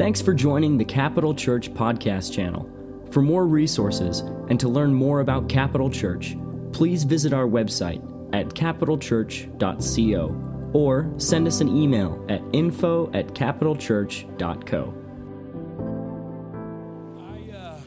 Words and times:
Thanks 0.00 0.20
for 0.22 0.32
joining 0.32 0.78
the 0.78 0.84
Capital 0.86 1.34
Church 1.34 1.74
podcast 1.74 2.32
channel. 2.32 2.66
For 3.10 3.20
more 3.20 3.46
resources 3.46 4.20
and 4.48 4.58
to 4.58 4.66
learn 4.66 4.94
more 4.94 5.20
about 5.20 5.50
Capital 5.50 5.90
Church, 5.90 6.38
please 6.72 7.04
visit 7.04 7.34
our 7.34 7.44
website 7.44 8.02
at 8.34 8.46
capitalchurch.co 8.46 10.70
or 10.72 11.12
send 11.18 11.46
us 11.46 11.60
an 11.60 11.68
email 11.68 12.24
at 12.30 12.40
info 12.54 13.12
at 13.12 13.34
capitalchurch.co. 13.34 14.94
I, 17.18 17.50
uh, 17.54 17.80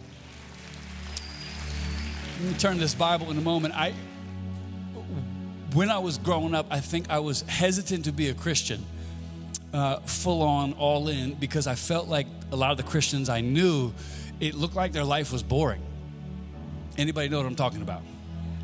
let 2.42 2.52
me 2.52 2.58
turn 2.60 2.78
this 2.78 2.94
Bible 2.94 3.32
in 3.32 3.40
a 3.40 3.42
moment. 3.42 3.74
I, 3.74 3.96
when 5.74 5.90
I 5.90 5.98
was 5.98 6.20
growing 6.20 6.54
up, 6.54 6.68
I 6.70 6.80
think 6.80 7.10
I 7.10 7.18
was 7.18 7.42
hesitant 7.42 8.06
to 8.06 8.12
be 8.12 8.30
a 8.30 8.36
Christian, 8.36 8.86
uh, 9.74 9.98
full 10.02 10.42
on, 10.42 10.74
all 10.74 11.08
in, 11.08 11.34
because 11.34 11.68
I 11.68 11.76
felt 11.76 12.08
like 12.08 12.28
a 12.52 12.56
lot 12.56 12.72
of 12.72 12.78
the 12.78 12.84
Christians 12.84 13.28
I 13.30 13.42
knew, 13.42 13.94
it 14.40 14.54
looked 14.54 14.76
like 14.76 14.92
their 14.92 15.04
life 15.04 15.32
was 15.32 15.44
boring. 15.44 15.82
Anybody 16.98 17.30
know 17.30 17.38
what 17.38 17.48
I'm 17.48 17.56
talking 17.56 17.82
about? 17.82 18.04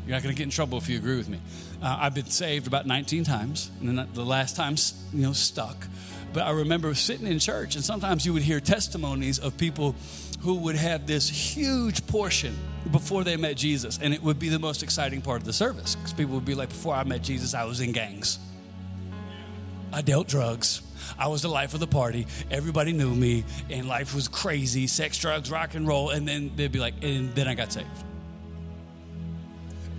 You're 0.06 0.16
not 0.16 0.22
going 0.22 0.34
to 0.34 0.38
get 0.38 0.44
in 0.44 0.50
trouble 0.50 0.78
if 0.78 0.88
you 0.88 0.98
agree 0.98 1.16
with 1.16 1.28
me. 1.28 1.40
Uh, 1.82 1.98
I've 2.00 2.14
been 2.14 2.26
saved 2.26 2.66
about 2.66 2.86
19 2.86 3.24
times, 3.24 3.70
and 3.80 3.98
then 3.98 4.08
the 4.14 4.24
last 4.24 4.56
time, 4.56 4.76
you 5.12 5.22
know, 5.22 5.32
stuck. 5.32 5.86
But 6.32 6.44
I 6.44 6.50
remember 6.50 6.94
sitting 6.94 7.26
in 7.26 7.38
church, 7.38 7.74
and 7.74 7.84
sometimes 7.84 8.24
you 8.24 8.32
would 8.32 8.42
hear 8.42 8.60
testimonies 8.60 9.38
of 9.38 9.56
people 9.56 9.96
who 10.40 10.54
would 10.56 10.76
have 10.76 11.06
this 11.06 11.28
huge 11.28 12.06
portion 12.06 12.56
before 12.90 13.24
they 13.24 13.36
met 13.36 13.56
Jesus, 13.56 13.98
and 14.00 14.14
it 14.14 14.22
would 14.22 14.38
be 14.38 14.48
the 14.48 14.58
most 14.58 14.82
exciting 14.82 15.20
part 15.20 15.40
of 15.40 15.44
the 15.44 15.52
service 15.52 15.96
because 15.96 16.12
people 16.12 16.34
would 16.34 16.44
be 16.44 16.54
like, 16.54 16.70
"Before 16.70 16.94
I 16.94 17.04
met 17.04 17.22
Jesus, 17.22 17.52
I 17.52 17.64
was 17.64 17.80
in 17.80 17.92
gangs. 17.92 18.38
I 19.92 20.02
dealt 20.02 20.28
drugs." 20.28 20.82
I 21.18 21.28
was 21.28 21.42
the 21.42 21.48
life 21.48 21.74
of 21.74 21.80
the 21.80 21.86
party. 21.86 22.26
Everybody 22.50 22.92
knew 22.92 23.14
me, 23.14 23.44
and 23.68 23.88
life 23.88 24.14
was 24.14 24.28
crazy 24.28 24.86
sex, 24.86 25.18
drugs, 25.18 25.50
rock 25.50 25.74
and 25.74 25.86
roll. 25.86 26.10
And 26.10 26.26
then 26.26 26.52
they'd 26.56 26.72
be 26.72 26.80
like, 26.80 26.94
and 27.02 27.34
then 27.34 27.48
I 27.48 27.54
got 27.54 27.72
saved 27.72 27.88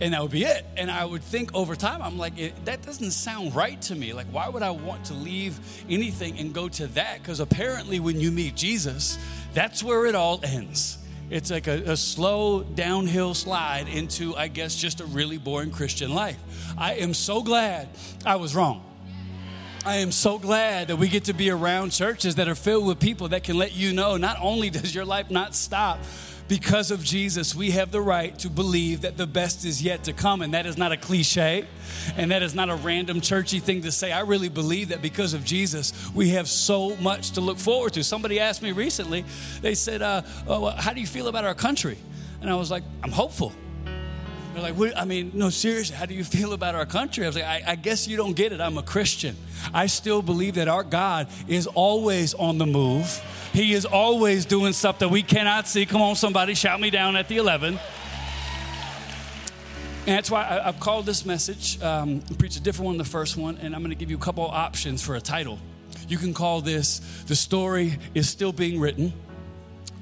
and 0.02 0.16
that 0.16 0.22
would 0.22 0.32
be 0.32 0.44
it. 0.44 0.66
And 0.76 0.90
I 0.90 1.06
would 1.06 1.24
think 1.24 1.54
over 1.54 1.76
time, 1.76 2.02
I'm 2.02 2.18
like, 2.18 2.34
that 2.66 2.82
doesn't 2.82 3.12
sound 3.12 3.56
right 3.56 3.80
to 3.84 3.96
me. 3.96 4.14
Like, 4.14 4.26
why 4.32 4.50
would 4.50 4.64
I 4.64 4.72
want 4.72 5.06
to 5.06 5.14
leave 5.14 5.60
anything 5.88 6.40
and 6.40 6.54
go 6.54 6.68
to 6.70 6.88
that? 6.88 7.20
Because 7.20 7.40
apparently, 7.40 8.00
when 8.00 8.20
you 8.20 8.32
meet 8.32 8.56
Jesus, 8.56 9.20
that's 9.54 9.84
where 9.84 10.08
it 10.08 10.16
all 10.16 10.40
ends. 10.44 10.98
It's 11.30 11.52
like 11.52 11.68
a, 11.68 11.92
a, 11.92 11.96
slow 11.96 12.64
downhill 12.64 13.34
slide 13.34 13.88
into, 13.88 14.36
I 14.36 14.50
guess, 14.50 14.76
just 14.76 15.00
a 15.00 15.06
really 15.06 15.38
boring 15.38 15.72
Christian 15.72 16.14
life. 16.14 16.40
I 16.78 16.96
am 16.96 17.14
so 17.14 17.42
glad 17.42 17.88
I 18.26 18.36
was 18.36 18.54
wrong. 18.54 18.84
I 19.84 19.98
am 19.98 20.12
so 20.12 20.38
glad 20.38 20.90
that 20.90 20.98
we 20.98 21.08
get 21.08 21.24
to 21.24 21.34
be 21.34 21.50
around 21.50 21.90
churches 21.90 22.36
that 22.36 22.48
are 22.48 22.54
filled 22.54 22.86
with 22.86 23.00
people 23.00 23.30
that 23.30 23.44
can 23.44 23.58
let 23.58 23.76
you 23.76 23.94
know 23.94 24.16
not 24.16 24.38
only 24.40 24.70
does 24.70 24.94
your 24.94 25.06
life 25.06 25.32
not 25.32 25.56
stop, 25.56 25.98
because 26.48 26.92
of 26.92 27.04
Jesus, 27.04 27.56
we 27.56 27.72
have 27.72 27.92
the 27.92 28.02
right 28.02 28.38
to 28.40 28.50
believe 28.50 29.02
that 29.02 29.18
the 29.18 29.26
best 29.26 29.66
is 29.66 29.82
yet 29.82 30.04
to 30.04 30.14
come. 30.14 30.42
And 30.42 30.54
that 30.54 30.66
is 30.66 30.78
not 30.78 30.92
a 30.92 30.98
cliche, 30.98 31.66
and 32.16 32.30
that 32.30 32.44
is 32.44 32.54
not 32.54 32.70
a 32.70 32.76
random 32.76 33.22
churchy 33.22 33.60
thing 33.60 33.82
to 33.84 33.92
say. 33.92 34.12
I 34.12 34.20
really 34.20 34.50
believe 34.50 34.90
that 34.90 35.02
because 35.02 35.34
of 35.34 35.46
Jesus, 35.46 35.94
we 36.14 36.30
have 36.32 36.48
so 36.48 36.96
much 36.98 37.32
to 37.32 37.42
look 37.42 37.58
forward 37.58 37.94
to. 37.94 38.04
Somebody 38.04 38.40
asked 38.40 38.62
me 38.62 38.74
recently, 38.74 39.24
they 39.62 39.74
said, 39.74 40.02
uh, 40.02 40.22
oh, 40.46 40.70
How 40.72 40.94
do 40.94 41.00
you 41.00 41.08
feel 41.08 41.28
about 41.28 41.46
our 41.46 41.56
country? 41.56 41.98
And 42.42 42.50
I 42.50 42.56
was 42.56 42.70
like, 42.70 42.84
I'm 43.02 43.12
hopeful. 43.12 43.54
They're 44.54 44.62
like, 44.62 44.76
what? 44.76 44.98
I 44.98 45.06
mean, 45.06 45.32
no, 45.34 45.50
seriously, 45.50 45.96
how 45.96 46.06
do 46.06 46.14
you 46.14 46.24
feel 46.38 46.54
about 46.54 46.76
our 46.76 46.86
country? 46.86 47.24
I 47.24 47.28
was 47.28 47.36
like, 47.36 47.46
I, 47.46 47.64
I, 47.68 47.76
guess 47.76 48.08
you 48.08 48.18
don't 48.18 48.34
get 48.36 48.52
it. 48.52 48.60
I'm 48.60 48.78
a 48.78 48.84
Christian. 48.84 49.36
I 49.74 49.86
still 49.88 50.22
believe 50.22 50.56
that 50.56 50.68
our 50.68 50.84
God 50.84 51.28
is 51.48 51.68
always 51.68 52.34
on 52.34 52.58
the 52.58 52.66
move. 52.66 53.22
He 53.54 53.74
is 53.74 53.86
always 53.86 54.46
doing 54.46 54.74
stuff 54.74 55.00
that 55.00 55.10
we 55.10 55.24
cannot 55.24 55.68
see. 55.68 55.86
Come 55.86 56.02
on, 56.02 56.16
somebody, 56.16 56.54
shout 56.54 56.80
me 56.82 56.90
down 56.90 57.16
at 57.16 57.28
the 57.28 57.38
11. 57.38 57.80
And 60.08 60.18
that's 60.18 60.32
why 60.32 60.42
I, 60.42 60.64
have 60.66 60.80
called 60.80 61.06
this 61.06 61.26
message, 61.26 61.82
um, 61.82 62.22
preach 62.40 62.58
a 62.58 62.60
different 62.60 62.88
one 62.88 62.98
than 62.98 63.06
the 63.06 63.10
first 63.10 63.38
one, 63.38 63.58
and 63.62 63.76
I'm 63.76 63.82
going 63.82 63.92
to 63.92 63.96
give 63.96 64.10
you 64.10 64.18
a 64.18 64.22
couple 64.22 64.44
options 64.46 65.02
for 65.04 65.16
a 65.16 65.22
title. 65.22 65.60
You 66.08 66.18
can 66.18 66.34
call 66.34 66.62
this 66.62 67.00
The 67.28 67.36
Story 67.36 68.00
is 68.16 68.28
Still 68.28 68.52
Being 68.52 68.80
Written. 68.80 69.14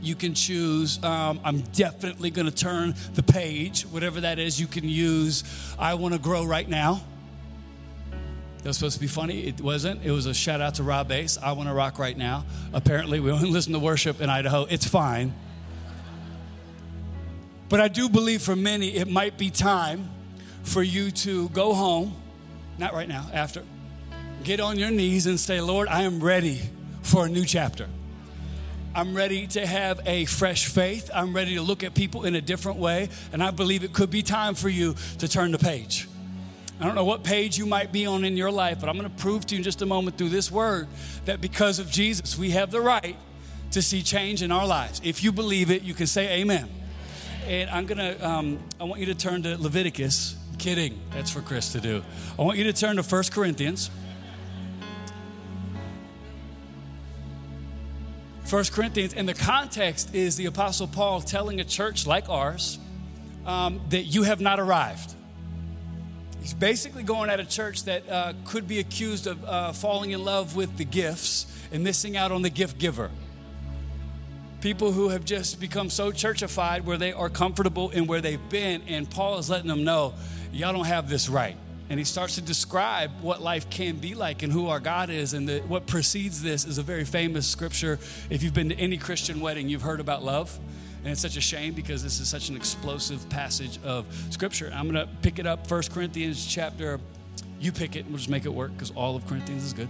You 0.02 0.16
can 0.16 0.34
choose, 0.34 1.04
um, 1.04 1.42
I'm 1.44 1.60
definitely 1.62 2.30
going 2.30 2.46
to 2.46 2.56
turn 2.56 2.96
the 3.14 3.24
page, 3.24 3.84
whatever 3.84 4.22
that 4.22 4.40
is. 4.40 4.60
You 4.60 4.68
can 4.68 4.88
use, 4.88 5.44
I 5.78 5.96
want 5.96 6.14
to 6.14 6.20
grow 6.20 6.46
right 6.46 6.68
now. 6.68 7.02
That 8.60 8.66
was 8.66 8.78
supposed 8.78 8.96
to 8.96 9.02
be 9.02 9.08
funny. 9.08 9.46
It 9.48 9.62
wasn't. 9.62 10.04
It 10.04 10.12
was 10.12 10.26
a 10.26 10.34
shout 10.34 10.60
out 10.60 10.76
to 10.76 10.84
Rob 10.84 11.08
Base. 11.08 11.38
I 11.38 11.54
want 11.54 11.70
to 11.70 11.74
rock 11.74 11.98
right 11.98 12.18
now. 12.18 12.46
Apparently, 12.74 13.20
we 13.20 13.32
only 13.32 13.50
listen 13.52 13.74
to 13.74 13.80
worship 13.80 14.20
in 14.22 14.30
Idaho. 14.30 14.66
It's 14.70 14.86
fine. 14.86 15.34
But 17.70 17.80
I 17.80 17.88
do 17.88 18.10
believe 18.10 18.42
for 18.42 18.56
many, 18.56 18.96
it 18.96 19.08
might 19.08 19.38
be 19.38 19.50
time 19.50 20.10
for 20.64 20.82
you 20.82 21.12
to 21.12 21.50
go 21.50 21.74
home, 21.74 22.16
not 22.78 22.94
right 22.94 23.08
now, 23.08 23.28
after, 23.32 23.64
get 24.44 24.60
on 24.60 24.80
your 24.80 24.92
knees 24.92 25.28
and 25.28 25.40
say, 25.40 25.62
Lord, 25.62 25.88
I 25.88 26.02
am 26.02 26.20
ready 26.20 26.62
for 27.02 27.28
a 27.28 27.30
new 27.30 27.46
chapter. 27.46 27.88
I'm 29.00 29.16
ready 29.16 29.48
to 29.48 29.66
have 29.66 30.02
a 30.06 30.26
fresh 30.26 30.66
faith. 30.66 31.10
I'm 31.16 31.34
ready 31.34 31.56
to 31.56 31.62
look 31.62 31.86
at 31.86 31.94
people 31.94 32.26
in 32.26 32.36
a 32.36 32.42
different 32.42 32.80
way. 32.80 33.08
And 33.32 33.42
I 33.42 33.50
believe 33.50 33.86
it 33.86 33.94
could 33.94 34.10
be 34.10 34.22
time 34.22 34.56
for 34.56 34.68
you 34.68 34.94
to 35.20 35.28
turn 35.30 35.54
the 35.54 35.58
page. 35.58 36.10
I 36.82 36.86
don't 36.86 36.96
know 36.96 37.06
what 37.06 37.24
page 37.24 37.58
you 37.58 37.66
might 37.66 37.94
be 37.94 38.06
on 38.06 38.26
in 38.26 38.36
your 38.36 38.52
life, 38.52 38.82
but 38.82 38.90
I'm 38.90 38.98
going 38.98 39.10
to 39.10 39.16
prove 39.16 39.46
to 39.46 39.56
you 39.56 39.60
in 39.60 39.64
just 39.64 39.82
a 39.82 39.86
moment 39.86 40.18
through 40.18 40.28
this 40.28 40.52
word 40.52 40.90
that 41.24 41.40
because 41.40 41.80
of 41.80 41.90
Jesus, 41.90 42.38
we 42.38 42.50
have 42.50 42.72
the 42.72 42.82
right 42.82 43.16
to 43.72 43.82
see 43.82 44.04
change 44.04 44.44
in 44.44 44.52
our 44.52 44.68
lives. 44.68 45.00
If 45.02 45.24
you 45.24 45.32
believe 45.32 45.72
it, 45.72 45.84
you 45.84 45.94
can 45.94 46.06
say 46.06 46.42
amen. 46.42 46.68
And 47.48 47.70
I'm 47.70 47.86
going 47.86 48.00
to, 48.00 48.28
um, 48.28 48.60
I 48.82 48.84
want 48.84 49.00
you 49.00 49.06
to 49.06 49.16
turn 49.16 49.44
to 49.44 49.58
Leviticus. 49.58 50.36
kidding, 50.58 51.00
that's 51.12 51.32
for 51.32 51.40
Chris 51.40 51.72
to 51.72 51.80
do. 51.80 52.04
I 52.38 52.42
want 52.42 52.58
you 52.58 52.66
to 52.66 52.74
turn 52.74 52.98
to 52.98 53.04
First 53.04 53.32
Corinthians. 53.32 53.92
First 58.50 58.74
Corinthians, 58.74 59.14
and 59.14 59.30
the 59.30 59.36
context 59.36 60.16
is 60.16 60.36
the 60.36 60.48
Apostle 60.48 60.88
Paul 60.88 61.22
telling 61.22 61.62
a 61.62 61.64
church 61.64 62.08
like 62.08 62.30
ours 62.30 62.80
um, 63.46 63.80
that 63.90 64.06
you 64.06 64.24
have 64.24 64.42
not 64.42 64.60
arrived. 64.60 65.14
He's 66.42 66.56
basically 66.56 67.04
going 67.04 67.30
at 67.30 67.40
a 67.40 67.46
church 67.46 67.84
that 67.84 68.10
uh, 68.10 68.34
could 68.46 68.68
be 68.68 68.80
accused 68.80 69.28
of 69.28 69.46
uh, 69.46 69.72
falling 69.72 70.12
in 70.12 70.26
love 70.26 70.56
with 70.56 70.78
the 70.78 70.84
gifts 70.84 71.46
and 71.72 71.84
missing 71.84 72.18
out 72.18 72.32
on 72.32 72.42
the 72.42 72.50
gift 72.50 72.80
giver. 72.80 73.12
People 74.62 74.94
who 74.94 75.10
have 75.10 75.26
just 75.26 75.60
become 75.60 75.92
so 75.92 76.12
churchified 76.12 76.86
where 76.86 76.98
they 76.98 77.14
are 77.14 77.30
comfortable 77.30 77.92
in 77.92 78.08
where 78.08 78.20
they've 78.20 78.50
been, 78.50 78.82
and 78.88 79.08
Paul 79.08 79.38
is 79.38 79.48
letting 79.52 79.68
them 79.68 79.84
know, 79.84 80.16
y'all 80.52 80.74
don't 80.74 80.88
have 80.88 81.08
this 81.08 81.30
right. 81.30 81.56
And 81.90 81.98
he 81.98 82.06
starts 82.06 82.36
to 82.36 82.42
describe 82.42 83.10
what 83.22 83.42
life 83.42 83.70
can 83.70 83.98
be 83.98 84.14
like 84.14 84.44
and 84.44 84.54
who 84.54 84.68
our 84.68 84.80
God 84.80 85.10
is. 85.10 85.34
And 85.34 85.50
the, 85.50 85.60
what 85.62 85.88
precedes 85.88 86.42
this 86.42 86.66
is 86.66 86.78
a 86.78 86.84
very 86.84 87.04
famous 87.04 87.48
scripture. 87.48 87.98
If 88.30 88.44
you've 88.44 88.54
been 88.54 88.70
to 88.70 88.76
any 88.76 88.98
Christian 88.98 89.40
wedding, 89.40 89.70
you've 89.70 89.82
heard 89.82 90.00
about 90.00 90.24
love. 90.24 90.58
And 91.04 91.12
it's 91.12 91.22
such 91.22 91.38
a 91.38 91.42
shame 91.42 91.74
because 91.74 92.04
this 92.04 92.20
is 92.20 92.28
such 92.28 92.50
an 92.50 92.56
explosive 92.56 93.28
passage 93.30 93.80
of 93.84 94.06
scripture. 94.30 94.72
I'm 94.74 94.92
going 94.92 95.08
to 95.08 95.12
pick 95.22 95.40
it 95.40 95.48
up, 95.48 95.70
1 95.70 95.84
Corinthians 95.92 96.46
chapter. 96.46 97.00
You 97.60 97.72
pick 97.72 97.96
it, 97.96 98.02
and 98.02 98.10
we'll 98.10 98.18
just 98.18 98.30
make 98.30 98.46
it 98.46 98.54
work 98.54 98.74
because 98.74 98.92
all 98.92 99.16
of 99.16 99.26
Corinthians 99.26 99.64
is 99.64 99.74
good. 99.74 99.90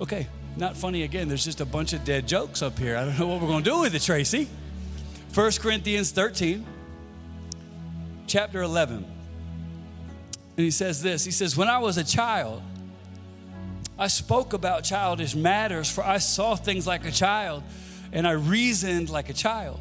Okay, 0.00 0.26
not 0.56 0.76
funny 0.76 1.02
again. 1.02 1.28
There's 1.28 1.44
just 1.44 1.60
a 1.60 1.66
bunch 1.66 1.92
of 1.92 2.04
dead 2.04 2.28
jokes 2.28 2.62
up 2.62 2.78
here. 2.78 2.96
I 2.96 3.04
don't 3.04 3.18
know 3.18 3.26
what 3.26 3.40
we're 3.40 3.48
going 3.48 3.64
to 3.64 3.70
do 3.70 3.80
with 3.80 3.94
it, 3.94 4.02
Tracy. 4.02 4.48
1 5.34 5.52
Corinthians 5.60 6.12
13, 6.12 6.64
chapter 8.26 8.62
11. 8.62 9.15
And 10.56 10.64
he 10.64 10.70
says 10.70 11.02
this 11.02 11.24
He 11.24 11.30
says, 11.30 11.56
When 11.56 11.68
I 11.68 11.78
was 11.78 11.98
a 11.98 12.04
child, 12.04 12.62
I 13.98 14.08
spoke 14.08 14.52
about 14.52 14.84
childish 14.84 15.34
matters, 15.34 15.90
for 15.90 16.04
I 16.04 16.18
saw 16.18 16.54
things 16.54 16.86
like 16.86 17.06
a 17.06 17.10
child 17.10 17.62
and 18.12 18.26
I 18.26 18.32
reasoned 18.32 19.10
like 19.10 19.30
a 19.30 19.32
child. 19.32 19.80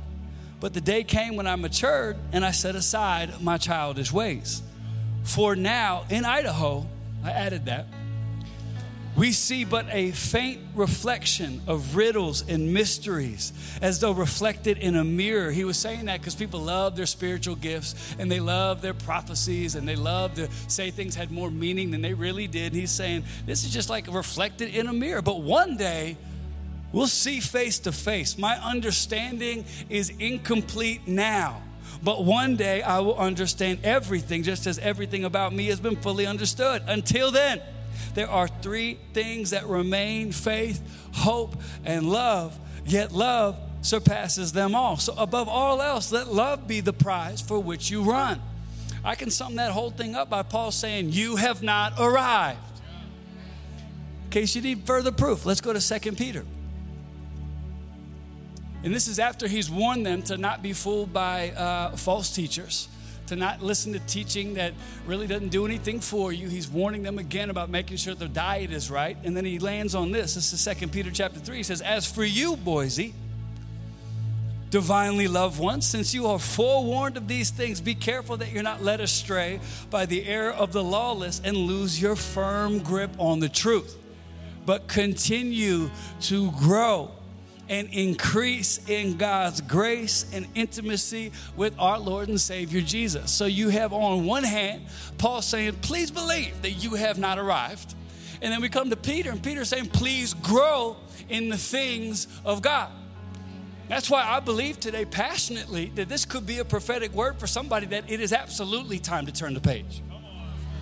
But 0.60 0.74
the 0.74 0.82
day 0.82 1.04
came 1.04 1.36
when 1.36 1.48
I 1.48 1.56
matured 1.56 2.18
and 2.32 2.46
I 2.46 2.52
set 2.52 2.76
aside 2.76 3.42
my 3.42 3.58
childish 3.58 4.12
ways. 4.12 4.62
For 5.24 5.56
now, 5.56 6.06
in 6.10 6.24
Idaho, 6.24 6.88
I 7.24 7.32
added 7.32 7.66
that, 7.66 7.88
we 9.16 9.32
see 9.32 9.64
but 9.64 9.86
a 9.92 10.12
faint 10.12 10.62
reflection 10.76 11.62
of 11.68 11.96
riddles 11.96 12.48
and 12.48 12.74
mysteries 12.74 13.54
as 13.82 14.00
though 14.00 14.12
reflected 14.12 14.78
in 14.78 14.96
a 14.96 15.04
mirror. 15.04 15.52
He 15.52 15.64
was 15.64 15.78
saying 15.78 16.06
that 16.06 16.20
because 16.20 16.36
people 16.36 16.60
love 16.60 16.96
their 16.96 17.06
spiritual 17.06 17.56
gifts 17.56 18.16
and 18.20 18.30
they 18.30 18.40
love 18.40 18.82
their 18.82 18.94
prophecies 18.94 19.76
and 19.76 19.88
they 19.88 19.96
love 19.96 20.36
to 20.36 20.50
say 20.68 20.92
things 20.92 21.16
had 21.16 21.32
more 21.32 21.50
meaning 21.50 21.92
than 21.92 22.02
they 22.02 22.14
really 22.14 22.48
did. 22.48 22.74
He's 22.74 22.92
saying 22.92 23.24
this 23.46 23.64
is 23.64 23.72
just 23.72 23.90
like 23.90 24.08
reflected 24.08 24.76
in 24.76 24.88
a 24.88 24.94
mirror. 24.94 25.22
But 25.22 25.42
one 25.42 25.78
day, 25.78 26.18
We'll 26.96 27.08
see 27.08 27.42
face 27.42 27.80
to 27.80 27.92
face. 27.92 28.38
My 28.38 28.56
understanding 28.56 29.66
is 29.90 30.14
incomplete 30.18 31.06
now. 31.06 31.62
But 32.02 32.24
one 32.24 32.56
day 32.56 32.82
I 32.84 33.00
will 33.00 33.18
understand 33.18 33.80
everything 33.84 34.44
just 34.44 34.66
as 34.66 34.80
everything 34.80 35.26
about 35.26 35.52
me 35.52 35.66
has 35.66 35.82
been 35.82 35.98
fully 35.98 36.26
understood. 36.26 36.84
Until 36.88 37.32
then, 37.32 37.62
There 38.14 38.30
are 38.30 38.48
three 38.48 38.98
things 39.14 39.52
that 39.52 39.68
remain 39.68 40.32
faith, 40.32 40.82
hope, 41.14 41.56
and 41.84 42.10
love, 42.10 42.58
yet 42.86 43.12
love 43.12 43.60
surpasses 43.82 44.52
them 44.52 44.76
all. 44.76 44.98
So, 44.98 45.14
above 45.18 45.48
all 45.48 45.82
else, 45.82 46.12
let 46.12 46.28
love 46.28 46.68
be 46.68 46.82
the 46.82 46.94
prize 46.94 47.42
for 47.42 47.60
which 47.60 47.90
you 47.90 48.04
run. 48.04 48.42
I 49.04 49.16
can 49.16 49.30
sum 49.30 49.56
that 49.56 49.72
whole 49.72 49.92
thing 49.92 50.16
up 50.16 50.30
by 50.30 50.42
Paul 50.44 50.72
saying, 50.72 51.12
You 51.12 51.36
have 51.36 51.62
not 51.62 51.94
arrived. 52.00 52.60
In 54.26 54.30
case 54.32 54.56
you 54.56 54.62
need 54.62 54.86
further 54.86 55.12
proof, 55.12 55.46
let's 55.46 55.62
go 55.62 55.72
to 55.72 56.00
2 56.00 56.12
Peter. 56.14 56.44
And 58.84 58.94
this 58.94 59.08
is 59.08 59.18
after 59.18 59.48
he's 59.48 59.70
warned 59.70 60.06
them 60.06 60.22
to 60.24 60.38
not 60.38 60.62
be 60.62 60.74
fooled 60.74 61.12
by 61.12 61.52
uh, 61.52 61.96
false 61.96 62.34
teachers, 62.34 62.88
to 63.28 63.36
not 63.36 63.62
listen 63.62 63.94
to 63.94 64.00
teaching 64.00 64.56
that 64.56 64.74
really 65.06 65.28
doesn't 65.28 65.50
do 65.50 65.66
anything 65.66 66.00
for 66.00 66.32
you. 66.32 66.48
He's 66.48 66.70
warning 66.70 67.04
them 67.04 67.18
again 67.18 67.50
about 67.50 67.70
making 67.70 67.98
sure 67.98 68.16
their 68.16 68.28
diet 68.28 68.72
is 68.72 68.92
right. 68.92 69.18
And 69.24 69.36
then 69.36 69.46
he 69.46 69.60
lands 69.60 69.96
on 69.96 70.12
this. 70.12 70.36
This 70.36 70.54
is 70.54 70.78
2 70.80 70.88
Peter 70.88 71.12
chapter 71.12 71.40
3. 71.40 71.58
He 71.58 71.64
says, 71.64 71.82
As 71.82 72.10
for 72.10 72.24
you, 72.24 72.56
Boise, 72.56 73.14
divinely 74.70 75.28
loved 75.28 75.60
ones, 75.60 75.88
since 75.88 76.14
you 76.14 76.28
are 76.28 76.40
forewarned 76.40 77.18
of 77.18 77.28
these 77.28 77.50
things, 77.50 77.80
be 77.82 77.96
careful 77.96 78.38
that 78.38 78.52
you're 78.52 78.64
not 78.64 78.84
led 78.84 79.00
astray 79.00 79.60
by 79.90 80.06
the 80.06 80.26
error 80.26 80.52
of 80.52 80.74
the 80.74 80.84
lawless 80.84 81.42
and 81.44 81.56
lose 81.56 82.02
your 82.02 82.16
firm 82.16 82.80
grip 82.80 83.12
on 83.18 83.40
the 83.40 83.50
truth. 83.50 83.98
But 84.66 84.88
continue 84.88 85.90
to 86.22 86.52
grow 86.52 87.12
and 87.70 87.90
increase 87.92 88.88
in 88.88 89.18
God's 89.18 89.62
grace 89.62 90.26
and 90.34 90.48
intimacy 90.56 91.32
with 91.56 91.74
our 91.80 92.00
Lord 92.00 92.30
and 92.30 92.40
Savior 92.40 92.82
Jesus. 92.82 93.32
So 93.32 93.46
you 93.46 93.70
have 93.70 93.94
on 93.94 94.26
one 94.26 94.44
hand 94.44 94.84
Paul 95.18 95.42
saying, 95.42 95.74
Please 95.82 96.12
believe 96.12 96.62
that 96.62 96.72
you 96.72 96.96
have 96.96 97.18
not 97.18 97.40
arrived. 97.40 97.96
And 98.42 98.52
then 98.52 98.62
we 98.62 98.70
come 98.70 98.90
to 98.90 98.96
Peter, 98.96 99.32
and 99.32 99.42
Peter 99.42 99.66
saying, 99.66 99.88
Please 99.88 100.34
grow 100.34 100.98
in 101.30 101.50
the 101.50 101.58
things 101.58 102.28
of 102.44 102.62
God. 102.62 102.92
That's 103.88 104.10
why 104.10 104.24
I 104.24 104.40
believe 104.40 104.80
today 104.80 105.06
passionately 105.06 105.92
that 105.96 106.10
this 106.10 106.26
could 106.26 106.46
be 106.46 106.60
a 106.60 106.66
prophetic 106.66 107.14
word 107.14 107.40
for 107.40 107.48
somebody 107.48 107.86
that 107.88 108.10
it 108.10 108.20
is 108.20 108.34
absolutely 108.34 108.98
time 108.98 109.28
to 109.28 109.32
turn 109.32 109.54
the 109.54 109.62
page. 109.62 110.02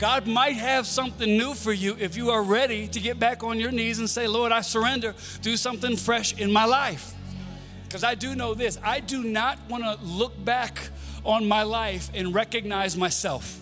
God 0.04 0.28
might 0.28 0.58
have 0.58 0.86
something 0.86 1.38
new 1.38 1.54
for 1.54 1.72
you 1.72 1.96
if 1.98 2.18
you 2.18 2.30
are 2.32 2.44
ready 2.44 2.90
to 2.90 3.00
get 3.00 3.20
back 3.20 3.42
on 3.42 3.58
your 3.58 3.72
knees 3.72 4.00
and 4.00 4.10
say, 4.10 4.28
Lord, 4.28 4.52
I 4.52 4.60
surrender. 4.60 5.16
Do 5.42 5.56
something 5.56 5.96
fresh 5.96 6.38
in 6.38 6.52
my 6.52 6.66
life. 6.66 7.14
Because 7.86 8.04
I 8.04 8.14
do 8.14 8.36
know 8.36 8.54
this 8.54 8.78
I 8.84 9.00
do 9.00 9.24
not 9.24 9.60
want 9.70 9.86
to 9.86 9.98
look 10.04 10.34
back 10.44 10.90
on 11.24 11.48
my 11.48 11.64
life 11.64 12.12
and 12.14 12.36
recognize 12.36 12.98
myself. 12.98 13.62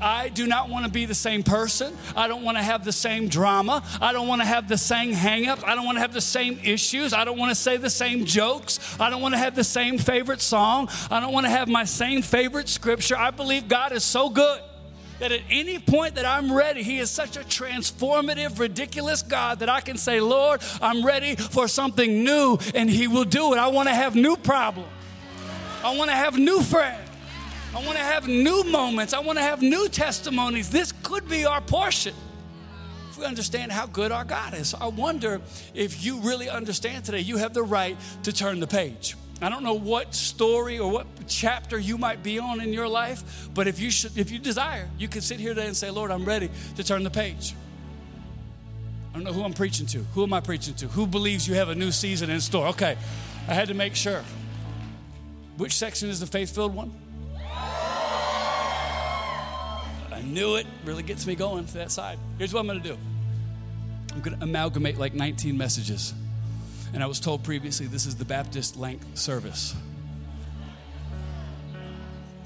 I 0.00 0.28
do 0.28 0.46
not 0.46 0.68
want 0.68 0.84
to 0.84 0.90
be 0.92 1.04
the 1.04 1.16
same 1.16 1.42
person. 1.42 1.98
I 2.14 2.28
don't 2.28 2.44
want 2.44 2.56
to 2.56 2.62
have 2.62 2.84
the 2.84 2.92
same 2.92 3.26
drama. 3.26 3.82
I 4.00 4.12
don't 4.12 4.28
want 4.28 4.40
to 4.40 4.46
have 4.46 4.68
the 4.68 4.78
same 4.78 5.14
hangups. 5.14 5.64
I 5.64 5.74
don't 5.74 5.84
want 5.84 5.96
to 5.96 6.00
have 6.00 6.12
the 6.12 6.20
same 6.20 6.60
issues. 6.62 7.12
I 7.12 7.24
don't 7.24 7.38
want 7.40 7.50
to 7.50 7.56
say 7.56 7.76
the 7.76 7.90
same 7.90 8.24
jokes. 8.24 8.78
I 9.00 9.10
don't 9.10 9.20
want 9.20 9.34
to 9.34 9.38
have 9.38 9.56
the 9.56 9.64
same 9.64 9.98
favorite 9.98 10.42
song. 10.42 10.88
I 11.10 11.18
don't 11.18 11.32
want 11.32 11.46
to 11.46 11.50
have 11.50 11.66
my 11.66 11.86
same 11.86 12.22
favorite 12.22 12.68
scripture. 12.68 13.16
I 13.18 13.32
believe 13.32 13.66
God 13.66 13.90
is 13.90 14.04
so 14.04 14.30
good 14.30 14.60
that 15.24 15.32
at 15.32 15.40
any 15.48 15.78
point 15.78 16.16
that 16.16 16.26
I'm 16.26 16.52
ready, 16.52 16.82
He 16.82 16.98
is 16.98 17.10
such 17.10 17.38
a 17.38 17.40
transformative, 17.40 18.58
ridiculous 18.58 19.22
God 19.22 19.60
that 19.60 19.70
I 19.70 19.80
can 19.80 19.96
say, 19.96 20.20
Lord, 20.20 20.60
I'm 20.82 21.02
ready 21.02 21.34
for 21.34 21.66
something 21.66 22.22
new, 22.22 22.58
and 22.74 22.90
He 22.90 23.08
will 23.08 23.24
do 23.24 23.54
it. 23.54 23.58
I 23.58 23.68
want 23.68 23.88
to 23.88 23.94
have 23.94 24.14
new 24.14 24.36
problems. 24.36 24.90
I 25.82 25.96
want 25.96 26.10
to 26.10 26.14
have 26.14 26.36
new 26.36 26.60
friends. 26.60 27.08
I 27.74 27.82
want 27.86 27.96
to 27.96 28.04
have 28.04 28.28
new 28.28 28.64
moments. 28.64 29.14
I 29.14 29.20
want 29.20 29.38
to 29.38 29.42
have 29.42 29.62
new 29.62 29.88
testimonies. 29.88 30.68
This 30.68 30.92
could 31.02 31.26
be 31.26 31.46
our 31.46 31.62
portion 31.62 32.14
if 33.08 33.16
we 33.16 33.24
understand 33.24 33.72
how 33.72 33.86
good 33.86 34.12
our 34.12 34.24
God 34.24 34.52
is. 34.52 34.74
I 34.74 34.88
wonder 34.88 35.40
if 35.72 36.04
you 36.04 36.20
really 36.20 36.50
understand 36.50 37.06
today, 37.06 37.20
you 37.20 37.38
have 37.38 37.54
the 37.54 37.62
right 37.62 37.96
to 38.24 38.32
turn 38.32 38.60
the 38.60 38.66
page. 38.66 39.16
I 39.42 39.48
don't 39.48 39.62
know 39.62 39.74
what 39.74 40.14
story 40.14 40.78
or 40.78 40.90
what 40.90 41.06
chapter 41.26 41.78
you 41.78 41.98
might 41.98 42.22
be 42.22 42.38
on 42.38 42.60
in 42.60 42.72
your 42.72 42.88
life, 42.88 43.48
but 43.52 43.66
if 43.66 43.80
you 43.80 43.90
should, 43.90 44.16
if 44.16 44.30
you 44.30 44.38
desire, 44.38 44.88
you 44.96 45.08
can 45.08 45.20
sit 45.20 45.40
here 45.40 45.54
today 45.54 45.66
and 45.66 45.76
say, 45.76 45.90
Lord, 45.90 46.10
I'm 46.10 46.24
ready 46.24 46.50
to 46.76 46.84
turn 46.84 47.02
the 47.02 47.10
page. 47.10 47.54
I 49.10 49.16
don't 49.16 49.24
know 49.24 49.32
who 49.32 49.44
I'm 49.44 49.52
preaching 49.52 49.86
to. 49.86 49.98
Who 50.14 50.22
am 50.24 50.32
I 50.32 50.40
preaching 50.40 50.74
to? 50.74 50.88
Who 50.88 51.06
believes 51.06 51.46
you 51.46 51.54
have 51.54 51.68
a 51.68 51.74
new 51.74 51.92
season 51.92 52.30
in 52.30 52.40
store? 52.40 52.68
Okay, 52.68 52.96
I 53.48 53.54
had 53.54 53.68
to 53.68 53.74
make 53.74 53.94
sure. 53.94 54.24
Which 55.56 55.74
section 55.76 56.08
is 56.08 56.20
the 56.20 56.26
faith 56.26 56.54
filled 56.54 56.74
one? 56.74 56.92
I 60.12 60.22
knew 60.24 60.56
it. 60.56 60.66
Really 60.84 61.02
gets 61.02 61.26
me 61.26 61.34
going 61.34 61.66
to 61.66 61.74
that 61.74 61.90
side. 61.92 62.18
Here's 62.38 62.52
what 62.52 62.60
I'm 62.60 62.66
going 62.66 62.82
to 62.82 62.88
do 62.88 62.96
I'm 64.12 64.20
going 64.20 64.36
to 64.38 64.44
amalgamate 64.44 64.98
like 64.98 65.14
19 65.14 65.56
messages. 65.56 66.14
And 66.94 67.02
I 67.02 67.06
was 67.06 67.20
told 67.20 67.42
previously 67.42 67.86
this 67.86 68.06
is 68.06 68.16
the 68.16 68.24
Baptist 68.24 68.76
length 68.76 69.18
service. 69.18 69.74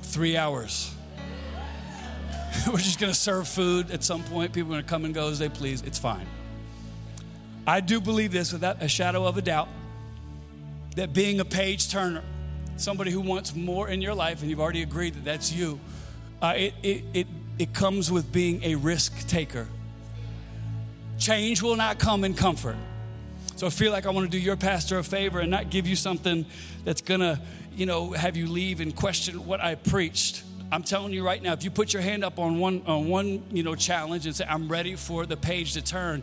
Three 0.03 0.37
hours. 0.37 0.95
We're 2.67 2.79
just 2.79 2.99
going 2.99 3.13
to 3.13 3.19
serve 3.19 3.47
food 3.47 3.91
at 3.91 4.03
some 4.03 4.25
point. 4.25 4.53
People 4.53 4.73
are 4.73 4.77
going 4.77 4.85
to 4.85 4.89
come 4.89 5.05
and 5.05 5.15
go 5.15 5.29
as 5.29 5.39
they 5.39 5.49
please. 5.49 5.83
It's 5.83 5.99
fine. 5.99 6.27
I 7.67 7.81
do 7.81 8.01
believe 8.01 8.33
this 8.33 8.53
without 8.53 8.83
a 8.83 8.89
shadow 8.89 9.25
of 9.27 9.37
a 9.37 9.43
doubt 9.43 9.69
that 10.97 11.13
being 11.13 11.39
a 11.39 11.45
page 11.45 11.91
turner, 11.91 12.25
somebody 12.77 13.11
who 13.11 13.21
wants 13.21 13.55
more 13.55 13.89
in 13.89 14.03
your 14.03 14.15
life, 14.15 14.41
and 14.41 14.51
you've 14.51 14.61
already 14.61 14.83
agreed 14.83 15.15
that 15.15 15.25
that's 15.25 15.53
you, 15.53 15.79
uh, 16.43 16.55
it, 16.57 16.75
it, 16.83 17.05
it 17.13 17.27
it 17.59 17.75
comes 17.75 18.11
with 18.11 18.33
being 18.33 18.63
a 18.63 18.77
risk 18.77 19.27
taker. 19.27 19.67
Change 21.19 21.61
will 21.61 21.77
not 21.77 21.99
come 21.99 22.23
in 22.25 22.35
comfort. 22.35 22.77
So 23.59 23.67
I 23.67 23.71
feel 23.71 23.91
like 23.91 24.07
I 24.07 24.11
want 24.11 24.25
to 24.25 24.31
do 24.31 24.39
your 24.39 24.55
pastor 24.55 24.99
a 24.99 25.03
favor 25.03 25.41
and 25.41 25.51
not 25.51 25.69
give 25.69 25.85
you 25.89 25.97
something 25.97 26.47
that's 26.85 27.01
going 27.01 27.19
to, 27.19 27.41
you 27.75 27.87
know, 27.87 28.13
have 28.13 28.37
you 28.37 28.47
leave 28.47 28.79
and 28.79 28.95
question 28.95 29.47
what 29.47 29.61
I 29.61 29.75
preached. 29.75 30.45
I'm 30.71 30.85
telling 30.85 31.13
you 31.13 31.27
right 31.27 31.43
now, 31.43 31.55
if 31.55 31.65
you 31.65 31.71
put 31.73 31.93
your 31.93 32.01
hand 32.01 32.23
up 32.23 32.39
on 32.39 32.61
one 32.61 32.85
on 32.87 33.09
one, 33.09 33.43
you 33.51 33.65
know, 33.65 33.75
challenge 33.75 34.27
and 34.27 34.37
say 34.37 34.47
I'm 34.49 34.69
ready 34.69 34.95
for 34.95 35.27
the 35.27 35.37
page 35.37 35.73
to 35.73 35.83
turn, 35.83 36.23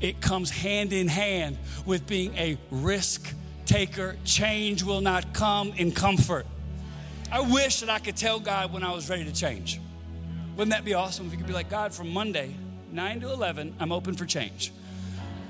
it 0.00 0.20
comes 0.20 0.48
hand 0.48 0.92
in 0.92 1.08
hand 1.08 1.58
with 1.86 2.06
being 2.06 2.32
a 2.36 2.56
risk 2.70 3.34
taker. 3.64 4.14
Change 4.24 4.84
will 4.84 5.00
not 5.00 5.34
come 5.34 5.72
in 5.72 5.90
comfort. 5.90 6.46
I 7.32 7.40
wish 7.40 7.80
that 7.80 7.90
I 7.90 7.98
could 7.98 8.16
tell 8.16 8.38
God 8.38 8.72
when 8.72 8.84
I 8.84 8.94
was 8.94 9.10
ready 9.10 9.24
to 9.24 9.32
change. 9.32 9.80
Wouldn't 10.54 10.70
that 10.70 10.84
be 10.84 10.94
awesome 10.94 11.26
if 11.26 11.32
you 11.32 11.38
could 11.38 11.48
be 11.48 11.52
like, 11.52 11.68
God, 11.68 11.92
from 11.92 12.12
Monday, 12.12 12.54
9 12.92 13.22
to 13.22 13.32
11, 13.32 13.74
I'm 13.80 13.90
open 13.90 14.14
for 14.14 14.24
change. 14.24 14.70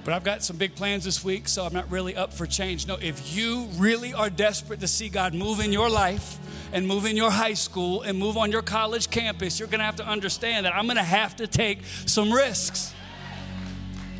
But 0.07 0.15
I've 0.15 0.23
got 0.23 0.45
some 0.45 0.57
big 0.57 0.77
plans 0.77 1.03
this 1.03 1.25
week, 1.25 1.49
so 1.49 1.65
I'm 1.65 1.73
not 1.73 1.91
really 1.91 2.15
up 2.15 2.33
for 2.33 2.47
change. 2.47 2.87
No, 2.87 2.95
if 2.95 3.37
you 3.37 3.67
really 3.75 4.15
are 4.15 4.31
desperate 4.31 4.79
to 4.79 4.87
see 4.87 5.09
God 5.09 5.35
move 5.35 5.59
in 5.59 5.73
your 5.73 5.91
life 5.91 6.39
and 6.73 6.87
move 6.87 7.07
in 7.07 7.17
your 7.17 7.33
high 7.33 7.55
school 7.55 8.03
and 8.03 8.17
move 8.17 8.37
on 8.37 8.53
your 8.53 8.63
college 8.63 9.11
campus, 9.11 9.59
you're 9.59 9.67
gonna 9.67 9.83
have 9.83 9.97
to 9.97 10.07
understand 10.07 10.65
that 10.65 10.77
I'm 10.77 10.87
gonna 10.87 11.03
have 11.03 11.35
to 11.39 11.49
take 11.49 11.81
some 12.07 12.33
risks. 12.33 12.95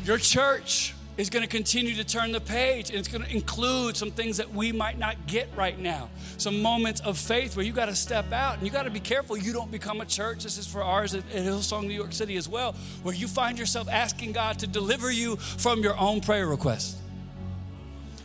Your 0.03 0.17
church, 0.17 0.93
is 1.17 1.31
going 1.31 1.41
to 1.41 1.49
continue 1.49 1.95
to 1.95 2.03
turn 2.03 2.31
the 2.31 2.39
page 2.39 2.89
and 2.89 2.99
it's 2.99 3.07
going 3.07 3.23
to 3.23 3.31
include 3.31 3.97
some 3.97 4.11
things 4.11 4.37
that 4.37 4.53
we 4.53 4.71
might 4.71 4.99
not 4.99 5.15
get 5.25 5.49
right 5.55 5.77
now. 5.77 6.09
Some 6.37 6.61
moments 6.61 7.01
of 7.01 7.17
faith 7.17 7.55
where 7.55 7.65
you 7.65 7.73
got 7.73 7.87
to 7.87 7.95
step 7.95 8.31
out 8.31 8.57
and 8.57 8.65
you 8.65 8.71
got 8.71 8.83
to 8.83 8.91
be 8.91 8.99
careful 8.99 9.35
you 9.35 9.51
don't 9.51 9.71
become 9.71 9.99
a 9.99 10.05
church. 10.05 10.43
This 10.43 10.57
is 10.57 10.67
for 10.67 10.83
ours 10.83 11.15
at, 11.15 11.27
Hillsong, 11.29 11.87
New 11.87 11.93
York 11.93 12.13
City 12.13 12.37
as 12.37 12.47
well, 12.47 12.73
where 13.01 13.15
you 13.15 13.27
find 13.27 13.57
yourself 13.57 13.89
asking 13.89 14.33
God 14.33 14.59
to 14.59 14.67
deliver 14.67 15.11
you 15.11 15.37
from 15.37 15.81
your 15.81 15.97
own 15.97 16.21
prayer 16.21 16.47
requests. 16.47 17.01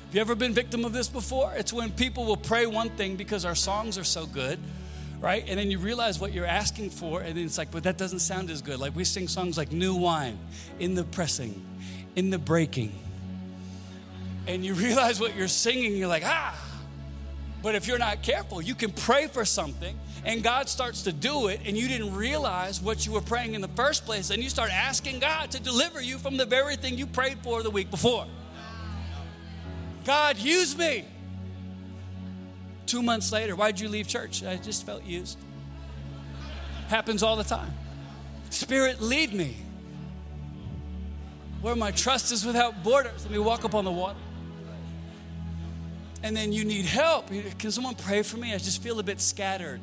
Have 0.06 0.14
you 0.14 0.20
ever 0.20 0.34
been 0.34 0.52
victim 0.52 0.84
of 0.84 0.92
this 0.92 1.08
before? 1.08 1.54
It's 1.56 1.72
when 1.72 1.90
people 1.90 2.26
will 2.26 2.37
pray 2.37 2.66
one 2.66 2.90
thing 2.90 3.16
because 3.16 3.46
our 3.46 3.54
songs 3.54 3.96
are 3.96 4.04
so 4.04 4.26
good 4.26 4.58
right? 5.22 5.44
And 5.49 5.56
then 5.56 5.70
you 5.70 5.78
realize 5.78 6.18
what 6.18 6.32
you're 6.32 6.44
asking 6.44 6.90
for, 6.90 7.20
and 7.20 7.37
then 7.37 7.44
it's 7.44 7.56
like, 7.56 7.70
but 7.70 7.84
that 7.84 7.96
doesn't 7.96 8.18
sound 8.18 8.50
as 8.50 8.61
good. 8.61 8.80
Like 8.80 8.96
we 8.96 9.04
sing 9.04 9.28
songs 9.28 9.56
like 9.56 9.70
New 9.70 9.94
Wine, 9.94 10.37
In 10.80 10.96
the 10.96 11.04
Pressing, 11.04 11.64
in 12.16 12.31
the 12.31 12.38
breaking. 12.38 12.99
And 14.47 14.64
you 14.64 14.75
realize 14.87 15.21
what 15.21 15.37
you're 15.37 15.49
singing, 15.49 15.97
you're 15.97 16.09
like, 16.09 16.25
ah. 16.25 16.59
But 17.62 17.75
if 17.75 17.87
you're 17.87 17.99
not 17.99 18.23
careful, 18.23 18.61
you 18.61 18.75
can 18.75 18.90
pray 18.90 19.28
for 19.28 19.45
something 19.45 19.97
and 20.25 20.42
God 20.42 20.69
starts 20.69 21.02
to 21.02 21.12
do 21.12 21.49
it, 21.49 21.61
and 21.66 21.76
you 21.76 21.88
didn't 21.88 22.14
realize 22.14 22.81
what 22.81 23.04
you 23.07 23.12
were 23.12 23.21
praying 23.21 23.54
in 23.54 23.61
the 23.61 23.69
first 23.69 24.04
place, 24.04 24.31
and 24.31 24.42
you 24.42 24.49
start 24.49 24.71
asking 24.73 25.19
God 25.19 25.50
to 25.50 25.61
deliver 25.61 26.00
you 26.00 26.19
from 26.19 26.37
the 26.37 26.47
very 26.47 26.76
thing 26.76 26.97
you 26.97 27.07
prayed 27.07 27.38
for 27.42 27.62
the 27.62 27.71
week 27.71 27.90
before. 27.90 28.26
God, 30.04 30.38
use 30.38 30.76
me. 30.76 31.04
Two 32.87 33.02
months 33.02 33.33
later, 33.33 33.57
why'd 33.57 33.81
you 33.81 33.88
leave 33.88 34.07
church? 34.07 34.45
I 34.45 34.57
just 34.57 34.87
felt 34.87 35.04
used. 35.04 35.38
Happens 36.88 37.23
all 37.23 37.37
the 37.37 37.45
time. 37.45 37.73
Spirit, 38.50 39.00
lead 39.00 39.33
me 39.33 39.57
where 41.62 41.76
my 41.76 41.92
trust 41.92 42.33
is 42.33 42.45
without 42.45 42.83
borders. 42.83 43.23
Let 43.23 43.31
me 43.31 43.38
walk 43.38 43.64
up 43.64 43.75
on 43.75 43.85
the 43.85 43.92
water. 43.92 44.19
And 46.25 46.37
then 46.37 46.52
you 46.52 46.64
need 46.64 46.85
help. 46.85 47.28
Can 47.59 47.71
someone 47.71 47.95
pray 47.95 48.23
for 48.23 48.37
me? 48.37 48.52
I 48.52 48.59
just 48.59 48.83
feel 48.83 48.99
a 48.99 49.02
bit 49.02 49.21
scattered. 49.21 49.81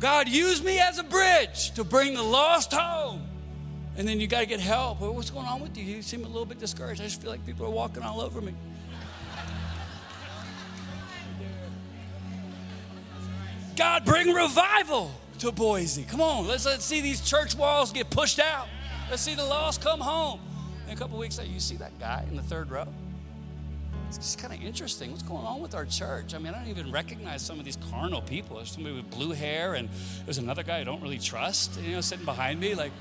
God, 0.00 0.28
use 0.28 0.62
me 0.62 0.78
as 0.78 0.98
a 0.98 1.02
bridge 1.02 1.72
to 1.72 1.82
bring 1.82 2.14
the 2.14 2.22
lost 2.22 2.72
home. 2.72 3.24
And 3.96 4.06
then 4.06 4.20
you 4.20 4.28
got 4.28 4.40
to 4.40 4.46
get 4.46 4.60
help. 4.60 5.00
What's 5.00 5.30
going 5.30 5.46
on 5.46 5.60
with 5.60 5.76
you? 5.76 5.84
You 5.84 6.02
seem 6.02 6.24
a 6.24 6.28
little 6.28 6.44
bit 6.44 6.58
discouraged. 6.58 7.00
I 7.00 7.04
just 7.04 7.20
feel 7.20 7.30
like 7.30 7.44
people 7.44 7.66
are 7.66 7.70
walking 7.70 8.02
all 8.02 8.20
over 8.20 8.40
me. 8.40 8.54
God, 13.76 14.04
bring 14.04 14.32
revival 14.32 15.12
to 15.38 15.52
Boise. 15.52 16.02
Come 16.02 16.20
on, 16.20 16.48
let's, 16.48 16.66
let's 16.66 16.84
see 16.84 17.00
these 17.00 17.20
church 17.20 17.54
walls 17.56 17.92
get 17.92 18.10
pushed 18.10 18.40
out. 18.40 18.66
Let's 19.10 19.22
see 19.22 19.34
the 19.34 19.44
lost 19.44 19.80
come 19.80 20.00
home. 20.00 20.38
And 20.86 20.96
a 20.96 21.00
couple 21.00 21.18
weeks 21.18 21.38
later, 21.38 21.50
you 21.50 21.60
see 21.60 21.76
that 21.76 21.98
guy 21.98 22.26
in 22.28 22.36
the 22.36 22.42
third 22.42 22.70
row. 22.70 22.86
It's 24.08 24.18
just 24.18 24.38
kind 24.38 24.52
of 24.52 24.62
interesting. 24.62 25.10
What's 25.10 25.22
going 25.22 25.46
on 25.46 25.60
with 25.60 25.74
our 25.74 25.86
church? 25.86 26.34
I 26.34 26.38
mean, 26.38 26.52
I 26.52 26.58
don't 26.58 26.68
even 26.68 26.92
recognize 26.92 27.40
some 27.40 27.58
of 27.58 27.64
these 27.64 27.78
carnal 27.90 28.20
people. 28.20 28.56
There's 28.56 28.70
somebody 28.70 28.96
with 28.96 29.10
blue 29.10 29.32
hair, 29.32 29.74
and 29.74 29.88
there's 30.26 30.36
another 30.36 30.62
guy 30.62 30.80
I 30.80 30.84
don't 30.84 31.00
really 31.02 31.18
trust, 31.18 31.80
you 31.80 31.92
know, 31.92 32.02
sitting 32.02 32.26
behind 32.26 32.60
me. 32.60 32.74
Like, 32.74 32.92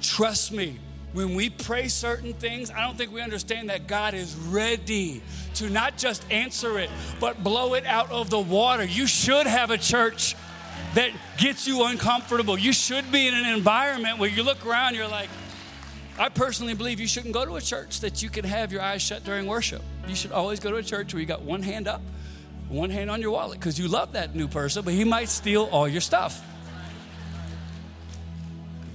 trust 0.00 0.52
me, 0.52 0.78
when 1.12 1.34
we 1.34 1.50
pray 1.50 1.88
certain 1.88 2.32
things, 2.32 2.70
I 2.70 2.80
don't 2.80 2.96
think 2.96 3.12
we 3.12 3.20
understand 3.20 3.68
that 3.68 3.86
God 3.86 4.14
is 4.14 4.34
ready 4.34 5.22
to 5.56 5.68
not 5.68 5.98
just 5.98 6.24
answer 6.30 6.78
it, 6.78 6.88
but 7.20 7.44
blow 7.44 7.74
it 7.74 7.84
out 7.84 8.10
of 8.10 8.30
the 8.30 8.40
water. 8.40 8.84
You 8.84 9.06
should 9.06 9.46
have 9.46 9.70
a 9.70 9.78
church 9.78 10.34
that 10.94 11.10
gets 11.38 11.66
you 11.66 11.84
uncomfortable. 11.84 12.58
You 12.58 12.72
should 12.72 13.12
be 13.12 13.26
in 13.26 13.34
an 13.34 13.46
environment 13.46 14.18
where 14.18 14.30
you 14.30 14.42
look 14.42 14.66
around, 14.66 14.94
you're 14.94 15.08
like, 15.08 15.28
I 16.18 16.28
personally 16.28 16.74
believe 16.74 17.00
you 17.00 17.06
shouldn't 17.06 17.32
go 17.32 17.44
to 17.44 17.56
a 17.56 17.60
church 17.60 18.00
that 18.00 18.22
you 18.22 18.28
can 18.28 18.44
have 18.44 18.70
your 18.70 18.82
eyes 18.82 19.00
shut 19.00 19.24
during 19.24 19.46
worship. 19.46 19.82
You 20.06 20.14
should 20.14 20.32
always 20.32 20.60
go 20.60 20.70
to 20.70 20.76
a 20.76 20.82
church 20.82 21.14
where 21.14 21.20
you 21.20 21.26
got 21.26 21.42
one 21.42 21.62
hand 21.62 21.88
up, 21.88 22.02
one 22.68 22.90
hand 22.90 23.10
on 23.10 23.22
your 23.22 23.30
wallet, 23.30 23.58
because 23.58 23.78
you 23.78 23.88
love 23.88 24.12
that 24.12 24.34
new 24.34 24.46
person, 24.46 24.84
but 24.84 24.92
he 24.92 25.04
might 25.04 25.28
steal 25.28 25.68
all 25.72 25.88
your 25.88 26.02
stuff. 26.02 26.40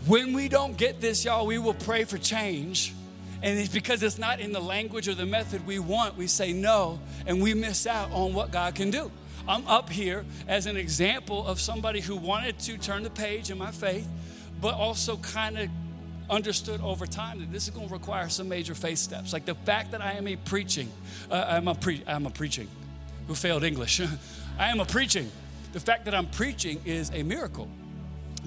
When 0.05 0.33
we 0.33 0.47
don't 0.47 0.77
get 0.77 1.01
this, 1.01 1.25
y'all, 1.25 1.45
we 1.45 1.57
will 1.57 1.74
pray 1.74 2.03
for 2.05 2.17
change. 2.17 2.93
And 3.41 3.59
it's 3.59 3.74
because 3.74 4.01
it's 4.03 4.17
not 4.17 4.39
in 4.39 4.51
the 4.51 4.62
language 4.62 5.07
or 5.07 5.13
the 5.13 5.25
method 5.25 5.67
we 5.67 5.79
want, 5.79 6.17
we 6.17 6.27
say 6.27 6.53
no, 6.53 7.00
and 7.25 7.41
we 7.41 7.53
miss 7.53 7.86
out 7.86 8.12
on 8.12 8.33
what 8.33 8.51
God 8.51 8.74
can 8.74 8.89
do. 8.89 9.12
I'm 9.47 9.67
up 9.67 9.89
here 9.89 10.25
as 10.47 10.65
an 10.65 10.77
example 10.77 11.45
of 11.45 11.59
somebody 11.59 12.00
who 12.00 12.15
wanted 12.15 12.59
to 12.59 12.77
turn 12.77 13.03
the 13.03 13.09
page 13.09 13.51
in 13.51 13.57
my 13.57 13.71
faith, 13.71 14.07
but 14.62 14.74
also 14.74 15.17
kind 15.17 15.57
of 15.57 15.69
understood 16.29 16.81
over 16.81 17.05
time 17.05 17.39
that 17.39 17.51
this 17.51 17.63
is 17.63 17.69
going 17.69 17.88
to 17.88 17.93
require 17.93 18.29
some 18.29 18.50
major 18.50 18.75
faith 18.75 19.00
steps. 19.00 19.34
Like 19.34 19.46
the 19.46 19.55
fact 19.55 19.91
that 19.91 20.01
I 20.01 20.13
am 20.13 20.27
a 20.27 20.36
preaching, 20.36 20.91
uh, 21.31 21.46
I'm, 21.48 21.67
a 21.67 21.75
pre- 21.75 22.03
I'm 22.07 22.25
a 22.25 22.29
preaching, 22.29 22.67
who 23.27 23.36
failed 23.36 23.63
English. 23.63 24.01
I 24.60 24.69
am 24.69 24.79
a 24.79 24.86
preaching. 24.86 25.31
The 25.74 25.79
fact 25.79 26.05
that 26.05 26.15
I'm 26.15 26.27
preaching 26.27 26.81
is 26.86 27.12
a 27.13 27.24
miracle, 27.24 27.67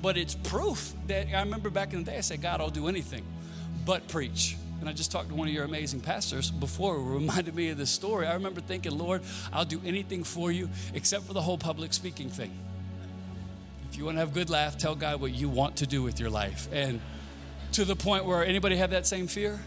but 0.03 0.17
it's 0.17 0.35
proof 0.35 0.93
that 1.07 1.29
I 1.35 1.41
remember 1.41 1.71
back 1.71 1.93
in 1.93 2.05
the 2.05 2.11
day 2.11 2.19
I 2.19 2.23
said, 2.23 2.43
God, 2.43 2.61
I'll 2.61 2.71
do 2.71 2.89
anything 2.89 3.25
but 3.85 4.09
preach. 4.09 4.57
And 4.81 4.89
I 4.89 4.93
just 4.93 5.13
talked 5.13 5.29
to 5.29 5.35
one 5.35 5.47
of 5.47 5.53
your 5.53 5.65
amazing 5.65 6.01
pastors 6.01 6.51
before, 6.51 6.95
who 6.95 7.15
reminded 7.15 7.55
me 7.55 7.69
of 7.69 7.79
this 7.79 7.91
story. 7.91 8.27
I 8.27 8.35
remember 8.35 8.61
thinking, 8.61 8.97
Lord, 8.97 9.23
I'll 9.53 9.65
do 9.65 9.81
anything 9.85 10.25
for 10.25 10.51
you 10.51 10.71
except 10.95 11.25
for 11.25 11.35
the 11.35 11.43
whole 11.43 11.59
public 11.59 11.93
speaking 11.93 12.31
thing. 12.31 12.53
If 13.91 13.99
you 13.99 14.05
want 14.05 14.17
to 14.17 14.21
have 14.21 14.33
good 14.33 14.49
laugh, 14.49 14.79
tell 14.79 14.95
God 14.95 15.21
what 15.21 15.33
you 15.33 15.49
want 15.49 15.77
to 15.77 15.87
do 15.87 16.03
with 16.03 16.21
your 16.21 16.31
life. 16.31 16.69
And 16.73 17.01
to 17.73 17.85
the 17.85 17.97
point 17.97 18.25
where 18.25 18.45
anybody 18.45 18.77
have 18.77 18.91
that 18.91 19.07
same 19.07 19.27
fear? 19.27 19.59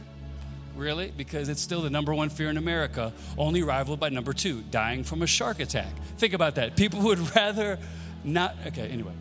Really? 0.76 1.14
Because 1.16 1.50
it's 1.50 1.62
still 1.62 1.82
the 1.82 1.90
number 1.90 2.14
one 2.14 2.30
fear 2.30 2.50
in 2.50 2.58
America, 2.58 3.14
only 3.38 3.62
rivaled 3.62 4.00
by 4.00 4.10
number 4.10 4.34
two, 4.34 4.64
dying 4.72 5.04
from 5.04 5.22
a 5.22 5.28
shark 5.28 5.60
attack. 5.60 5.92
Think 6.18 6.34
about 6.34 6.56
that. 6.56 6.76
People 6.76 7.02
would 7.02 7.36
rather 7.36 7.80
not. 8.24 8.56
Okay, 8.68 8.88
anyway. 8.88 9.14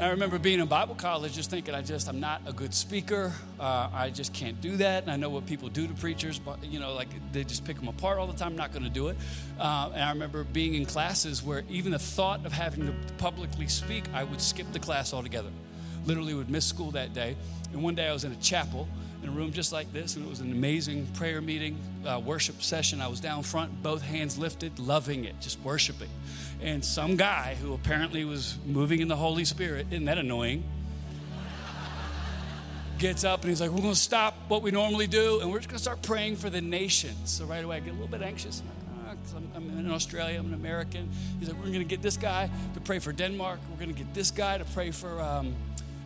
I 0.00 0.08
remember 0.08 0.40
being 0.40 0.58
in 0.58 0.66
Bible 0.66 0.96
college 0.96 1.34
just 1.34 1.50
thinking, 1.50 1.72
I 1.72 1.80
just, 1.80 2.08
I'm 2.08 2.18
not 2.18 2.42
a 2.46 2.52
good 2.52 2.74
speaker. 2.74 3.32
Uh, 3.60 3.88
I 3.92 4.10
just 4.10 4.34
can't 4.34 4.60
do 4.60 4.76
that. 4.78 5.04
And 5.04 5.12
I 5.12 5.14
know 5.14 5.30
what 5.30 5.46
people 5.46 5.68
do 5.68 5.86
to 5.86 5.94
preachers, 5.94 6.36
but, 6.36 6.64
you 6.64 6.80
know, 6.80 6.94
like 6.94 7.08
they 7.32 7.44
just 7.44 7.64
pick 7.64 7.76
them 7.78 7.86
apart 7.86 8.18
all 8.18 8.26
the 8.26 8.32
time. 8.32 8.48
I'm 8.48 8.56
not 8.56 8.72
going 8.72 8.82
to 8.82 8.90
do 8.90 9.06
it. 9.06 9.16
Uh, 9.58 9.90
and 9.94 10.02
I 10.02 10.10
remember 10.10 10.42
being 10.42 10.74
in 10.74 10.84
classes 10.84 11.44
where 11.44 11.62
even 11.70 11.92
the 11.92 12.00
thought 12.00 12.44
of 12.44 12.52
having 12.52 12.86
to 12.86 13.14
publicly 13.18 13.68
speak, 13.68 14.04
I 14.12 14.24
would 14.24 14.40
skip 14.40 14.72
the 14.72 14.80
class 14.80 15.14
altogether. 15.14 15.50
Literally 16.06 16.34
would 16.34 16.50
miss 16.50 16.66
school 16.66 16.90
that 16.92 17.14
day. 17.14 17.36
And 17.72 17.82
one 17.82 17.94
day 17.94 18.06
I 18.08 18.12
was 18.12 18.24
in 18.24 18.32
a 18.32 18.36
chapel 18.36 18.88
in 19.24 19.30
a 19.30 19.32
room 19.32 19.52
just 19.52 19.72
like 19.72 19.90
this, 19.92 20.16
and 20.16 20.24
it 20.26 20.28
was 20.28 20.40
an 20.40 20.52
amazing 20.52 21.06
prayer 21.14 21.40
meeting, 21.40 21.78
uh, 22.06 22.20
worship 22.24 22.62
session. 22.62 23.00
I 23.00 23.08
was 23.08 23.20
down 23.20 23.42
front, 23.42 23.82
both 23.82 24.02
hands 24.02 24.36
lifted, 24.36 24.78
loving 24.78 25.24
it, 25.24 25.40
just 25.40 25.58
worshiping. 25.60 26.10
And 26.60 26.84
some 26.84 27.16
guy 27.16 27.56
who 27.60 27.72
apparently 27.72 28.24
was 28.26 28.58
moving 28.66 29.00
in 29.00 29.08
the 29.08 29.16
Holy 29.16 29.46
Spirit, 29.46 29.86
isn't 29.90 30.04
that 30.04 30.18
annoying? 30.18 30.62
Gets 32.98 33.24
up 33.24 33.40
and 33.40 33.48
he's 33.48 33.60
like, 33.60 33.70
We're 33.70 33.80
to 33.80 33.94
stop 33.94 34.34
what 34.48 34.62
we 34.62 34.70
normally 34.70 35.06
do, 35.06 35.40
and 35.40 35.50
we're 35.50 35.58
just 35.58 35.70
to 35.70 35.78
start 35.78 36.02
praying 36.02 36.36
for 36.36 36.50
the 36.50 36.60
nations. 36.60 37.30
So 37.30 37.46
right 37.46 37.64
away, 37.64 37.76
I 37.76 37.80
get 37.80 37.90
a 37.90 37.92
little 37.94 38.08
bit 38.08 38.22
anxious. 38.22 38.62
I'm, 39.34 39.48
ah, 39.54 39.56
I'm 39.56 39.78
in 39.78 39.90
Australia, 39.90 40.38
I'm 40.38 40.46
an 40.46 40.54
American. 40.54 41.10
He's 41.38 41.48
like, 41.48 41.56
We're 41.56 41.68
going 41.68 41.78
to 41.78 41.84
get 41.84 42.02
this 42.02 42.18
guy 42.18 42.50
to 42.74 42.80
pray 42.80 42.98
for 42.98 43.12
Denmark. 43.12 43.58
We're 43.70 43.78
going 43.84 43.94
to 43.94 43.98
get 43.98 44.12
this 44.12 44.30
guy 44.30 44.58
to 44.58 44.64
pray 44.66 44.90
for. 44.90 45.20
Um, 45.20 45.54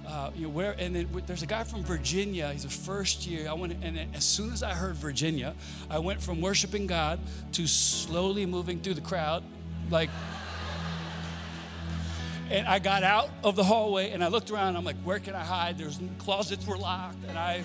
uh, 0.08 0.30
you 0.34 0.44
know, 0.44 0.48
where, 0.48 0.74
and 0.78 0.96
then 0.96 1.06
there's 1.26 1.42
a 1.42 1.46
guy 1.46 1.64
from 1.64 1.82
Virginia. 1.82 2.50
He's 2.50 2.64
a 2.64 2.70
first 2.70 3.26
year. 3.26 3.48
I 3.48 3.52
went, 3.52 3.84
and 3.84 3.98
as 4.14 4.24
soon 4.24 4.52
as 4.52 4.62
I 4.62 4.70
heard 4.70 4.94
Virginia, 4.94 5.54
I 5.90 5.98
went 5.98 6.22
from 6.22 6.40
worshiping 6.40 6.86
God 6.86 7.20
to 7.52 7.66
slowly 7.66 8.46
moving 8.46 8.80
through 8.80 8.94
the 8.94 9.02
crowd, 9.02 9.44
like. 9.90 10.08
and 12.50 12.66
I 12.66 12.78
got 12.78 13.02
out 13.02 13.28
of 13.44 13.54
the 13.54 13.64
hallway 13.64 14.10
and 14.10 14.24
I 14.24 14.28
looked 14.28 14.50
around. 14.50 14.76
I'm 14.76 14.84
like, 14.84 14.96
where 15.04 15.18
can 15.18 15.34
I 15.34 15.44
hide? 15.44 15.76
There's 15.76 16.00
closets 16.18 16.66
were 16.66 16.78
locked, 16.78 17.22
and 17.28 17.38
I 17.38 17.62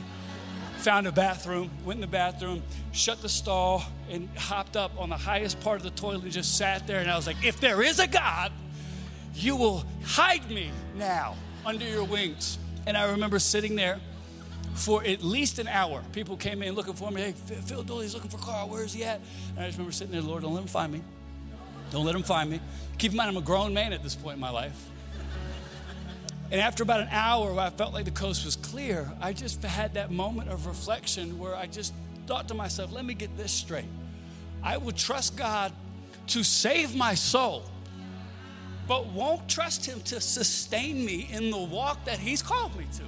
found 0.80 1.08
a 1.08 1.14
bathroom. 1.14 1.70
Went 1.86 1.98
in 1.98 2.02
the 2.02 2.08
bathroom, 2.08 2.62
shut 2.92 3.22
the 3.22 3.30
stall, 3.30 3.86
and 4.10 4.28
hopped 4.38 4.76
up 4.76 4.92
on 5.00 5.10
the 5.10 5.18
highest 5.18 5.62
part 5.62 5.78
of 5.78 5.84
the 5.84 5.92
toilet 5.92 6.24
and 6.24 6.32
just 6.32 6.58
sat 6.58 6.88
there. 6.88 7.00
And 7.00 7.10
I 7.10 7.16
was 7.16 7.26
like, 7.26 7.46
if 7.46 7.62
there 7.62 7.82
is 7.82 8.00
a 8.00 8.08
God, 8.08 8.52
you 9.34 9.56
will 9.56 9.86
hide 10.04 10.50
me 10.52 10.72
now 10.96 11.36
under 11.66 11.86
your 11.86 12.04
wings. 12.04 12.58
And 12.86 12.98
I 12.98 13.12
remember 13.12 13.40
sitting 13.40 13.76
there 13.76 14.00
for 14.76 15.04
at 15.04 15.24
least 15.24 15.60
an 15.60 15.68
hour. 15.68 16.04
People 16.14 16.36
came 16.36 16.64
in 16.64 16.74
looking 16.76 16.94
for 16.94 17.12
me. 17.12 17.22
Hey, 17.22 17.32
Phil 17.32 17.84
Dooley's 17.84 18.14
looking 18.14 18.30
for 18.30 18.38
Carl. 18.38 18.70
Where's 18.70 18.94
he 18.94 19.04
at? 19.04 19.22
And 19.52 19.60
I 19.60 19.68
just 19.68 19.78
remember 19.78 19.94
sitting 19.94 20.12
there, 20.12 20.22
Lord, 20.22 20.44
don't 20.44 20.54
let 20.54 20.62
him 20.62 20.68
find 20.68 20.92
me. 20.92 21.02
Don't 21.92 22.06
let 22.06 22.16
him 22.16 22.24
find 22.24 22.50
me. 22.50 22.60
Keep 22.98 23.12
in 23.12 23.18
mind, 23.18 23.30
I'm 23.30 23.38
a 23.38 23.42
grown 23.42 23.74
man 23.74 23.94
at 23.94 24.02
this 24.02 24.16
point 24.16 24.36
in 24.36 24.42
my 24.42 24.50
life. 24.50 24.90
And 26.52 26.60
after 26.60 26.84
about 26.84 27.02
an 27.02 27.10
hour 27.12 27.54
where 27.54 27.66
I 27.66 27.70
felt 27.70 27.94
like 27.94 28.06
the 28.06 28.12
coast 28.12 28.46
was 28.46 28.56
clear, 28.56 29.12
I 29.22 29.34
just 29.34 29.62
had 29.64 29.94
that 29.96 30.12
moment 30.12 30.50
of 30.50 30.66
reflection 30.66 31.40
where 31.40 31.56
I 31.56 31.68
just 31.68 31.94
thought 32.28 32.48
to 32.50 32.54
myself, 32.54 32.92
let 32.92 33.06
me 33.06 33.14
get 33.14 33.36
this 33.38 33.52
straight. 33.52 33.86
I 34.62 34.78
will 34.78 34.92
trust 34.92 35.36
God 35.36 35.72
to 36.28 36.44
save 36.44 36.96
my 36.96 37.16
soul 37.16 37.64
but 38.88 39.08
won't 39.08 39.48
trust 39.48 39.86
Him 39.86 40.02
to 40.02 40.20
sustain 40.22 41.06
me 41.06 41.30
in 41.32 41.52
the 41.52 41.58
walk 41.58 42.06
that 42.06 42.20
He's 42.20 42.42
called 42.42 42.78
me 42.78 42.86
to. 42.98 43.04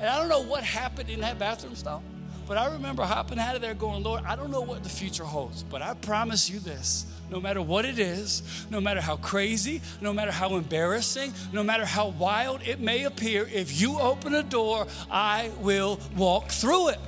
And 0.00 0.08
I 0.08 0.18
don't 0.18 0.28
know 0.28 0.42
what 0.42 0.62
happened 0.62 1.08
in 1.08 1.20
that 1.20 1.38
bathroom 1.38 1.74
stall, 1.74 2.02
but 2.46 2.58
I 2.58 2.72
remember 2.72 3.02
hopping 3.02 3.38
out 3.38 3.56
of 3.56 3.62
there 3.62 3.74
going, 3.74 4.02
Lord, 4.02 4.24
I 4.24 4.36
don't 4.36 4.50
know 4.50 4.60
what 4.60 4.82
the 4.82 4.88
future 4.88 5.24
holds, 5.24 5.62
but 5.62 5.82
I 5.82 5.94
promise 5.94 6.50
you 6.50 6.58
this. 6.60 7.06
No 7.28 7.40
matter 7.40 7.60
what 7.60 7.84
it 7.84 7.98
is, 7.98 8.42
no 8.70 8.80
matter 8.80 9.00
how 9.00 9.16
crazy, 9.16 9.82
no 10.00 10.12
matter 10.12 10.30
how 10.30 10.56
embarrassing, 10.56 11.32
no 11.52 11.64
matter 11.64 11.84
how 11.84 12.08
wild 12.08 12.62
it 12.62 12.78
may 12.78 13.02
appear, 13.02 13.48
if 13.52 13.80
you 13.80 13.98
open 13.98 14.32
a 14.34 14.44
door, 14.44 14.86
I 15.10 15.50
will 15.58 15.98
walk 16.16 16.50
through 16.50 16.90
it. 16.90 16.98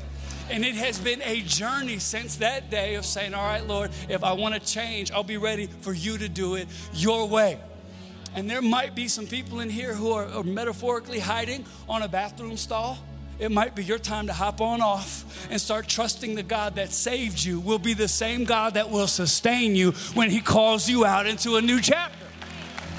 And 0.50 0.64
it 0.64 0.76
has 0.76 0.98
been 0.98 1.20
a 1.22 1.40
journey 1.42 1.98
since 1.98 2.36
that 2.36 2.70
day 2.70 2.94
of 2.94 3.04
saying, 3.04 3.34
All 3.34 3.44
right, 3.44 3.66
Lord, 3.66 3.90
if 4.08 4.24
I 4.24 4.32
want 4.32 4.54
to 4.54 4.60
change, 4.60 5.12
I'll 5.12 5.22
be 5.22 5.36
ready 5.36 5.66
for 5.66 5.92
you 5.92 6.16
to 6.18 6.28
do 6.28 6.54
it 6.54 6.68
your 6.94 7.28
way. 7.28 7.58
And 8.34 8.48
there 8.48 8.62
might 8.62 8.94
be 8.94 9.08
some 9.08 9.26
people 9.26 9.60
in 9.60 9.68
here 9.68 9.94
who 9.94 10.12
are, 10.12 10.42
metaphorically 10.42 11.18
hiding 11.18 11.64
on 11.88 12.02
a 12.02 12.08
bathroom 12.08 12.56
stall. 12.56 12.98
It 13.38 13.50
might 13.50 13.74
be 13.74 13.84
your 13.84 13.98
time 13.98 14.26
to 14.26 14.32
hop 14.32 14.60
on 14.60 14.80
off 14.80 15.46
and 15.50 15.60
start 15.60 15.86
trusting 15.86 16.34
the 16.34 16.42
God 16.42 16.76
that 16.76 16.90
saved 16.90 17.44
you 17.44 17.60
will 17.60 17.78
be 17.78 17.94
the 17.94 18.08
same 18.08 18.44
God 18.44 18.74
that 18.74 18.90
will 18.90 19.06
sustain 19.06 19.76
you 19.76 19.92
when 20.14 20.30
He 20.30 20.40
calls 20.40 20.88
you 20.88 21.04
out 21.04 21.26
into 21.26 21.56
a 21.56 21.62
new 21.62 21.80
chapter. 21.80 22.26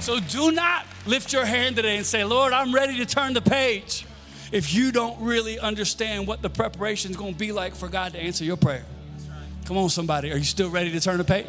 So 0.01 0.19
do 0.19 0.51
not 0.51 0.85
lift 1.05 1.33
your 1.33 1.45
hand 1.45 1.75
today 1.75 1.97
and 1.97 2.05
say, 2.05 2.23
Lord, 2.23 2.53
I'm 2.53 2.73
ready 2.73 2.97
to 2.97 3.05
turn 3.05 3.33
the 3.33 3.41
page 3.41 4.05
if 4.51 4.73
you 4.73 4.91
don't 4.91 5.19
really 5.21 5.59
understand 5.59 6.27
what 6.27 6.41
the 6.41 6.49
preparation 6.49 7.11
is 7.11 7.17
going 7.17 7.33
to 7.33 7.39
be 7.39 7.51
like 7.51 7.75
for 7.75 7.87
God 7.87 8.13
to 8.13 8.19
answer 8.19 8.43
your 8.43 8.57
prayer. 8.57 8.85
Come 9.65 9.77
on, 9.77 9.89
somebody. 9.89 10.31
Are 10.31 10.37
you 10.37 10.43
still 10.43 10.69
ready 10.69 10.91
to 10.91 10.99
turn 10.99 11.17
the 11.17 11.23
page? 11.23 11.45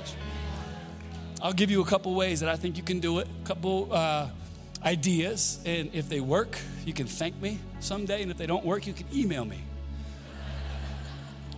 I'll 1.43 1.55
give 1.55 1.71
you 1.71 1.81
a 1.81 1.87
couple 1.87 2.15
ways 2.15 2.41
that 2.41 2.51
I 2.51 2.57
think 2.57 2.77
you 2.77 2.83
can 2.83 3.01
do 3.01 3.19
it, 3.19 3.27
a 3.45 3.47
couple 3.47 3.89
uh, 3.91 4.29
ideas. 4.85 5.59
And 5.65 5.89
if 5.95 6.09
they 6.09 6.21
work, 6.21 6.59
you 6.85 6.93
can 6.93 7.07
thank 7.07 7.41
me 7.41 7.59
someday. 7.81 8.21
And 8.23 8.31
if 8.31 8.37
they 8.37 8.47
don't 8.47 8.65
work, 8.65 8.87
you 8.87 8.93
can 8.93 9.07
email 9.15 9.47
me 9.47 9.61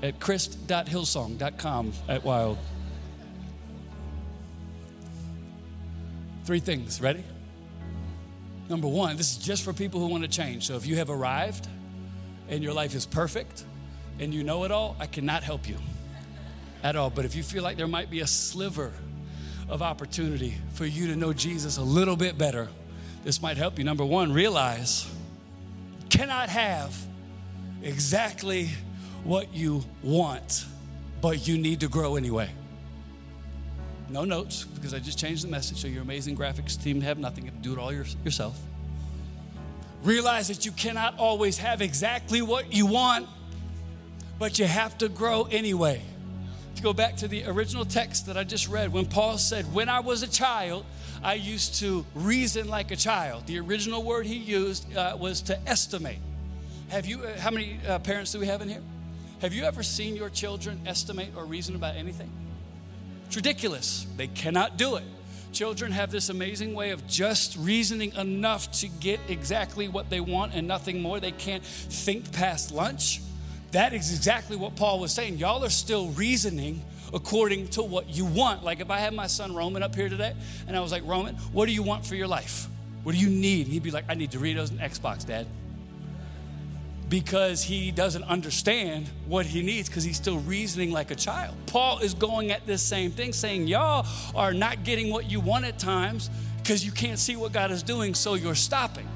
at 0.02 0.20
chris.hillsong.com 0.20 1.92
at 2.08 2.24
wild. 2.24 2.58
Three 6.44 6.60
things. 6.60 7.00
Ready? 7.00 7.24
Number 8.72 8.88
one, 8.88 9.18
this 9.18 9.32
is 9.32 9.36
just 9.36 9.64
for 9.64 9.74
people 9.74 10.00
who 10.00 10.06
want 10.06 10.22
to 10.22 10.30
change. 10.30 10.66
So 10.66 10.76
if 10.76 10.86
you 10.86 10.96
have 10.96 11.10
arrived 11.10 11.68
and 12.48 12.64
your 12.64 12.72
life 12.72 12.94
is 12.94 13.04
perfect 13.04 13.66
and 14.18 14.32
you 14.32 14.42
know 14.44 14.64
it 14.64 14.70
all, 14.70 14.96
I 14.98 15.04
cannot 15.04 15.42
help 15.42 15.68
you 15.68 15.76
at 16.82 16.96
all. 16.96 17.10
But 17.10 17.26
if 17.26 17.36
you 17.36 17.42
feel 17.42 17.62
like 17.62 17.76
there 17.76 17.86
might 17.86 18.08
be 18.08 18.20
a 18.20 18.26
sliver 18.26 18.94
of 19.68 19.82
opportunity 19.82 20.54
for 20.72 20.86
you 20.86 21.08
to 21.08 21.16
know 21.16 21.34
Jesus 21.34 21.76
a 21.76 21.82
little 21.82 22.16
bit 22.16 22.38
better, 22.38 22.68
this 23.24 23.42
might 23.42 23.58
help 23.58 23.76
you. 23.76 23.84
Number 23.84 24.06
one, 24.06 24.32
realize 24.32 25.06
you 26.00 26.08
cannot 26.08 26.48
have 26.48 26.96
exactly 27.82 28.70
what 29.22 29.52
you 29.52 29.84
want, 30.02 30.64
but 31.20 31.46
you 31.46 31.58
need 31.58 31.80
to 31.80 31.88
grow 31.88 32.16
anyway. 32.16 32.48
No 34.12 34.26
notes 34.26 34.64
because 34.64 34.92
I 34.92 34.98
just 34.98 35.18
changed 35.18 35.42
the 35.42 35.48
message 35.48 35.78
so 35.80 35.88
your 35.88 36.02
amazing 36.02 36.36
graphics 36.36 36.80
team 36.80 37.00
have 37.00 37.18
nothing. 37.18 37.46
to 37.46 37.50
do 37.50 37.72
it 37.72 37.78
all 37.78 37.90
your, 37.90 38.04
yourself. 38.24 38.60
Realize 40.02 40.48
that 40.48 40.66
you 40.66 40.72
cannot 40.72 41.18
always 41.18 41.56
have 41.58 41.80
exactly 41.80 42.42
what 42.42 42.74
you 42.74 42.84
want, 42.84 43.26
but 44.38 44.58
you 44.58 44.66
have 44.66 44.98
to 44.98 45.08
grow 45.08 45.48
anyway. 45.50 46.02
You 46.76 46.82
go 46.82 46.92
back 46.92 47.16
to 47.18 47.28
the 47.28 47.44
original 47.46 47.86
text 47.86 48.26
that 48.26 48.36
I 48.36 48.44
just 48.44 48.68
read, 48.68 48.92
when 48.92 49.06
Paul 49.06 49.38
said, 49.38 49.72
When 49.72 49.88
I 49.88 50.00
was 50.00 50.22
a 50.22 50.28
child, 50.28 50.84
I 51.22 51.34
used 51.34 51.76
to 51.76 52.04
reason 52.14 52.68
like 52.68 52.90
a 52.90 52.96
child. 52.96 53.46
The 53.46 53.60
original 53.60 54.02
word 54.02 54.26
he 54.26 54.36
used 54.36 54.94
uh, 54.94 55.16
was 55.18 55.40
to 55.42 55.58
estimate. 55.66 56.18
Have 56.88 57.06
you, 57.06 57.22
uh, 57.22 57.38
how 57.40 57.50
many 57.50 57.78
uh, 57.88 57.98
parents 58.00 58.32
do 58.32 58.40
we 58.40 58.46
have 58.46 58.60
in 58.60 58.68
here? 58.68 58.82
Have 59.40 59.54
you 59.54 59.64
ever 59.64 59.82
seen 59.82 60.16
your 60.16 60.28
children 60.28 60.82
estimate 60.84 61.30
or 61.34 61.46
reason 61.46 61.76
about 61.76 61.96
anything? 61.96 62.30
It's 63.32 63.36
ridiculous. 63.38 64.06
They 64.18 64.26
cannot 64.26 64.76
do 64.76 64.96
it. 64.96 65.04
Children 65.54 65.92
have 65.92 66.10
this 66.10 66.28
amazing 66.28 66.74
way 66.74 66.90
of 66.90 67.06
just 67.06 67.56
reasoning 67.56 68.12
enough 68.14 68.70
to 68.80 68.88
get 68.88 69.20
exactly 69.26 69.88
what 69.88 70.10
they 70.10 70.20
want 70.20 70.52
and 70.52 70.68
nothing 70.68 71.00
more. 71.00 71.18
They 71.18 71.32
can't 71.32 71.64
think 71.64 72.30
past 72.32 72.72
lunch. 72.72 73.22
That 73.70 73.94
is 73.94 74.14
exactly 74.14 74.54
what 74.54 74.76
Paul 74.76 75.00
was 75.00 75.14
saying. 75.14 75.38
Y'all 75.38 75.64
are 75.64 75.70
still 75.70 76.08
reasoning 76.08 76.84
according 77.14 77.68
to 77.68 77.82
what 77.82 78.10
you 78.10 78.26
want. 78.26 78.64
Like 78.64 78.80
if 78.80 78.90
I 78.90 78.98
had 78.98 79.14
my 79.14 79.28
son 79.28 79.54
Roman 79.54 79.82
up 79.82 79.94
here 79.94 80.10
today 80.10 80.34
and 80.68 80.76
I 80.76 80.80
was 80.80 80.92
like, 80.92 81.06
Roman, 81.06 81.36
what 81.54 81.64
do 81.64 81.72
you 81.72 81.82
want 81.82 82.04
for 82.04 82.16
your 82.16 82.28
life? 82.28 82.68
What 83.02 83.12
do 83.12 83.18
you 83.18 83.30
need? 83.30 83.64
And 83.64 83.72
he'd 83.72 83.82
be 83.82 83.90
like, 83.90 84.04
I 84.10 84.14
need 84.14 84.30
Doritos 84.30 84.70
and 84.70 84.78
Xbox, 84.78 85.24
Dad 85.24 85.46
because 87.12 87.62
he 87.62 87.90
doesn't 87.90 88.24
understand 88.24 89.06
what 89.26 89.44
he 89.44 89.60
needs 89.60 89.86
because 89.86 90.02
he's 90.02 90.16
still 90.16 90.38
reasoning 90.38 90.90
like 90.90 91.10
a 91.10 91.14
child. 91.14 91.54
Paul 91.66 91.98
is 91.98 92.14
going 92.14 92.50
at 92.50 92.66
this 92.66 92.80
same 92.80 93.10
thing, 93.10 93.34
saying, 93.34 93.66
Y'all 93.66 94.06
are 94.34 94.54
not 94.54 94.82
getting 94.82 95.10
what 95.10 95.30
you 95.30 95.38
want 95.38 95.66
at 95.66 95.78
times 95.78 96.30
because 96.56 96.86
you 96.86 96.90
can't 96.90 97.18
see 97.18 97.36
what 97.36 97.52
God 97.52 97.70
is 97.70 97.82
doing, 97.82 98.14
so 98.14 98.32
you're 98.32 98.54
stopping. 98.54 99.06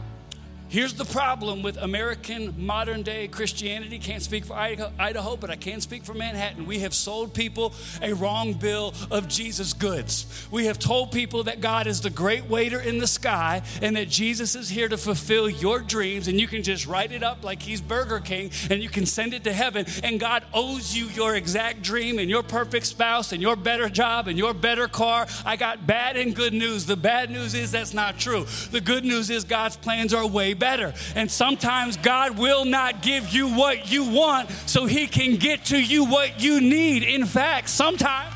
Here's 0.68 0.94
the 0.94 1.04
problem 1.04 1.62
with 1.62 1.76
American 1.76 2.52
modern 2.58 3.02
day 3.02 3.28
Christianity. 3.28 4.00
Can't 4.00 4.22
speak 4.22 4.44
for 4.44 4.54
Idaho, 4.54 5.36
but 5.36 5.48
I 5.48 5.54
can 5.54 5.80
speak 5.80 6.04
for 6.04 6.12
Manhattan. 6.12 6.66
We 6.66 6.80
have 6.80 6.92
sold 6.92 7.32
people 7.32 7.72
a 8.02 8.12
wrong 8.14 8.52
bill 8.52 8.92
of 9.12 9.28
Jesus' 9.28 9.72
goods. 9.72 10.48
We 10.50 10.66
have 10.66 10.80
told 10.80 11.12
people 11.12 11.44
that 11.44 11.60
God 11.60 11.86
is 11.86 12.00
the 12.00 12.10
great 12.10 12.46
waiter 12.46 12.80
in 12.80 12.98
the 12.98 13.06
sky 13.06 13.62
and 13.80 13.94
that 13.94 14.08
Jesus 14.08 14.56
is 14.56 14.68
here 14.68 14.88
to 14.88 14.98
fulfill 14.98 15.48
your 15.48 15.78
dreams, 15.78 16.26
and 16.26 16.40
you 16.40 16.48
can 16.48 16.64
just 16.64 16.84
write 16.84 17.12
it 17.12 17.22
up 17.22 17.44
like 17.44 17.62
He's 17.62 17.80
Burger 17.80 18.18
King 18.18 18.50
and 18.68 18.82
you 18.82 18.88
can 18.88 19.06
send 19.06 19.34
it 19.34 19.44
to 19.44 19.52
heaven, 19.52 19.86
and 20.02 20.18
God 20.18 20.44
owes 20.52 20.96
you 20.96 21.06
your 21.06 21.36
exact 21.36 21.82
dream 21.82 22.18
and 22.18 22.28
your 22.28 22.42
perfect 22.42 22.86
spouse 22.86 23.30
and 23.30 23.40
your 23.40 23.54
better 23.54 23.88
job 23.88 24.26
and 24.26 24.36
your 24.36 24.52
better 24.52 24.88
car. 24.88 25.28
I 25.44 25.54
got 25.54 25.86
bad 25.86 26.16
and 26.16 26.34
good 26.34 26.52
news. 26.52 26.86
The 26.86 26.96
bad 26.96 27.30
news 27.30 27.54
is 27.54 27.70
that's 27.70 27.94
not 27.94 28.18
true. 28.18 28.46
The 28.72 28.80
good 28.80 29.04
news 29.04 29.30
is 29.30 29.44
God's 29.44 29.76
plans 29.76 30.12
are 30.12 30.26
way 30.26 30.54
better. 30.58 30.94
And 31.14 31.30
sometimes 31.30 31.96
God 31.96 32.38
will 32.38 32.64
not 32.64 33.02
give 33.02 33.30
you 33.30 33.48
what 33.48 33.90
you 33.90 34.10
want 34.10 34.50
so 34.66 34.86
He 34.86 35.06
can 35.06 35.36
get 35.36 35.66
to 35.66 35.80
you 35.80 36.04
what 36.04 36.40
you 36.40 36.60
need. 36.60 37.02
In 37.02 37.24
fact, 37.24 37.68
sometimes 37.68 38.32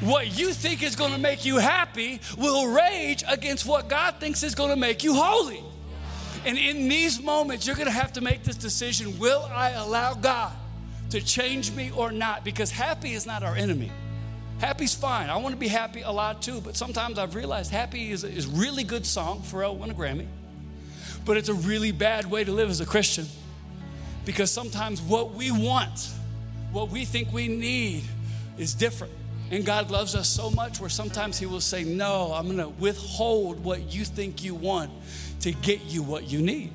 what 0.00 0.38
you 0.38 0.52
think 0.52 0.82
is 0.82 0.96
going 0.96 1.12
to 1.12 1.18
make 1.18 1.44
you 1.44 1.58
happy 1.58 2.20
will 2.38 2.72
rage 2.72 3.22
against 3.28 3.66
what 3.66 3.88
God 3.88 4.16
thinks 4.16 4.42
is 4.42 4.54
going 4.54 4.70
to 4.70 4.76
make 4.76 5.04
you 5.04 5.14
holy. 5.14 5.62
And 6.46 6.56
in 6.56 6.88
these 6.88 7.22
moments, 7.22 7.66
you're 7.66 7.76
going 7.76 7.86
to 7.86 7.92
have 7.92 8.14
to 8.14 8.22
make 8.22 8.42
this 8.42 8.56
decision 8.56 9.18
will 9.18 9.42
I 9.52 9.70
allow 9.70 10.14
God 10.14 10.52
to 11.10 11.20
change 11.20 11.72
me 11.72 11.90
or 11.90 12.12
not? 12.12 12.44
Because 12.44 12.70
happy 12.70 13.12
is 13.12 13.26
not 13.26 13.42
our 13.42 13.54
enemy. 13.54 13.90
Happy's 14.58 14.94
fine. 14.94 15.30
I 15.30 15.36
want 15.36 15.54
to 15.54 15.58
be 15.58 15.68
happy 15.68 16.02
a 16.02 16.10
lot 16.10 16.42
too, 16.42 16.60
but 16.60 16.76
sometimes 16.76 17.18
I've 17.18 17.34
realized 17.34 17.70
happy 17.70 18.10
is 18.10 18.24
a 18.24 18.28
is 18.28 18.46
really 18.46 18.84
good 18.84 19.06
song. 19.06 19.40
Pharrell 19.40 19.74
won 19.74 19.90
a 19.90 19.94
Grammy. 19.94 20.26
But 21.30 21.36
it's 21.36 21.48
a 21.48 21.54
really 21.54 21.92
bad 21.92 22.28
way 22.28 22.42
to 22.42 22.50
live 22.50 22.70
as 22.70 22.80
a 22.80 22.84
Christian 22.84 23.24
because 24.24 24.50
sometimes 24.50 25.00
what 25.00 25.32
we 25.32 25.52
want, 25.52 26.10
what 26.72 26.90
we 26.90 27.04
think 27.04 27.32
we 27.32 27.46
need, 27.46 28.02
is 28.58 28.74
different. 28.74 29.12
And 29.52 29.64
God 29.64 29.92
loves 29.92 30.16
us 30.16 30.28
so 30.28 30.50
much 30.50 30.80
where 30.80 30.90
sometimes 30.90 31.38
He 31.38 31.46
will 31.46 31.60
say, 31.60 31.84
No, 31.84 32.32
I'm 32.34 32.48
gonna 32.48 32.68
withhold 32.68 33.62
what 33.62 33.94
you 33.94 34.04
think 34.04 34.42
you 34.42 34.56
want 34.56 34.90
to 35.42 35.52
get 35.52 35.84
you 35.84 36.02
what 36.02 36.28
you 36.28 36.42
need. 36.42 36.72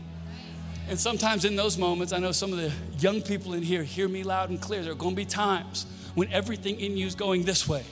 And 0.87 0.97
sometimes 0.97 1.43
in 1.43 1.57
those 1.57 1.77
moments, 1.77 2.13
I 2.13 2.19
know 2.19 2.31
some 2.31 2.53
of 2.53 2.57
the 2.57 2.71
young 2.97 3.21
people 3.21 3.55
in 3.55 3.61
here 3.61 3.83
hear 3.83 4.07
me 4.07 4.23
loud 4.23 4.51
and 4.51 4.61
clear. 4.61 4.83
There 4.83 4.93
are 4.93 4.95
gonna 4.95 5.17
be 5.17 5.25
times 5.25 5.85
when 6.13 6.31
everything 6.31 6.79
in 6.79 6.95
you 6.95 7.07
is 7.07 7.15
going 7.15 7.43
this 7.43 7.67
way. 7.67 7.83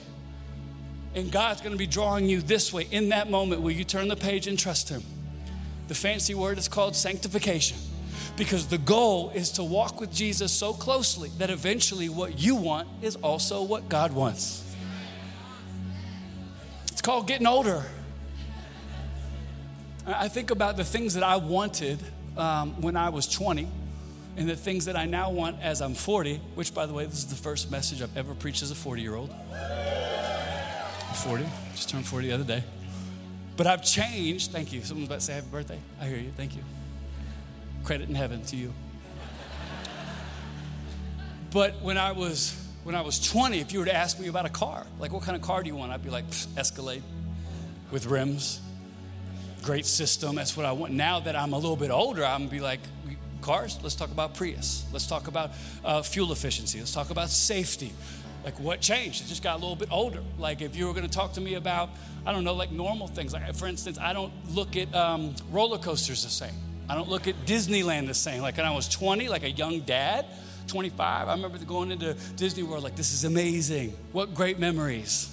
And 1.14 1.30
God's 1.30 1.60
gonna 1.60 1.76
be 1.76 1.86
drawing 1.86 2.26
you 2.26 2.40
this 2.40 2.72
way. 2.72 2.88
In 2.90 3.10
that 3.10 3.28
moment, 3.28 3.60
will 3.60 3.72
you 3.72 3.84
turn 3.84 4.08
the 4.08 4.16
page 4.16 4.46
and 4.46 4.58
trust 4.58 4.88
Him? 4.88 5.02
The 5.88 5.94
fancy 5.94 6.34
word 6.34 6.58
is 6.58 6.68
called 6.68 6.96
sanctification 6.96 7.76
because 8.36 8.66
the 8.66 8.78
goal 8.78 9.30
is 9.34 9.50
to 9.52 9.64
walk 9.64 10.00
with 10.00 10.12
Jesus 10.12 10.52
so 10.52 10.72
closely 10.72 11.30
that 11.38 11.50
eventually 11.50 12.08
what 12.08 12.38
you 12.38 12.56
want 12.56 12.88
is 13.02 13.16
also 13.16 13.62
what 13.62 13.88
God 13.88 14.12
wants. 14.12 14.62
It's 16.90 17.02
called 17.02 17.26
getting 17.26 17.46
older. 17.46 17.84
I 20.06 20.28
think 20.28 20.50
about 20.50 20.76
the 20.76 20.84
things 20.84 21.14
that 21.14 21.22
I 21.22 21.36
wanted 21.36 21.98
um, 22.36 22.80
when 22.80 22.96
I 22.96 23.10
was 23.10 23.26
20 23.26 23.68
and 24.36 24.48
the 24.48 24.56
things 24.56 24.86
that 24.86 24.96
I 24.96 25.06
now 25.06 25.30
want 25.30 25.62
as 25.62 25.80
I'm 25.80 25.94
40, 25.94 26.40
which, 26.56 26.74
by 26.74 26.86
the 26.86 26.92
way, 26.92 27.06
this 27.06 27.18
is 27.18 27.26
the 27.26 27.36
first 27.36 27.70
message 27.70 28.02
I've 28.02 28.16
ever 28.16 28.34
preached 28.34 28.62
as 28.62 28.70
a 28.70 28.74
40 28.74 29.00
year 29.00 29.14
old. 29.14 29.30
40, 31.22 31.46
just 31.72 31.88
turned 31.88 32.06
40 32.06 32.28
the 32.28 32.34
other 32.34 32.44
day. 32.44 32.64
But 33.56 33.66
I've 33.66 33.84
changed. 33.84 34.50
Thank 34.50 34.72
you. 34.72 34.82
Someone's 34.82 35.08
about 35.08 35.20
to 35.20 35.24
say 35.24 35.34
happy 35.34 35.46
birthday. 35.50 35.78
I 36.00 36.06
hear 36.06 36.18
you. 36.18 36.32
Thank 36.36 36.56
you. 36.56 36.62
Credit 37.84 38.08
in 38.08 38.14
heaven 38.14 38.42
to 38.46 38.56
you. 38.56 38.72
But 41.52 41.80
when 41.82 41.96
I 41.96 42.12
was 42.12 42.60
when 42.82 42.94
I 42.94 43.00
was 43.00 43.18
20, 43.30 43.60
if 43.60 43.72
you 43.72 43.78
were 43.78 43.84
to 43.86 43.94
ask 43.94 44.18
me 44.18 44.28
about 44.28 44.44
a 44.44 44.50
car, 44.50 44.86
like 44.98 45.12
what 45.12 45.22
kind 45.22 45.36
of 45.36 45.42
car 45.42 45.62
do 45.62 45.68
you 45.68 45.76
want? 45.76 45.92
I'd 45.92 46.02
be 46.02 46.10
like, 46.10 46.24
Escalade 46.56 47.02
with 47.90 48.06
rims, 48.06 48.60
great 49.62 49.86
system. 49.86 50.34
That's 50.34 50.56
what 50.56 50.66
I 50.66 50.72
want. 50.72 50.92
Now 50.92 51.20
that 51.20 51.36
I'm 51.36 51.52
a 51.52 51.56
little 51.56 51.76
bit 51.76 51.90
older, 51.90 52.24
I'm 52.24 52.40
gonna 52.40 52.50
be 52.50 52.60
like, 52.60 52.80
cars. 53.44 53.78
Let's 53.82 53.94
talk 53.94 54.10
about 54.10 54.34
Prius. 54.34 54.84
Let's 54.92 55.06
talk 55.06 55.28
about 55.28 55.52
uh, 55.84 56.02
fuel 56.02 56.32
efficiency. 56.32 56.78
Let's 56.78 56.92
talk 56.92 57.10
about 57.10 57.28
safety. 57.28 57.92
Like 58.44 58.60
what 58.60 58.80
changed? 58.80 59.24
It 59.24 59.28
just 59.28 59.42
got 59.42 59.54
a 59.54 59.60
little 59.60 59.76
bit 59.76 59.88
older. 59.90 60.22
Like 60.38 60.60
if 60.60 60.76
you 60.76 60.86
were 60.86 60.92
going 60.92 61.06
to 61.06 61.12
talk 61.12 61.32
to 61.34 61.40
me 61.40 61.54
about, 61.54 61.88
I 62.26 62.32
don't 62.32 62.44
know, 62.44 62.54
like 62.54 62.70
normal 62.70 63.08
things. 63.08 63.32
Like 63.32 63.54
for 63.54 63.66
instance, 63.66 63.98
I 63.98 64.12
don't 64.12 64.32
look 64.54 64.76
at 64.76 64.94
um, 64.94 65.34
roller 65.50 65.78
coasters 65.78 66.22
the 66.24 66.30
same. 66.30 66.54
I 66.88 66.94
don't 66.94 67.08
look 67.08 67.26
at 67.26 67.34
Disneyland 67.46 68.06
the 68.06 68.14
same. 68.14 68.42
Like 68.42 68.58
when 68.58 68.66
I 68.66 68.70
was 68.70 68.86
20, 68.88 69.28
like 69.28 69.42
a 69.42 69.50
young 69.50 69.80
dad, 69.80 70.26
25, 70.66 71.28
I 71.28 71.32
remember 71.32 71.56
going 71.58 71.90
into 71.90 72.14
Disney 72.36 72.62
World 72.62 72.84
like, 72.84 72.96
this 72.96 73.14
is 73.14 73.24
amazing. 73.24 73.94
What 74.12 74.34
great 74.34 74.58
memories. 74.58 75.30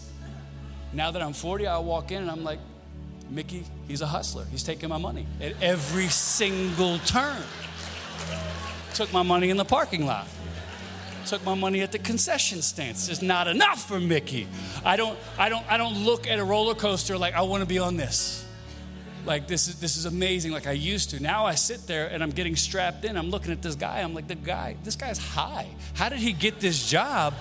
Now 0.93 1.11
that 1.11 1.21
I'm 1.21 1.33
40, 1.33 1.67
I 1.67 1.77
walk 1.79 2.11
in 2.11 2.21
and 2.21 2.31
I'm 2.31 2.43
like, 2.45 2.59
Mickey, 3.29 3.65
he's 3.87 4.01
a 4.01 4.07
hustler. 4.07 4.45
He's 4.51 4.63
taking 4.63 4.89
my 4.89 4.97
money 4.97 5.25
at 5.41 5.53
every 5.61 6.07
single 6.07 6.99
turn. 6.99 7.41
Took 8.93 9.11
my 9.11 9.23
money 9.23 9.49
in 9.49 9.57
the 9.57 9.65
parking 9.65 10.05
lot 10.05 10.27
took 11.25 11.43
my 11.45 11.55
money 11.55 11.81
at 11.81 11.91
the 11.91 11.99
concession 11.99 12.61
stands. 12.61 13.09
It's 13.09 13.21
not 13.21 13.47
enough 13.47 13.87
for 13.87 13.99
Mickey. 13.99 14.47
I 14.83 14.95
don't, 14.95 15.17
I 15.37 15.49
don't, 15.49 15.69
I 15.71 15.77
don't 15.77 16.03
look 16.03 16.27
at 16.27 16.39
a 16.39 16.43
roller 16.43 16.75
coaster 16.75 17.17
like 17.17 17.33
I 17.33 17.41
want 17.41 17.61
to 17.61 17.67
be 17.67 17.79
on 17.79 17.97
this. 17.97 18.45
Like 19.25 19.47
this 19.47 19.67
is 19.67 19.79
this 19.79 19.97
is 19.97 20.05
amazing, 20.05 20.51
like 20.51 20.65
I 20.65 20.71
used 20.71 21.11
to. 21.11 21.21
Now 21.21 21.45
I 21.45 21.55
sit 21.55 21.85
there 21.85 22.07
and 22.07 22.23
I'm 22.23 22.31
getting 22.31 22.55
strapped 22.55 23.05
in. 23.05 23.15
I'm 23.15 23.29
looking 23.29 23.51
at 23.51 23.61
this 23.61 23.75
guy. 23.75 23.99
I'm 23.99 24.13
like, 24.13 24.27
the 24.27 24.35
guy, 24.35 24.77
this 24.83 24.95
guy's 24.95 25.19
high. 25.19 25.67
How 25.93 26.09
did 26.09 26.19
he 26.19 26.33
get 26.33 26.59
this 26.59 26.89
job? 26.89 27.33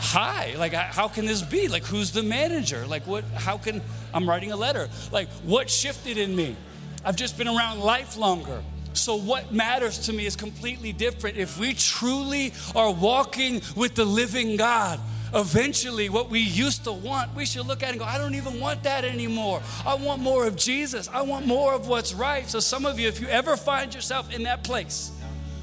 High. 0.00 0.54
Like, 0.58 0.72
how 0.72 1.08
can 1.08 1.24
this 1.24 1.40
be? 1.40 1.68
Like, 1.68 1.84
who's 1.84 2.10
the 2.10 2.22
manager? 2.22 2.84
Like, 2.86 3.06
what? 3.06 3.24
How 3.34 3.58
can 3.58 3.80
I'm 4.12 4.28
writing 4.28 4.50
a 4.50 4.56
letter? 4.56 4.88
Like, 5.12 5.28
what 5.44 5.70
shifted 5.70 6.18
in 6.18 6.34
me? 6.34 6.56
I've 7.04 7.16
just 7.16 7.38
been 7.38 7.48
around 7.48 7.80
life 7.80 8.16
longer. 8.16 8.62
So, 8.94 9.16
what 9.16 9.52
matters 9.52 9.98
to 10.06 10.12
me 10.12 10.24
is 10.24 10.36
completely 10.36 10.92
different. 10.92 11.36
If 11.36 11.58
we 11.58 11.74
truly 11.74 12.52
are 12.74 12.92
walking 12.92 13.60
with 13.76 13.94
the 13.94 14.04
living 14.04 14.56
God, 14.56 15.00
eventually 15.34 16.08
what 16.08 16.30
we 16.30 16.38
used 16.38 16.84
to 16.84 16.92
want, 16.92 17.34
we 17.34 17.44
should 17.44 17.66
look 17.66 17.82
at 17.82 17.90
and 17.90 17.98
go, 17.98 18.04
I 18.04 18.18
don't 18.18 18.36
even 18.36 18.60
want 18.60 18.84
that 18.84 19.04
anymore. 19.04 19.60
I 19.84 19.96
want 19.96 20.22
more 20.22 20.46
of 20.46 20.54
Jesus. 20.54 21.08
I 21.08 21.22
want 21.22 21.44
more 21.44 21.74
of 21.74 21.88
what's 21.88 22.14
right. 22.14 22.48
So, 22.48 22.60
some 22.60 22.86
of 22.86 22.98
you, 23.00 23.08
if 23.08 23.20
you 23.20 23.26
ever 23.26 23.56
find 23.56 23.92
yourself 23.92 24.32
in 24.32 24.44
that 24.44 24.62
place 24.62 25.10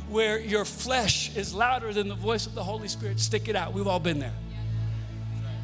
where 0.10 0.38
your 0.40 0.66
flesh 0.66 1.34
is 1.38 1.54
louder 1.54 1.94
than 1.94 2.10
the 2.10 2.16
voice 2.16 2.46
of 2.46 2.54
the 2.54 2.64
Holy 2.64 2.90
Spirit, 2.90 3.20
stick 3.20 3.48
it 3.48 3.56
out. 3.56 3.74
We've 3.74 3.88
all 3.88 4.00
been 4.00 4.20
there. 4.20 4.34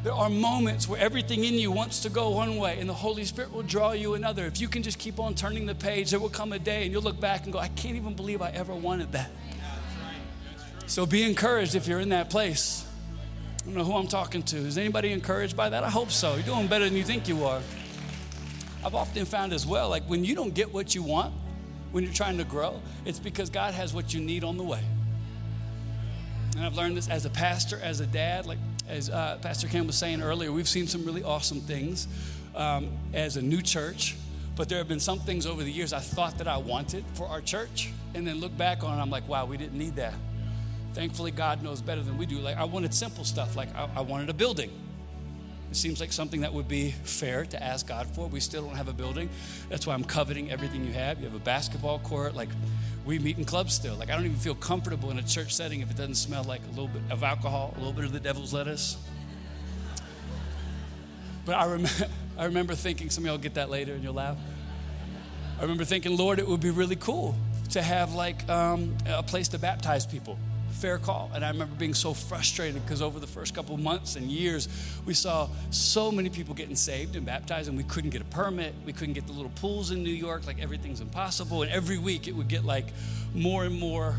There 0.04 0.12
are 0.12 0.30
moments 0.30 0.88
where 0.88 1.00
everything 1.00 1.44
in 1.44 1.54
you 1.54 1.72
wants 1.72 2.00
to 2.00 2.08
go 2.08 2.30
one 2.30 2.56
way 2.56 2.78
and 2.78 2.88
the 2.88 2.94
Holy 2.94 3.24
Spirit 3.24 3.52
will 3.52 3.64
draw 3.64 3.92
you 3.92 4.14
another. 4.14 4.46
If 4.46 4.60
you 4.60 4.68
can 4.68 4.82
just 4.84 4.98
keep 4.98 5.18
on 5.18 5.34
turning 5.34 5.66
the 5.66 5.74
page, 5.74 6.10
there 6.10 6.20
will 6.20 6.28
come 6.28 6.52
a 6.52 6.58
day 6.58 6.84
and 6.84 6.92
you'll 6.92 7.02
look 7.02 7.20
back 7.20 7.44
and 7.44 7.52
go, 7.52 7.58
I 7.58 7.68
can't 7.68 7.96
even 7.96 8.14
believe 8.14 8.40
I 8.40 8.50
ever 8.50 8.74
wanted 8.74 9.12
that. 9.12 9.30
So 10.86 11.04
be 11.04 11.24
encouraged 11.24 11.74
if 11.74 11.88
you're 11.88 12.00
in 12.00 12.10
that 12.10 12.30
place. 12.30 12.86
I 13.60 13.64
don't 13.64 13.74
know 13.74 13.84
who 13.84 13.94
I'm 13.94 14.06
talking 14.06 14.42
to. 14.44 14.56
Is 14.56 14.78
anybody 14.78 15.12
encouraged 15.12 15.56
by 15.56 15.68
that? 15.68 15.82
I 15.82 15.90
hope 15.90 16.10
so. 16.10 16.34
You're 16.36 16.44
doing 16.44 16.68
better 16.68 16.84
than 16.84 16.96
you 16.96 17.04
think 17.04 17.28
you 17.28 17.44
are. 17.44 17.60
I've 18.84 18.94
often 18.94 19.24
found 19.24 19.52
as 19.52 19.66
well, 19.66 19.88
like 19.90 20.04
when 20.04 20.24
you 20.24 20.36
don't 20.36 20.54
get 20.54 20.72
what 20.72 20.94
you 20.94 21.02
want, 21.02 21.34
when 21.90 22.04
you're 22.04 22.12
trying 22.12 22.38
to 22.38 22.44
grow, 22.44 22.80
it's 23.04 23.18
because 23.18 23.50
God 23.50 23.74
has 23.74 23.92
what 23.92 24.14
you 24.14 24.20
need 24.20 24.44
on 24.44 24.56
the 24.56 24.62
way. 24.62 24.80
And 26.58 26.66
I've 26.66 26.74
learned 26.74 26.96
this 26.96 27.08
as 27.08 27.24
a 27.24 27.30
pastor, 27.30 27.78
as 27.80 28.00
a 28.00 28.06
dad. 28.06 28.44
Like 28.44 28.58
as 28.88 29.10
uh, 29.10 29.38
Pastor 29.40 29.68
Ken 29.68 29.86
was 29.86 29.96
saying 29.96 30.22
earlier, 30.22 30.50
we've 30.50 30.68
seen 30.68 30.88
some 30.88 31.04
really 31.04 31.22
awesome 31.22 31.60
things 31.60 32.08
um, 32.56 32.90
as 33.14 33.36
a 33.36 33.42
new 33.42 33.62
church. 33.62 34.16
But 34.56 34.68
there 34.68 34.78
have 34.78 34.88
been 34.88 34.98
some 34.98 35.20
things 35.20 35.46
over 35.46 35.62
the 35.62 35.70
years 35.70 35.92
I 35.92 36.00
thought 36.00 36.38
that 36.38 36.48
I 36.48 36.56
wanted 36.56 37.04
for 37.14 37.28
our 37.28 37.40
church, 37.40 37.92
and 38.12 38.26
then 38.26 38.40
look 38.40 38.56
back 38.58 38.82
on 38.82 38.98
it, 38.98 39.00
I'm 39.00 39.08
like, 39.08 39.28
wow, 39.28 39.46
we 39.46 39.56
didn't 39.56 39.78
need 39.78 39.94
that. 39.96 40.14
Thankfully, 40.94 41.30
God 41.30 41.62
knows 41.62 41.80
better 41.80 42.02
than 42.02 42.18
we 42.18 42.26
do. 42.26 42.40
Like, 42.40 42.56
I 42.56 42.64
wanted 42.64 42.92
simple 42.92 43.22
stuff, 43.22 43.54
like 43.54 43.72
I, 43.76 43.88
I 43.94 44.00
wanted 44.00 44.28
a 44.28 44.34
building. 44.34 44.72
It 45.70 45.76
seems 45.76 46.00
like 46.00 46.10
something 46.10 46.40
that 46.40 46.52
would 46.52 46.66
be 46.66 46.90
fair 46.90 47.44
to 47.44 47.62
ask 47.62 47.86
God 47.86 48.08
for. 48.08 48.26
We 48.26 48.40
still 48.40 48.64
don't 48.66 48.74
have 48.74 48.88
a 48.88 48.92
building. 48.92 49.28
That's 49.68 49.86
why 49.86 49.94
I'm 49.94 50.02
coveting 50.02 50.50
everything 50.50 50.84
you 50.84 50.92
have. 50.92 51.20
You 51.20 51.26
have 51.26 51.36
a 51.36 51.38
basketball 51.38 52.00
court. 52.00 52.34
Like, 52.34 52.48
we 53.08 53.18
meet 53.18 53.38
in 53.38 53.44
clubs 53.46 53.72
still. 53.72 53.94
Like, 53.94 54.10
I 54.10 54.14
don't 54.16 54.26
even 54.26 54.36
feel 54.36 54.54
comfortable 54.54 55.10
in 55.10 55.18
a 55.18 55.22
church 55.22 55.54
setting 55.54 55.80
if 55.80 55.90
it 55.90 55.96
doesn't 55.96 56.16
smell 56.16 56.44
like 56.44 56.60
a 56.66 56.68
little 56.68 56.88
bit 56.88 57.00
of 57.10 57.22
alcohol, 57.22 57.72
a 57.74 57.78
little 57.78 57.94
bit 57.94 58.04
of 58.04 58.12
the 58.12 58.20
devil's 58.20 58.52
lettuce. 58.52 58.98
But 61.46 61.54
I, 61.54 61.66
rem- 61.66 61.86
I 62.38 62.44
remember 62.44 62.74
thinking, 62.74 63.08
some 63.08 63.24
of 63.24 63.28
y'all 63.28 63.38
get 63.38 63.54
that 63.54 63.70
later 63.70 63.94
and 63.94 64.04
you'll 64.04 64.12
laugh. 64.12 64.36
I 65.58 65.62
remember 65.62 65.86
thinking, 65.86 66.18
Lord, 66.18 66.38
it 66.38 66.46
would 66.46 66.60
be 66.60 66.70
really 66.70 66.96
cool 66.96 67.34
to 67.70 67.80
have 67.80 68.12
like 68.12 68.46
um, 68.50 68.94
a 69.08 69.22
place 69.22 69.48
to 69.48 69.58
baptize 69.58 70.04
people 70.04 70.38
fair 70.78 70.98
call. 70.98 71.30
And 71.34 71.44
I 71.44 71.50
remember 71.50 71.74
being 71.74 71.94
so 71.94 72.14
frustrated 72.14 72.82
because 72.84 73.02
over 73.02 73.18
the 73.18 73.26
first 73.26 73.54
couple 73.54 73.76
months 73.76 74.16
and 74.16 74.30
years, 74.30 74.68
we 75.04 75.14
saw 75.14 75.48
so 75.70 76.12
many 76.12 76.30
people 76.30 76.54
getting 76.54 76.76
saved 76.76 77.16
and 77.16 77.26
baptized, 77.26 77.68
and 77.68 77.76
we 77.76 77.84
couldn't 77.84 78.10
get 78.10 78.22
a 78.22 78.26
permit. 78.26 78.74
We 78.86 78.92
couldn't 78.92 79.14
get 79.14 79.26
the 79.26 79.32
little 79.32 79.52
pools 79.56 79.90
in 79.90 80.02
New 80.02 80.10
York. 80.10 80.46
Like 80.46 80.60
everything's 80.60 81.00
impossible. 81.00 81.62
And 81.62 81.70
every 81.70 81.98
week 81.98 82.28
it 82.28 82.32
would 82.32 82.48
get 82.48 82.64
like 82.64 82.86
more 83.34 83.64
and 83.64 83.78
more 83.78 84.16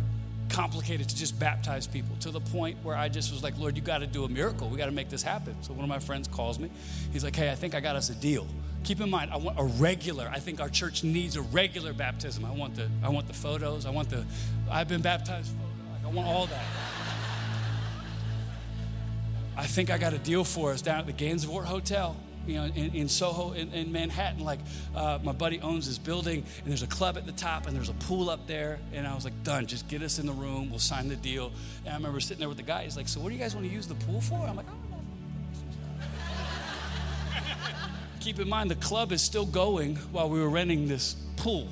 complicated 0.50 1.08
to 1.08 1.16
just 1.16 1.40
baptize 1.40 1.88
people 1.88 2.16
to 2.20 2.32
the 2.32 2.40
point 2.40 2.78
where 2.84 2.96
I 2.96 3.08
just 3.08 3.32
was 3.32 3.44
like, 3.44 3.58
Lord, 3.58 3.76
you 3.76 3.84
got 3.84 4.00
to 4.00 4.08
do 4.08 4.24
a 4.24 4.30
miracle. 4.30 4.68
We 4.68 4.78
got 4.78 4.88
to 4.88 4.92
make 4.92 5.10
this 5.10 5.24
happen. 5.24 5.56
So 5.62 5.74
one 5.74 5.84
of 5.84 5.90
my 5.90 6.00
friends 6.00 6.28
calls 6.28 6.60
me. 6.60 6.72
He's 7.14 7.24
like, 7.24 7.36
Hey, 7.36 7.52
I 7.52 7.56
think 7.56 7.76
I 7.76 7.80
got 7.80 7.96
us 7.96 8.10
a 8.10 8.16
deal. 8.16 8.48
Keep 8.84 9.02
in 9.02 9.10
mind, 9.10 9.32
I 9.32 9.38
want 9.38 9.60
a 9.60 9.64
regular. 9.64 10.30
I 10.34 10.40
think 10.40 10.60
our 10.60 10.70
church 10.70 11.04
needs 11.04 11.36
a 11.36 11.42
regular 11.42 11.94
baptism. 11.94 12.46
I 12.46 12.52
want 12.52 12.76
the, 12.76 12.90
I 13.04 13.10
want 13.10 13.28
the 13.28 13.34
photos. 13.34 13.86
I 13.86 13.92
want 13.92 14.10
the, 14.10 14.26
I've 14.72 14.88
been 14.88 15.02
baptized 15.02 15.52
I 16.10 16.12
want 16.12 16.28
all 16.28 16.48
that. 16.48 16.66
I 19.56 19.66
think 19.66 19.92
I 19.92 20.00
got 20.00 20.14
a 20.14 20.18
deal 20.18 20.44
for 20.44 20.72
us 20.72 20.82
down 20.82 21.00
at 21.00 21.06
the 21.06 21.14
Gansevoort 21.14 21.66
Hotel 21.66 22.16
you 22.48 22.56
know, 22.56 22.64
in, 22.64 22.96
in 22.96 23.08
Soho, 23.08 23.52
in, 23.52 23.72
in, 23.74 23.92
Manhattan. 23.92 24.44
Like, 24.44 24.58
uh, 24.96 25.20
my 25.22 25.34
buddy 25.34 25.60
owns 25.62 25.86
this 25.88 26.00
building, 26.00 26.44
and 26.58 26.68
there's 26.68 26.82
a 26.82 26.88
club 26.88 27.16
at 27.16 27.28
the 27.28 27.32
top, 27.34 27.68
and 27.68 27.76
there's 27.76 27.90
a 27.90 27.94
pool 27.94 28.32
up 28.32 28.48
there. 28.48 28.80
And 28.92 29.06
I 29.06 29.14
was 29.14 29.24
like, 29.24 29.44
done, 29.44 29.68
just 29.68 29.88
get 29.88 30.02
us 30.02 30.18
in 30.18 30.26
the 30.26 30.34
room, 30.34 30.72
we'll 30.72 30.80
sign 30.80 31.10
the 31.10 31.16
deal. 31.16 31.52
And 31.86 31.94
I 31.94 31.98
remember 31.98 32.20
sitting 32.20 32.40
there 32.40 32.50
with 32.50 32.58
the 32.58 32.64
guy, 32.64 32.86
he's 32.86 32.98
like, 32.98 33.08
so 33.08 33.20
what 33.20 33.30
do 33.30 33.36
you 33.36 33.42
guys 33.42 33.54
want 33.54 33.68
to 33.68 33.72
use 33.72 33.86
the 33.86 33.94
pool 33.94 34.22
for? 34.22 34.40
I'm 34.48 34.56
like, 34.56 34.66
I 34.66 34.72
don't 34.72 34.90
know. 34.90 34.98
Keep 38.20 38.40
in 38.40 38.50
mind, 38.50 38.72
the 38.72 38.76
club 38.76 39.12
is 39.12 39.22
still 39.22 39.46
going 39.46 39.98
while 40.12 40.28
we 40.28 40.40
were 40.40 40.50
renting 40.50 40.88
this 40.88 41.14
pool 41.36 41.68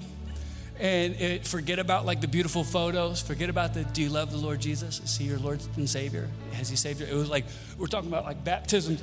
and 0.79 1.15
it, 1.15 1.47
forget 1.47 1.79
about 1.79 2.05
like 2.05 2.21
the 2.21 2.27
beautiful 2.27 2.63
photos. 2.63 3.21
Forget 3.21 3.49
about 3.49 3.73
the 3.73 3.83
do 3.83 4.01
you 4.01 4.09
love 4.09 4.31
the 4.31 4.37
lord 4.37 4.59
jesus? 4.59 4.99
Is 4.99 5.17
he 5.17 5.25
your 5.25 5.39
lord 5.39 5.61
and 5.75 5.89
savior? 5.89 6.29
Has 6.53 6.69
he 6.69 6.75
saved 6.75 6.99
you? 6.99 7.07
It 7.07 7.13
was 7.13 7.29
like 7.29 7.45
we're 7.77 7.87
talking 7.87 8.09
about 8.09 8.25
like 8.25 8.43
baptism 8.43 8.97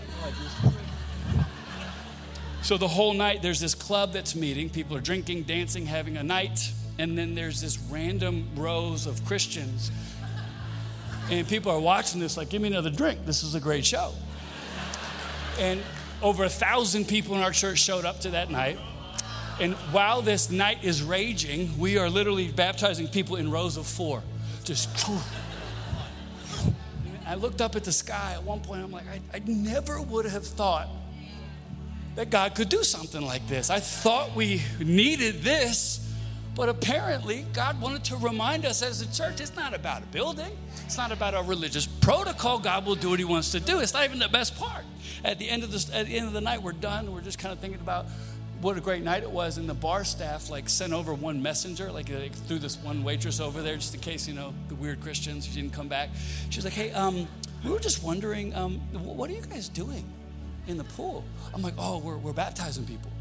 so 2.64 2.78
the 2.78 2.88
whole 2.88 3.12
night 3.12 3.42
there's 3.42 3.60
this 3.60 3.74
club 3.74 4.14
that's 4.14 4.34
meeting. 4.34 4.70
People 4.70 4.96
are 4.96 5.00
drinking 5.02 5.42
dancing 5.42 5.84
having 5.84 6.16
a 6.16 6.22
night. 6.22 6.72
And 6.98 7.18
then 7.18 7.34
there's 7.34 7.60
this 7.60 7.76
random 7.90 8.48
rows 8.56 9.06
of 9.06 9.22
christians. 9.26 9.90
And 11.30 11.46
people 11.46 11.70
are 11.70 11.80
watching 11.80 12.20
this 12.20 12.38
like 12.38 12.48
give 12.48 12.62
me 12.62 12.68
another 12.68 12.88
drink. 12.88 13.26
This 13.26 13.42
is 13.42 13.54
a 13.54 13.60
great 13.60 13.84
show. 13.84 14.12
And 15.58 15.82
over 16.22 16.44
a 16.44 16.48
thousand 16.48 17.06
people 17.06 17.34
in 17.34 17.42
our 17.42 17.50
church 17.50 17.80
showed 17.80 18.06
up 18.06 18.20
to 18.20 18.30
that 18.30 18.50
night 18.50 18.78
and 19.60 19.74
while 19.92 20.22
this 20.22 20.50
night 20.50 20.82
is 20.82 21.02
raging, 21.02 21.78
we 21.78 21.98
are 21.98 22.10
literally 22.10 22.48
baptizing 22.50 23.08
people 23.08 23.36
in 23.36 23.50
rows 23.50 23.76
of 23.76 23.86
four. 23.86 24.22
Just. 24.64 24.88
I 27.26 27.36
looked 27.36 27.60
up 27.60 27.74
at 27.76 27.84
the 27.84 27.92
sky 27.92 28.32
at 28.34 28.42
one 28.42 28.60
point. 28.60 28.82
I'm 28.82 28.90
like, 28.90 29.06
I, 29.08 29.36
I 29.36 29.40
never 29.46 30.00
would 30.00 30.26
have 30.26 30.46
thought 30.46 30.88
that 32.16 32.30
God 32.30 32.54
could 32.54 32.68
do 32.68 32.82
something 32.84 33.22
like 33.22 33.46
this. 33.48 33.70
I 33.70 33.80
thought 33.80 34.34
we 34.34 34.62
needed 34.78 35.42
this, 35.42 36.00
but 36.54 36.68
apparently 36.68 37.46
God 37.52 37.80
wanted 37.80 38.04
to 38.04 38.16
remind 38.16 38.64
us 38.64 38.82
as 38.82 39.00
a 39.00 39.12
church 39.12 39.40
it's 39.40 39.56
not 39.56 39.74
about 39.74 40.02
a 40.02 40.06
building, 40.06 40.56
it's 40.84 40.96
not 40.96 41.12
about 41.12 41.34
a 41.34 41.42
religious 41.42 41.86
protocol. 41.86 42.58
God 42.58 42.86
will 42.86 42.94
do 42.94 43.10
what 43.10 43.18
He 43.18 43.24
wants 43.24 43.52
to 43.52 43.60
do. 43.60 43.80
It's 43.80 43.94
not 43.94 44.04
even 44.04 44.18
the 44.18 44.28
best 44.28 44.56
part. 44.56 44.84
At 45.24 45.38
the 45.38 45.48
end 45.48 45.64
of 45.64 45.72
the, 45.72 45.96
at 45.96 46.06
the 46.06 46.16
end 46.16 46.26
of 46.26 46.34
the 46.34 46.40
night, 46.40 46.62
we're 46.62 46.72
done. 46.72 47.12
We're 47.12 47.22
just 47.22 47.38
kind 47.38 47.52
of 47.52 47.58
thinking 47.58 47.80
about 47.80 48.06
what 48.64 48.78
a 48.78 48.80
great 48.80 49.02
night 49.02 49.22
it 49.22 49.30
was. 49.30 49.58
And 49.58 49.68
the 49.68 49.74
bar 49.74 50.04
staff 50.04 50.48
like 50.48 50.70
sent 50.70 50.94
over 50.94 51.12
one 51.12 51.42
messenger, 51.42 51.92
like, 51.92 52.08
like 52.08 52.32
threw 52.32 52.58
this 52.58 52.78
one 52.78 53.04
waitress 53.04 53.38
over 53.38 53.60
there 53.60 53.74
just 53.74 53.94
in 53.94 54.00
case, 54.00 54.26
you 54.26 54.32
know, 54.32 54.54
the 54.68 54.74
weird 54.74 55.02
Christians 55.02 55.46
didn't 55.48 55.74
come 55.74 55.86
back. 55.86 56.08
She 56.48 56.56
was 56.56 56.64
like, 56.64 56.72
hey, 56.72 56.90
um, 56.92 57.28
we 57.62 57.70
were 57.70 57.78
just 57.78 58.02
wondering, 58.02 58.54
um, 58.54 58.76
what 58.94 59.28
are 59.28 59.34
you 59.34 59.42
guys 59.42 59.68
doing 59.68 60.10
in 60.66 60.78
the 60.78 60.84
pool? 60.84 61.24
I'm 61.52 61.60
like, 61.60 61.74
oh, 61.76 61.98
we're, 61.98 62.16
we're 62.16 62.32
baptizing 62.32 62.86
people 62.86 63.12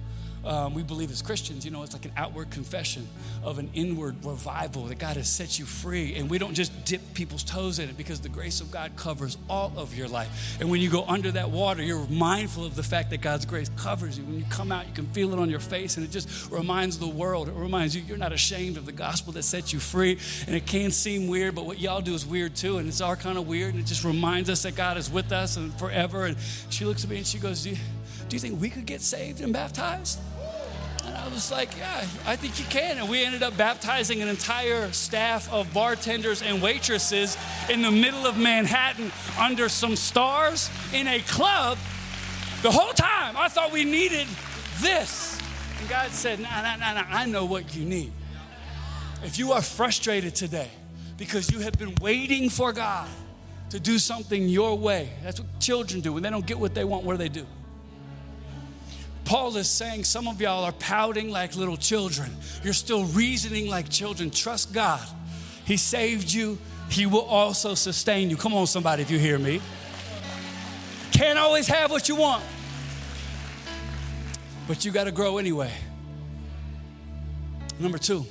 um, 0.45 0.73
we 0.73 0.83
believe 0.83 1.09
as 1.11 1.21
Christians, 1.21 1.63
you 1.63 1.71
know, 1.71 1.83
it's 1.83 1.93
like 1.93 2.05
an 2.05 2.11
outward 2.17 2.49
confession 2.49 3.07
of 3.43 3.59
an 3.59 3.69
inward 3.73 4.23
revival 4.25 4.85
that 4.85 4.99
God 4.99 5.15
has 5.15 5.29
set 5.29 5.57
you 5.57 5.65
free. 5.65 6.15
And 6.15 6.29
we 6.29 6.37
don't 6.37 6.53
just 6.53 6.85
dip 6.85 7.01
people's 7.13 7.43
toes 7.43 7.79
in 7.79 7.89
it 7.89 7.97
because 7.97 8.19
the 8.19 8.29
grace 8.29 8.59
of 8.59 8.71
God 8.71 8.95
covers 8.95 9.37
all 9.49 9.71
of 9.77 9.95
your 9.95 10.07
life. 10.07 10.57
And 10.59 10.69
when 10.69 10.81
you 10.81 10.89
go 10.89 11.05
under 11.05 11.31
that 11.31 11.49
water, 11.49 11.81
you're 11.81 12.05
mindful 12.07 12.65
of 12.65 12.75
the 12.75 12.83
fact 12.83 13.09
that 13.11 13.21
God's 13.21 13.45
grace 13.45 13.69
covers 13.77 14.17
you. 14.17 14.25
When 14.25 14.37
you 14.37 14.45
come 14.49 14.71
out, 14.71 14.87
you 14.87 14.93
can 14.93 15.07
feel 15.07 15.33
it 15.33 15.39
on 15.39 15.49
your 15.49 15.59
face, 15.59 15.97
and 15.97 16.05
it 16.05 16.11
just 16.11 16.51
reminds 16.51 16.99
the 16.99 17.07
world, 17.07 17.47
it 17.47 17.55
reminds 17.55 17.95
you 17.95 18.01
you're 18.01 18.17
not 18.17 18.33
ashamed 18.33 18.77
of 18.77 18.85
the 18.85 18.91
gospel 18.91 19.33
that 19.33 19.43
sets 19.43 19.71
you 19.71 19.79
free. 19.79 20.19
And 20.47 20.55
it 20.55 20.65
can 20.65 20.91
seem 20.91 21.27
weird, 21.27 21.55
but 21.55 21.65
what 21.65 21.79
y'all 21.79 22.01
do 22.01 22.13
is 22.13 22.25
weird 22.25 22.55
too. 22.55 22.77
And 22.77 22.87
it's 22.87 23.01
all 23.01 23.15
kind 23.15 23.37
of 23.37 23.47
weird. 23.47 23.73
And 23.73 23.83
it 23.83 23.85
just 23.85 24.03
reminds 24.03 24.49
us 24.49 24.63
that 24.63 24.75
God 24.75 24.97
is 24.97 25.09
with 25.09 25.31
us 25.31 25.57
and 25.57 25.73
forever. 25.79 26.25
And 26.25 26.37
she 26.69 26.85
looks 26.85 27.03
at 27.03 27.09
me 27.09 27.17
and 27.17 27.27
she 27.27 27.39
goes, 27.39 27.63
do 27.63 27.71
you 28.29 28.39
think 28.39 28.59
we 28.59 28.69
could 28.69 28.85
get 28.85 29.01
saved 29.01 29.41
and 29.41 29.53
baptized? 29.53 30.19
And 31.13 31.21
I 31.21 31.27
was 31.27 31.51
like, 31.51 31.77
yeah, 31.77 32.07
I 32.25 32.35
think 32.35 32.57
you 32.57 32.65
can. 32.65 32.97
And 32.97 33.07
we 33.07 33.23
ended 33.23 33.43
up 33.43 33.55
baptizing 33.55 34.23
an 34.23 34.27
entire 34.27 34.91
staff 34.93 35.51
of 35.53 35.71
bartenders 35.71 36.41
and 36.41 36.59
waitresses 36.59 37.37
in 37.69 37.83
the 37.83 37.91
middle 37.91 38.25
of 38.25 38.35
Manhattan 38.35 39.11
under 39.39 39.69
some 39.69 39.95
stars 39.95 40.71
in 40.91 41.07
a 41.07 41.19
club. 41.19 41.77
The 42.63 42.71
whole 42.71 42.93
time 42.93 43.37
I 43.37 43.47
thought 43.47 43.71
we 43.71 43.83
needed 43.83 44.27
this. 44.79 45.39
And 45.79 45.87
God 45.87 46.09
said, 46.09 46.39
nah, 46.39 46.63
nah, 46.63 46.77
nah, 46.77 46.93
nah, 46.93 47.05
I 47.07 47.27
know 47.27 47.45
what 47.45 47.75
you 47.75 47.85
need. 47.85 48.11
If 49.23 49.37
you 49.37 49.51
are 49.51 49.61
frustrated 49.61 50.33
today 50.33 50.71
because 51.17 51.51
you 51.51 51.59
have 51.59 51.77
been 51.77 51.93
waiting 52.01 52.49
for 52.49 52.73
God 52.73 53.07
to 53.69 53.79
do 53.79 53.99
something 53.99 54.49
your 54.49 54.75
way, 54.75 55.11
that's 55.21 55.39
what 55.39 55.59
children 55.59 56.01
do. 56.01 56.13
When 56.13 56.23
they 56.23 56.31
don't 56.31 56.47
get 56.47 56.57
what 56.57 56.73
they 56.73 56.83
want, 56.83 57.05
what 57.05 57.13
do 57.13 57.17
they 57.19 57.29
do? 57.29 57.45
Paul 59.25 59.55
is 59.57 59.69
saying 59.69 60.03
some 60.03 60.27
of 60.27 60.41
y'all 60.41 60.63
are 60.63 60.73
pouting 60.73 61.29
like 61.29 61.55
little 61.55 61.77
children. 61.77 62.29
You're 62.63 62.73
still 62.73 63.05
reasoning 63.05 63.67
like 63.69 63.89
children. 63.89 64.29
Trust 64.29 64.73
God. 64.73 65.01
He 65.65 65.77
saved 65.77 66.31
you, 66.31 66.57
He 66.89 67.05
will 67.05 67.25
also 67.25 67.73
sustain 67.73 68.29
you. 68.29 68.35
Come 68.35 68.53
on, 68.53 68.67
somebody, 68.67 69.01
if 69.01 69.09
you 69.09 69.17
hear 69.17 69.39
me. 69.39 69.61
Can't 71.13 71.39
always 71.39 71.67
have 71.67 71.91
what 71.91 72.09
you 72.09 72.15
want, 72.15 72.43
but 74.67 74.83
you 74.83 74.91
got 74.91 75.03
to 75.05 75.11
grow 75.11 75.37
anyway. 75.37 75.71
Number 77.79 77.97
two, 77.97 78.25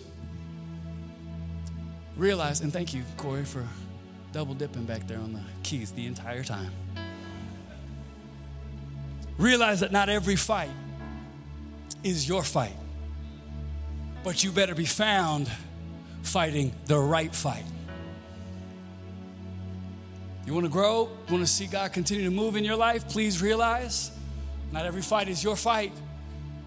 realize, 2.17 2.61
and 2.61 2.73
thank 2.73 2.93
you, 2.93 3.03
Corey, 3.17 3.45
for 3.45 3.67
double 4.33 4.55
dipping 4.55 4.85
back 4.85 5.07
there 5.07 5.19
on 5.19 5.33
the 5.33 5.41
keys 5.63 5.93
the 5.93 6.07
entire 6.07 6.43
time. 6.43 6.73
Realize 9.43 9.81
that 9.81 9.91
not 9.91 10.09
every 10.09 10.37
fight 10.37 10.71
is 12.05 12.29
your 12.29 12.45
fight, 12.45 12.77
but 14.23 14.45
you 14.45 14.53
better 14.53 14.73
be 14.73 14.85
found 14.85 15.51
fighting 16.23 16.73
the 16.87 16.97
right 16.97 17.35
fight. 17.35 17.65
You 20.47 20.55
want 20.55 20.65
to 20.65 20.71
grow? 20.71 21.09
You 21.27 21.35
want 21.35 21.45
to 21.45 21.53
see 21.53 21.67
God 21.67 21.93
continue 21.93 22.23
to 22.23 22.31
move 22.31 22.55
in 22.55 22.63
your 22.63 22.77
life? 22.77 23.09
Please 23.09 23.43
realize 23.43 24.13
not 24.71 24.87
every 24.87 25.03
fight 25.03 25.29
is 25.29 25.43
your 25.43 25.57
fight, 25.57 25.93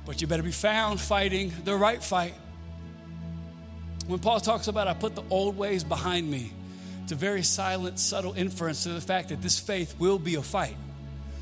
but 0.05 0.19
you 0.19 0.27
better 0.27 0.43
be 0.43 0.51
found 0.51 0.99
fighting 0.99 1.53
the 1.63 1.75
right 1.75 2.03
fight. 2.03 2.33
When 4.07 4.19
Paul 4.19 4.41
talks 4.41 4.67
about, 4.67 4.89
I 4.89 4.95
put 4.95 5.15
the 5.15 5.23
old 5.29 5.57
ways 5.57 5.85
behind 5.85 6.29
me, 6.29 6.51
it's 7.03 7.13
a 7.13 7.15
very 7.15 7.43
silent, 7.43 7.99
subtle 7.99 8.33
inference 8.33 8.83
to 8.83 8.89
the 8.89 8.99
fact 8.99 9.29
that 9.29 9.41
this 9.41 9.57
faith 9.57 9.95
will 9.97 10.19
be 10.19 10.35
a 10.35 10.41
fight. 10.41 10.75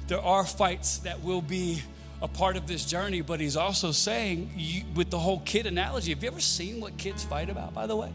There 0.07 0.21
are 0.21 0.45
fights 0.45 0.99
that 0.99 1.21
will 1.23 1.41
be 1.41 1.81
a 2.21 2.27
part 2.27 2.55
of 2.55 2.67
this 2.67 2.85
journey, 2.85 3.21
but 3.21 3.39
he's 3.39 3.57
also 3.57 3.91
saying, 3.91 4.51
you, 4.55 4.83
with 4.95 5.09
the 5.09 5.19
whole 5.19 5.39
kid 5.39 5.65
analogy, 5.65 6.13
have 6.13 6.23
you 6.23 6.29
ever 6.29 6.39
seen 6.39 6.79
what 6.79 6.97
kids 6.97 7.23
fight 7.23 7.49
about, 7.49 7.73
by 7.73 7.85
the 7.85 7.95
way? 7.95 8.11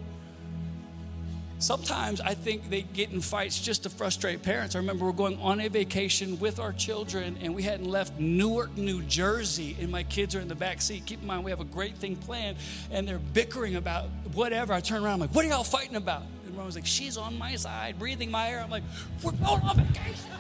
Sometimes 1.61 2.21
I 2.21 2.35
think 2.35 2.71
they 2.71 2.83
get 2.83 3.11
in 3.11 3.21
fights 3.21 3.61
just 3.61 3.83
to 3.83 3.91
frustrate 3.91 4.43
parents. 4.43 4.77
I 4.77 4.79
remember 4.79 5.05
we're 5.05 5.13
going 5.13 5.41
on 5.41 5.61
a 5.61 5.69
vacation 5.69 6.39
with 6.39 6.61
our 6.61 6.73
children 6.73 7.37
and 7.43 7.53
we 7.53 7.65
hadn't 7.65 7.91
left 7.91 8.19
Newark, 8.21 8.77
New 8.77 9.03
Jersey, 9.03 9.77
and 9.81 9.91
my 9.91 10.05
kids 10.05 10.37
are 10.37 10.41
in 10.41 10.47
the 10.47 10.55
back 10.55 10.81
seat. 10.81 11.05
Keep 11.05 11.23
in 11.23 11.27
mind, 11.27 11.45
we 11.45 11.51
have 11.51 11.61
a 11.61 11.65
great 11.65 11.97
thing 11.97 12.15
planned 12.15 12.59
and 12.93 13.09
they're 13.09 13.19
bickering 13.19 13.75
about 13.75 14.05
whatever. 14.35 14.73
I 14.73 14.81
turn 14.81 15.03
around, 15.03 15.15
I'm 15.15 15.21
like, 15.21 15.35
what 15.35 15.45
are 15.45 15.49
y'all 15.49 15.65
fighting 15.65 15.97
about? 15.97 16.23
And 16.47 16.57
Ron 16.57 16.65
was 16.65 16.77
like, 16.77 16.87
she's 16.87 17.17
on 17.17 17.37
my 17.37 17.57
side, 17.57 17.99
breathing 17.99 18.31
my 18.31 18.51
air. 18.51 18.61
I'm 18.63 18.71
like, 18.71 18.85
we're 19.25 19.33
going 19.33 19.61
on 19.63 19.79
vacation. 19.79 20.31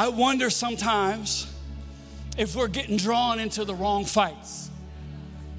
I 0.00 0.08
wonder 0.08 0.48
sometimes 0.48 1.46
if 2.38 2.56
we're 2.56 2.68
getting 2.68 2.96
drawn 2.96 3.38
into 3.38 3.66
the 3.66 3.74
wrong 3.74 4.06
fights. 4.06 4.69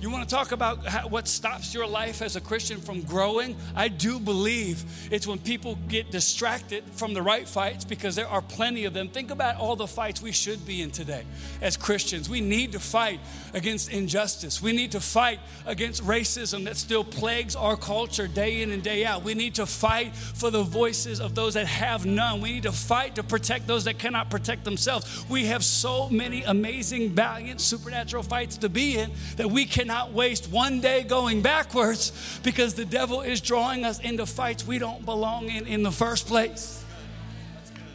You 0.01 0.09
want 0.09 0.27
to 0.27 0.35
talk 0.35 0.51
about 0.51 1.11
what 1.11 1.27
stops 1.27 1.75
your 1.75 1.85
life 1.85 2.23
as 2.23 2.35
a 2.35 2.41
Christian 2.41 2.81
from 2.81 3.01
growing? 3.01 3.55
I 3.75 3.87
do 3.87 4.19
believe 4.19 4.83
it's 5.11 5.27
when 5.27 5.37
people 5.37 5.77
get 5.87 6.09
distracted 6.09 6.83
from 6.93 7.13
the 7.13 7.21
right 7.21 7.47
fights 7.47 7.85
because 7.85 8.15
there 8.15 8.27
are 8.27 8.41
plenty 8.41 8.85
of 8.85 8.95
them. 8.95 9.09
Think 9.09 9.29
about 9.29 9.57
all 9.57 9.75
the 9.75 9.85
fights 9.85 10.19
we 10.19 10.31
should 10.31 10.65
be 10.65 10.81
in 10.81 10.89
today 10.89 11.23
as 11.61 11.77
Christians. 11.77 12.27
We 12.27 12.41
need 12.41 12.71
to 12.71 12.79
fight 12.79 13.19
against 13.53 13.91
injustice. 13.91 14.59
We 14.59 14.71
need 14.71 14.93
to 14.93 14.99
fight 14.99 15.39
against 15.67 16.03
racism 16.03 16.63
that 16.63 16.77
still 16.77 17.03
plagues 17.03 17.55
our 17.55 17.77
culture 17.77 18.27
day 18.27 18.63
in 18.63 18.71
and 18.71 18.81
day 18.81 19.05
out. 19.05 19.21
We 19.21 19.35
need 19.35 19.53
to 19.55 19.67
fight 19.67 20.15
for 20.15 20.49
the 20.49 20.63
voices 20.63 21.21
of 21.21 21.35
those 21.35 21.53
that 21.53 21.67
have 21.67 22.07
none. 22.07 22.41
We 22.41 22.53
need 22.53 22.63
to 22.63 22.71
fight 22.71 23.13
to 23.15 23.23
protect 23.23 23.67
those 23.67 23.83
that 23.83 23.99
cannot 23.99 24.31
protect 24.31 24.63
themselves. 24.63 25.29
We 25.29 25.45
have 25.45 25.63
so 25.63 26.09
many 26.09 26.41
amazing, 26.41 27.11
valiant, 27.11 27.61
supernatural 27.61 28.23
fights 28.23 28.57
to 28.57 28.67
be 28.67 28.97
in 28.97 29.11
that 29.35 29.51
we 29.51 29.65
cannot 29.65 29.90
not 29.91 30.13
waste 30.13 30.49
one 30.49 30.79
day 30.79 31.03
going 31.03 31.41
backwards 31.41 32.39
because 32.43 32.75
the 32.75 32.85
devil 32.85 33.19
is 33.19 33.41
drawing 33.41 33.83
us 33.83 33.99
into 33.99 34.25
fights 34.25 34.65
we 34.65 34.79
don't 34.79 35.03
belong 35.03 35.49
in 35.49 35.67
in 35.67 35.83
the 35.83 35.91
first 35.91 36.27
place. 36.27 36.85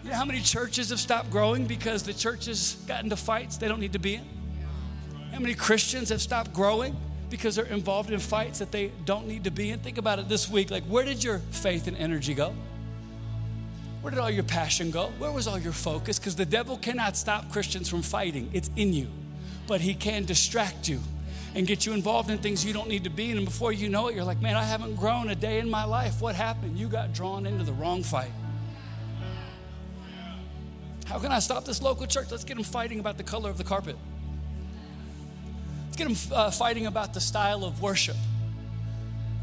You 0.04 0.10
know 0.10 0.16
how 0.16 0.26
many 0.26 0.42
churches 0.42 0.90
have 0.90 1.00
stopped 1.00 1.30
growing 1.30 1.64
because 1.64 2.02
the 2.02 2.12
churches 2.12 2.76
got 2.86 3.02
into 3.02 3.16
fights 3.16 3.56
they 3.56 3.66
don't 3.66 3.80
need 3.80 3.94
to 3.94 3.98
be 3.98 4.16
in? 4.16 4.24
How 5.32 5.38
many 5.38 5.54
Christians 5.54 6.10
have 6.10 6.20
stopped 6.20 6.52
growing 6.52 6.94
because 7.30 7.56
they're 7.56 7.64
involved 7.64 8.10
in 8.10 8.20
fights 8.20 8.58
that 8.58 8.72
they 8.72 8.92
don't 9.06 9.26
need 9.26 9.44
to 9.44 9.50
be 9.50 9.70
in? 9.70 9.78
Think 9.78 9.96
about 9.96 10.18
it 10.18 10.28
this 10.28 10.50
week. 10.50 10.70
Like, 10.70 10.84
where 10.84 11.04
did 11.04 11.24
your 11.24 11.38
faith 11.50 11.88
and 11.88 11.96
energy 11.96 12.34
go? 12.34 12.54
Where 14.02 14.10
did 14.10 14.20
all 14.20 14.30
your 14.30 14.44
passion 14.44 14.90
go? 14.90 15.06
Where 15.18 15.32
was 15.32 15.48
all 15.48 15.58
your 15.58 15.72
focus? 15.72 16.18
Because 16.18 16.36
the 16.36 16.44
devil 16.44 16.76
cannot 16.76 17.16
stop 17.16 17.50
Christians 17.50 17.88
from 17.88 18.02
fighting, 18.02 18.50
it's 18.52 18.68
in 18.76 18.92
you. 18.92 19.06
But 19.66 19.80
he 19.80 19.94
can 19.94 20.26
distract 20.26 20.90
you 20.90 21.00
and 21.56 21.66
get 21.66 21.86
you 21.86 21.94
involved 21.94 22.30
in 22.30 22.36
things 22.36 22.64
you 22.64 22.74
don't 22.74 22.88
need 22.88 23.04
to 23.04 23.10
be 23.10 23.30
in. 23.30 23.38
And 23.38 23.46
before 23.46 23.72
you 23.72 23.88
know 23.88 24.08
it, 24.08 24.14
you're 24.14 24.24
like, 24.24 24.42
man, 24.42 24.56
I 24.56 24.62
haven't 24.62 24.96
grown 24.96 25.30
a 25.30 25.34
day 25.34 25.58
in 25.58 25.70
my 25.70 25.84
life. 25.84 26.20
What 26.20 26.34
happened? 26.34 26.78
You 26.78 26.86
got 26.86 27.14
drawn 27.14 27.46
into 27.46 27.64
the 27.64 27.72
wrong 27.72 28.02
fight. 28.02 28.30
How 31.06 31.18
can 31.18 31.32
I 31.32 31.38
stop 31.38 31.64
this 31.64 31.80
local 31.80 32.06
church? 32.06 32.30
Let's 32.30 32.44
get 32.44 32.56
them 32.56 32.64
fighting 32.64 33.00
about 33.00 33.16
the 33.16 33.22
color 33.22 33.48
of 33.48 33.56
the 33.56 33.64
carpet. 33.64 33.96
Let's 35.86 35.96
get 35.96 36.08
them 36.08 36.16
uh, 36.30 36.50
fighting 36.50 36.84
about 36.84 37.14
the 37.14 37.20
style 37.22 37.64
of 37.64 37.80
worship. 37.80 38.16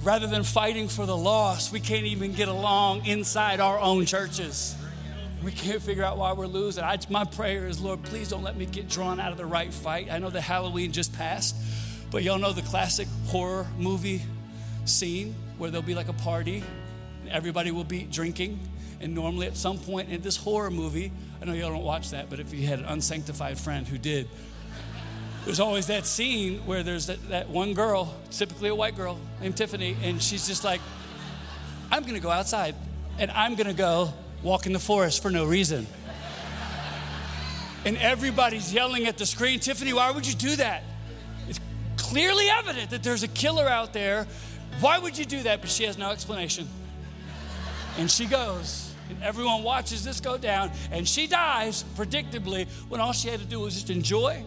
Rather 0.04 0.28
than 0.28 0.44
fighting 0.44 0.90
for 0.90 1.08
the 1.08 1.18
lost, 1.18 1.72
we 1.72 1.80
can't 1.80 2.06
even 2.06 2.34
get 2.34 2.48
along 2.48 3.06
inside 3.08 3.60
our 3.60 3.80
own 3.80 4.06
churches. 4.06 4.76
We 5.44 5.52
can't 5.52 5.82
figure 5.82 6.04
out 6.04 6.18
why 6.18 6.34
we're 6.34 6.46
losing. 6.46 6.84
I, 6.84 7.00
my 7.10 7.24
prayer 7.24 7.66
is, 7.66 7.82
Lord, 7.82 8.04
please 8.04 8.30
don't 8.30 8.44
let 8.44 8.56
me 8.56 8.66
get 8.68 8.88
drawn 8.88 9.20
out 9.20 9.32
of 9.32 9.38
the 9.38 9.46
right 9.46 9.74
fight. 9.74 10.10
I 10.12 10.20
know 10.20 10.30
that 10.30 10.42
Halloween 10.42 10.92
just 10.92 11.12
passed, 11.14 11.56
but 12.14 12.22
y'all 12.22 12.38
know 12.38 12.54
the 12.54 12.62
classic 12.62 13.08
horror 13.26 13.66
movie 13.76 14.22
scene 14.86 15.34
where 15.58 15.72
there'll 15.72 15.86
be 15.86 15.96
like 15.96 16.10
a 16.10 16.14
party 16.14 16.64
and 17.24 17.32
everybody 17.32 17.72
will 17.72 17.84
be 17.84 18.04
drinking. 18.04 18.60
And 19.02 19.16
normally, 19.16 19.48
at 19.48 19.58
some 19.58 19.80
point 19.80 20.10
in 20.10 20.22
this 20.22 20.38
horror 20.38 20.70
movie, 20.70 21.12
I 21.42 21.46
know 21.46 21.54
y'all 21.54 21.72
don't 21.72 21.84
watch 21.84 22.12
that, 22.12 22.30
but 22.30 22.40
if 22.40 22.54
you 22.54 22.68
had 22.68 22.78
an 22.78 22.86
unsanctified 22.86 23.58
friend 23.58 23.88
who 23.88 23.98
did, 23.98 24.30
there's 25.44 25.60
always 25.60 25.88
that 25.88 26.06
scene 26.06 26.60
where 26.68 26.84
there's 26.84 27.08
that, 27.08 27.30
that 27.30 27.50
one 27.50 27.74
girl, 27.74 28.16
typically 28.30 28.70
a 28.70 28.76
white 28.76 28.96
girl 28.96 29.20
named 29.42 29.58
Tiffany, 29.58 29.98
and 30.04 30.22
she's 30.22 30.46
just 30.46 30.64
like, 30.64 30.82
I'm 31.92 32.04
gonna 32.04 32.20
go 32.20 32.30
outside 32.30 32.76
and 33.18 33.32
I'm 33.32 33.56
gonna 33.56 33.74
go 33.74 34.14
walk 34.44 34.68
in 34.68 34.74
the 34.74 34.80
forest 34.80 35.24
for 35.24 35.32
no 35.32 35.46
reason. 35.46 35.88
and 37.86 37.98
everybody's 37.98 38.72
yelling 38.72 39.08
at 39.08 39.18
the 39.18 39.26
screen, 39.26 39.60
Tiffany, 39.60 39.94
why 39.94 40.12
would 40.12 40.28
you 40.28 40.36
do 40.36 40.56
that? 40.58 40.84
Clearly 42.04 42.50
evident 42.50 42.92
that 42.92 43.02
there's 43.02 43.24
a 43.24 43.28
killer 43.28 43.68
out 43.68 43.94
there. 43.94 44.28
Why 44.82 45.00
would 45.00 45.18
you 45.18 45.26
do 45.26 45.44
that? 45.44 45.62
But 45.62 45.70
she 45.70 45.86
has 45.86 45.98
no 45.98 46.12
explanation. 46.12 46.68
And 47.98 48.12
she 48.12 48.26
goes, 48.26 48.94
and 49.10 49.24
everyone 49.24 49.64
watches 49.64 50.04
this 50.04 50.20
go 50.20 50.38
down, 50.38 50.72
and 50.92 51.08
she 51.08 51.28
dies 51.28 51.86
predictably 51.96 52.68
when 52.90 53.00
all 53.00 53.14
she 53.14 53.30
had 53.30 53.40
to 53.40 53.46
do 53.46 53.60
was 53.60 53.76
just 53.76 53.90
enjoy 53.90 54.44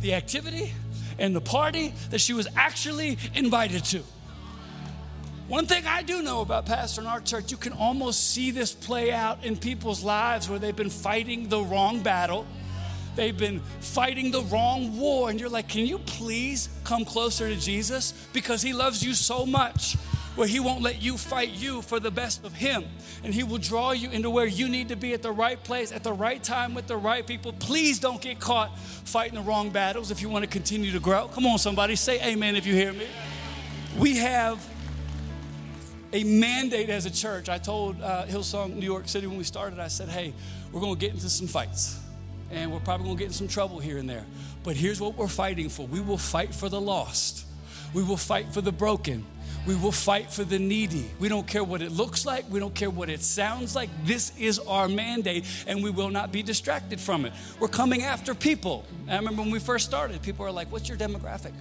the 0.00 0.14
activity 0.14 0.72
and 1.18 1.36
the 1.36 1.40
party 1.40 1.94
that 2.10 2.20
she 2.20 2.32
was 2.32 2.48
actually 2.56 3.18
invited 3.34 3.84
to. 3.84 4.02
One 5.48 5.66
thing 5.66 5.86
I 5.86 6.02
do 6.02 6.22
know 6.22 6.40
about 6.40 6.64
Pastor 6.64 7.02
in 7.02 7.06
our 7.06 7.20
church, 7.20 7.50
you 7.50 7.58
can 7.58 7.74
almost 7.74 8.30
see 8.30 8.52
this 8.52 8.72
play 8.72 9.12
out 9.12 9.44
in 9.44 9.56
people's 9.56 10.02
lives 10.02 10.48
where 10.48 10.58
they've 10.58 10.74
been 10.74 10.88
fighting 10.88 11.48
the 11.48 11.62
wrong 11.62 12.02
battle 12.02 12.46
they've 13.16 13.36
been 13.36 13.60
fighting 13.80 14.30
the 14.30 14.42
wrong 14.42 14.98
war. 14.98 15.30
And 15.30 15.40
you're 15.40 15.48
like, 15.48 15.68
can 15.68 15.86
you 15.86 15.98
please 15.98 16.68
come 16.84 17.04
closer 17.04 17.48
to 17.48 17.56
Jesus? 17.56 18.12
Because 18.32 18.62
he 18.62 18.72
loves 18.72 19.02
you 19.02 19.14
so 19.14 19.46
much 19.46 19.96
where 20.34 20.48
he 20.48 20.60
won't 20.60 20.82
let 20.82 21.02
you 21.02 21.18
fight 21.18 21.50
you 21.50 21.82
for 21.82 22.00
the 22.00 22.10
best 22.10 22.44
of 22.44 22.54
him. 22.54 22.84
And 23.22 23.34
he 23.34 23.42
will 23.42 23.58
draw 23.58 23.92
you 23.92 24.10
into 24.10 24.30
where 24.30 24.46
you 24.46 24.68
need 24.68 24.88
to 24.88 24.96
be 24.96 25.12
at 25.12 25.22
the 25.22 25.32
right 25.32 25.62
place, 25.62 25.92
at 25.92 26.02
the 26.02 26.12
right 26.12 26.42
time, 26.42 26.74
with 26.74 26.86
the 26.86 26.96
right 26.96 27.26
people. 27.26 27.52
Please 27.52 27.98
don't 27.98 28.20
get 28.20 28.40
caught 28.40 28.78
fighting 28.78 29.34
the 29.34 29.42
wrong 29.42 29.70
battles 29.70 30.10
if 30.10 30.22
you 30.22 30.28
want 30.28 30.44
to 30.44 30.50
continue 30.50 30.90
to 30.92 31.00
grow. 31.00 31.28
Come 31.28 31.46
on, 31.46 31.58
somebody, 31.58 31.96
say 31.96 32.20
amen 32.22 32.56
if 32.56 32.66
you 32.66 32.74
hear 32.74 32.92
me. 32.92 33.06
We 33.98 34.16
have 34.16 34.66
a 36.14 36.24
mandate 36.24 36.88
as 36.88 37.04
a 37.04 37.10
church. 37.10 37.48
I 37.48 37.58
told 37.58 38.00
uh, 38.00 38.24
Hillsong 38.26 38.74
New 38.74 38.86
York 38.86 39.08
City 39.08 39.26
when 39.26 39.36
we 39.36 39.44
started, 39.44 39.78
I 39.78 39.88
said, 39.88 40.08
hey, 40.08 40.32
we're 40.72 40.80
going 40.80 40.94
to 40.94 41.00
get 41.00 41.12
into 41.12 41.28
some 41.28 41.46
fights 41.46 42.01
and 42.52 42.70
we're 42.70 42.80
probably 42.80 43.06
gonna 43.06 43.18
get 43.18 43.28
in 43.28 43.32
some 43.32 43.48
trouble 43.48 43.80
here 43.80 43.98
and 43.98 44.08
there. 44.08 44.24
But 44.62 44.76
here's 44.76 45.00
what 45.00 45.16
we're 45.16 45.28
fighting 45.28 45.68
for 45.68 45.86
we 45.86 46.00
will 46.00 46.18
fight 46.18 46.54
for 46.54 46.68
the 46.68 46.80
lost, 46.80 47.46
we 47.94 48.02
will 48.02 48.16
fight 48.16 48.52
for 48.52 48.60
the 48.60 48.72
broken. 48.72 49.26
We 49.64 49.76
will 49.76 49.92
fight 49.92 50.28
for 50.28 50.42
the 50.42 50.58
needy. 50.58 51.08
We 51.20 51.28
don't 51.28 51.46
care 51.46 51.62
what 51.62 51.82
it 51.82 51.92
looks 51.92 52.26
like. 52.26 52.50
We 52.50 52.58
don't 52.58 52.74
care 52.74 52.90
what 52.90 53.08
it 53.08 53.22
sounds 53.22 53.76
like. 53.76 53.90
This 54.04 54.36
is 54.36 54.58
our 54.58 54.88
mandate, 54.88 55.44
and 55.68 55.84
we 55.84 55.90
will 55.90 56.10
not 56.10 56.32
be 56.32 56.42
distracted 56.42 57.00
from 57.00 57.24
it. 57.24 57.32
We're 57.60 57.68
coming 57.68 58.02
after 58.02 58.34
people. 58.34 58.84
I 59.08 59.14
remember 59.14 59.42
when 59.42 59.52
we 59.52 59.60
first 59.60 59.86
started, 59.86 60.20
people 60.20 60.44
are 60.44 60.50
like, 60.50 60.72
What's 60.72 60.88
your 60.88 60.98
demographic? 60.98 61.52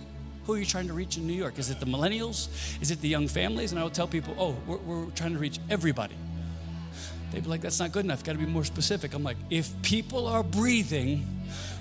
Who 0.46 0.54
are 0.54 0.58
you 0.58 0.66
trying 0.66 0.88
to 0.88 0.94
reach 0.94 1.18
in 1.18 1.28
New 1.28 1.34
York? 1.34 1.60
Is 1.60 1.70
it 1.70 1.80
the 1.80 1.86
millennials? 1.86 2.50
Is 2.82 2.90
it 2.90 3.02
the 3.02 3.08
young 3.08 3.28
families? 3.28 3.72
And 3.72 3.80
I 3.80 3.84
would 3.84 3.94
tell 3.94 4.08
people, 4.08 4.34
Oh, 4.40 4.56
we're, 4.66 4.78
we're 4.78 5.06
trying 5.12 5.34
to 5.34 5.40
reach 5.40 5.60
everybody. 5.70 6.16
They'd 7.32 7.44
be 7.44 7.50
like, 7.50 7.62
that's 7.62 7.80
not 7.80 7.92
good 7.92 8.06
enough. 8.06 8.24
Got 8.24 8.34
to 8.34 8.38
be 8.38 8.46
more 8.46 8.66
specific. 8.66 9.14
I'm 9.14 9.24
like, 9.24 9.38
if 9.50 9.82
people 9.82 10.28
are 10.28 10.44
breathing, 10.44 11.26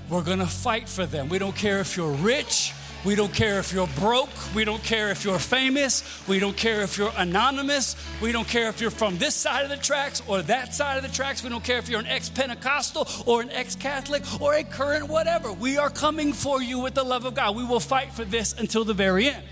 we're 0.08 0.22
going 0.22 0.38
to 0.38 0.46
fight 0.46 0.88
for 0.88 1.06
them. 1.06 1.28
We 1.28 1.38
don't 1.38 1.56
care 1.56 1.80
if 1.80 1.96
you're 1.96 2.12
rich. 2.12 2.72
We 3.04 3.14
don't 3.14 3.32
care 3.32 3.58
if 3.58 3.72
you're 3.72 3.88
broke. 3.98 4.28
We 4.54 4.64
don't 4.64 4.82
care 4.82 5.10
if 5.10 5.24
you're 5.24 5.38
famous. 5.38 6.04
We 6.28 6.38
don't 6.38 6.56
care 6.56 6.82
if 6.82 6.98
you're 6.98 7.12
anonymous. 7.16 7.96
We 8.20 8.30
don't 8.30 8.46
care 8.46 8.68
if 8.68 8.80
you're 8.80 8.90
from 8.90 9.16
this 9.18 9.34
side 9.34 9.64
of 9.64 9.70
the 9.70 9.76
tracks 9.76 10.22
or 10.28 10.42
that 10.42 10.74
side 10.74 10.98
of 10.98 11.02
the 11.02 11.08
tracks. 11.08 11.42
We 11.42 11.48
don't 11.48 11.64
care 11.64 11.78
if 11.78 11.88
you're 11.88 12.00
an 12.00 12.06
ex 12.06 12.28
Pentecostal 12.28 13.08
or 13.26 13.40
an 13.40 13.50
ex 13.50 13.74
Catholic 13.74 14.22
or 14.40 14.54
a 14.54 14.62
current 14.62 15.08
whatever. 15.08 15.52
We 15.52 15.78
are 15.78 15.88
coming 15.88 16.32
for 16.32 16.62
you 16.62 16.78
with 16.78 16.94
the 16.94 17.04
love 17.04 17.24
of 17.24 17.34
God. 17.34 17.56
We 17.56 17.64
will 17.64 17.80
fight 17.80 18.12
for 18.12 18.24
this 18.24 18.52
until 18.58 18.84
the 18.84 18.94
very 18.94 19.30
end. 19.30 19.44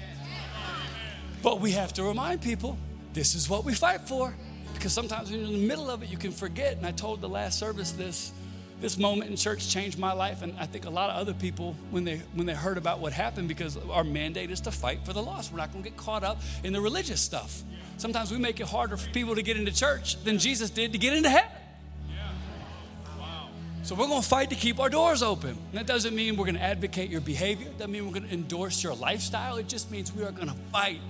But 1.42 1.60
we 1.60 1.72
have 1.72 1.94
to 1.94 2.02
remind 2.02 2.42
people 2.42 2.76
this 3.14 3.34
is 3.34 3.48
what 3.48 3.64
we 3.64 3.72
fight 3.72 4.02
for 4.02 4.34
because 4.78 4.92
sometimes 4.92 5.30
when 5.30 5.40
you're 5.40 5.48
in 5.48 5.60
the 5.60 5.66
middle 5.66 5.90
of 5.90 6.02
it, 6.02 6.08
you 6.08 6.16
can 6.16 6.30
forget. 6.30 6.76
And 6.76 6.86
I 6.86 6.92
told 6.92 7.20
the 7.20 7.28
last 7.28 7.58
service 7.58 7.92
this 7.92 8.32
this 8.80 8.96
moment 8.96 9.28
in 9.28 9.36
church 9.36 9.68
changed 9.68 9.98
my 9.98 10.12
life 10.12 10.42
and 10.42 10.54
i 10.60 10.64
think 10.64 10.84
a 10.84 10.90
lot 10.90 11.10
of 11.10 11.16
other 11.16 11.34
people 11.34 11.74
when 11.90 12.04
they 12.04 12.18
when 12.34 12.46
they 12.46 12.54
heard 12.54 12.78
about 12.78 13.00
what 13.00 13.12
happened 13.12 13.48
because 13.48 13.76
our 13.90 14.04
mandate 14.04 14.52
is 14.52 14.60
to 14.60 14.70
fight 14.70 15.04
for 15.04 15.12
the 15.12 15.20
lost 15.20 15.50
we're 15.50 15.58
not 15.58 15.72
going 15.72 15.82
to 15.82 15.90
get 15.90 15.98
caught 15.98 16.22
up 16.22 16.40
in 16.62 16.72
the 16.72 16.80
religious 16.80 17.20
stuff 17.20 17.64
sometimes 17.96 18.30
we 18.30 18.38
make 18.38 18.60
it 18.60 18.68
harder 18.68 18.96
for 18.96 19.10
people 19.10 19.34
to 19.34 19.42
get 19.42 19.56
into 19.56 19.74
church 19.74 20.22
than 20.22 20.38
jesus 20.38 20.70
did 20.70 20.92
to 20.92 20.98
get 20.98 21.12
into 21.12 21.28
heaven 21.28 21.50
so 23.82 23.94
we're 23.94 24.06
going 24.06 24.20
to 24.20 24.28
fight 24.28 24.50
to 24.50 24.56
keep 24.56 24.80
our 24.80 24.90
doors 24.90 25.22
open. 25.22 25.50
And 25.50 25.72
that 25.72 25.86
doesn't 25.86 26.14
mean 26.14 26.36
we're 26.36 26.44
going 26.44 26.56
to 26.56 26.62
advocate 26.62 27.08
your 27.08 27.22
behavior. 27.22 27.68
That 27.68 27.78
doesn't 27.78 27.92
mean 27.92 28.04
we're 28.04 28.12
going 28.12 28.28
to 28.28 28.34
endorse 28.34 28.82
your 28.82 28.94
lifestyle. 28.94 29.56
It 29.56 29.66
just 29.66 29.90
means 29.90 30.12
we 30.12 30.24
are 30.24 30.30
going 30.30 30.48
to 30.48 30.56
fight 30.70 31.00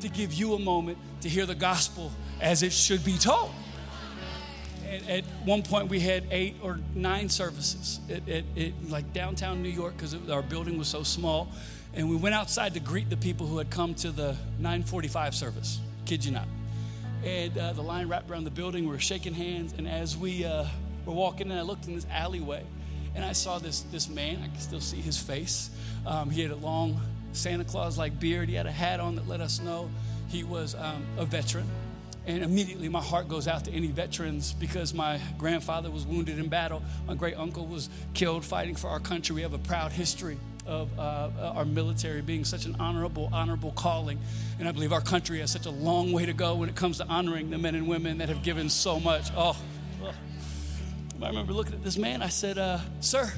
to 0.00 0.08
give 0.08 0.34
you 0.34 0.54
a 0.54 0.58
moment 0.58 0.98
to 1.20 1.28
hear 1.28 1.46
the 1.46 1.54
gospel 1.54 2.10
as 2.44 2.62
it 2.62 2.72
should 2.72 3.02
be 3.04 3.16
told. 3.16 3.50
And 4.86 5.08
at 5.08 5.24
one 5.44 5.62
point, 5.62 5.88
we 5.88 5.98
had 5.98 6.24
eight 6.30 6.56
or 6.62 6.78
nine 6.94 7.30
services 7.30 7.98
at, 8.08 8.28
at, 8.28 8.44
at 8.56 8.72
like 8.88 9.12
downtown 9.14 9.62
New 9.62 9.70
York 9.70 9.96
because 9.96 10.14
our 10.28 10.42
building 10.42 10.78
was 10.78 10.86
so 10.86 11.02
small. 11.02 11.48
And 11.94 12.10
we 12.10 12.16
went 12.16 12.34
outside 12.34 12.74
to 12.74 12.80
greet 12.80 13.08
the 13.08 13.16
people 13.16 13.46
who 13.46 13.58
had 13.58 13.70
come 13.70 13.94
to 13.94 14.10
the 14.10 14.36
945 14.58 15.34
service. 15.34 15.80
Kid 16.04 16.24
you 16.24 16.32
not. 16.32 16.46
And 17.24 17.56
uh, 17.56 17.72
the 17.72 17.82
line 17.82 18.08
wrapped 18.08 18.30
around 18.30 18.44
the 18.44 18.50
building. 18.50 18.84
We 18.84 18.90
were 18.90 18.98
shaking 18.98 19.32
hands. 19.32 19.74
And 19.78 19.88
as 19.88 20.16
we 20.16 20.44
uh, 20.44 20.66
we're 21.06 21.14
walking 21.14 21.50
and 21.50 21.58
I 21.58 21.62
looked 21.62 21.86
in 21.86 21.94
this 21.94 22.06
alleyway 22.10 22.62
and 23.14 23.24
I 23.24 23.32
saw 23.32 23.58
this, 23.58 23.80
this 23.80 24.10
man. 24.10 24.40
I 24.44 24.48
can 24.48 24.58
still 24.58 24.80
see 24.80 25.00
his 25.00 25.18
face. 25.18 25.70
Um, 26.06 26.28
he 26.28 26.42
had 26.42 26.50
a 26.50 26.56
long 26.56 27.00
Santa 27.32 27.64
Claus 27.64 27.96
like 27.96 28.20
beard. 28.20 28.50
He 28.50 28.54
had 28.54 28.66
a 28.66 28.72
hat 28.72 29.00
on 29.00 29.14
that 29.14 29.26
let 29.26 29.40
us 29.40 29.60
know 29.60 29.88
he 30.28 30.44
was 30.44 30.74
um, 30.74 31.04
a 31.16 31.24
veteran. 31.24 31.66
And 32.26 32.42
immediately 32.42 32.88
my 32.88 33.02
heart 33.02 33.28
goes 33.28 33.46
out 33.46 33.64
to 33.66 33.70
any 33.72 33.88
veterans 33.88 34.54
because 34.54 34.94
my 34.94 35.20
grandfather 35.36 35.90
was 35.90 36.06
wounded 36.06 36.38
in 36.38 36.48
battle. 36.48 36.82
My 37.06 37.14
great 37.14 37.36
uncle 37.36 37.66
was 37.66 37.90
killed 38.14 38.44
fighting 38.44 38.74
for 38.74 38.88
our 38.88 39.00
country. 39.00 39.34
We 39.34 39.42
have 39.42 39.52
a 39.52 39.58
proud 39.58 39.92
history 39.92 40.38
of 40.66 40.98
uh, 40.98 41.52
our 41.54 41.64
military 41.66 42.22
being 42.22 42.44
such 42.44 42.64
an 42.64 42.76
honorable, 42.80 43.28
honorable 43.32 43.72
calling. 43.72 44.18
And 44.58 44.66
I 44.66 44.72
believe 44.72 44.92
our 44.92 45.02
country 45.02 45.40
has 45.40 45.50
such 45.50 45.66
a 45.66 45.70
long 45.70 46.12
way 46.12 46.24
to 46.24 46.32
go 46.32 46.54
when 46.54 46.70
it 46.70 46.74
comes 46.74 46.98
to 46.98 47.06
honoring 47.06 47.50
the 47.50 47.58
men 47.58 47.74
and 47.74 47.86
women 47.86 48.18
that 48.18 48.30
have 48.30 48.42
given 48.42 48.70
so 48.70 48.98
much. 48.98 49.28
Oh, 49.36 49.56
I 51.22 51.28
remember 51.28 51.52
looking 51.52 51.74
at 51.74 51.84
this 51.84 51.96
man. 51.96 52.22
I 52.22 52.28
said, 52.28 52.58
uh, 52.58 52.78
Sir, 53.00 53.30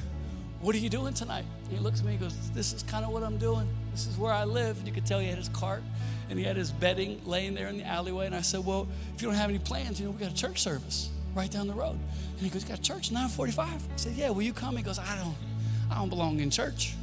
what 0.61 0.75
are 0.75 0.79
you 0.79 0.89
doing 0.89 1.13
tonight? 1.13 1.45
And 1.65 1.77
he 1.77 1.79
looks 1.79 1.99
at 1.99 2.05
me 2.05 2.13
and 2.13 2.21
goes, 2.21 2.49
This 2.51 2.73
is 2.73 2.83
kind 2.83 3.05
of 3.05 3.11
what 3.11 3.23
I'm 3.23 3.37
doing. 3.37 3.67
This 3.91 4.07
is 4.07 4.17
where 4.17 4.33
I 4.33 4.43
live. 4.43 4.77
And 4.77 4.87
you 4.87 4.93
could 4.93 5.05
tell 5.05 5.19
he 5.19 5.27
had 5.27 5.37
his 5.37 5.49
cart 5.49 5.83
and 6.29 6.37
he 6.37 6.45
had 6.45 6.55
his 6.55 6.71
bedding 6.71 7.21
laying 7.25 7.53
there 7.53 7.67
in 7.67 7.77
the 7.77 7.85
alleyway. 7.85 8.25
And 8.25 8.35
I 8.35 8.41
said, 8.41 8.65
Well, 8.65 8.87
if 9.15 9.21
you 9.21 9.27
don't 9.27 9.37
have 9.37 9.49
any 9.49 9.59
plans, 9.59 9.99
you 9.99 10.05
know, 10.05 10.11
we 10.11 10.19
got 10.19 10.31
a 10.31 10.35
church 10.35 10.61
service 10.61 11.09
right 11.33 11.49
down 11.49 11.67
the 11.67 11.73
road. 11.73 11.97
And 12.37 12.39
he 12.39 12.49
goes, 12.49 12.63
got 12.63 12.81
church 12.81 13.11
945? 13.11 13.69
I 13.69 13.79
said, 13.95 14.13
Yeah, 14.13 14.29
will 14.29 14.41
you 14.41 14.53
come? 14.53 14.75
He 14.75 14.83
goes, 14.83 14.99
I 14.99 15.15
don't, 15.15 15.35
I 15.91 15.95
don't 15.95 16.09
belong 16.09 16.39
in 16.39 16.49
church. 16.49 16.95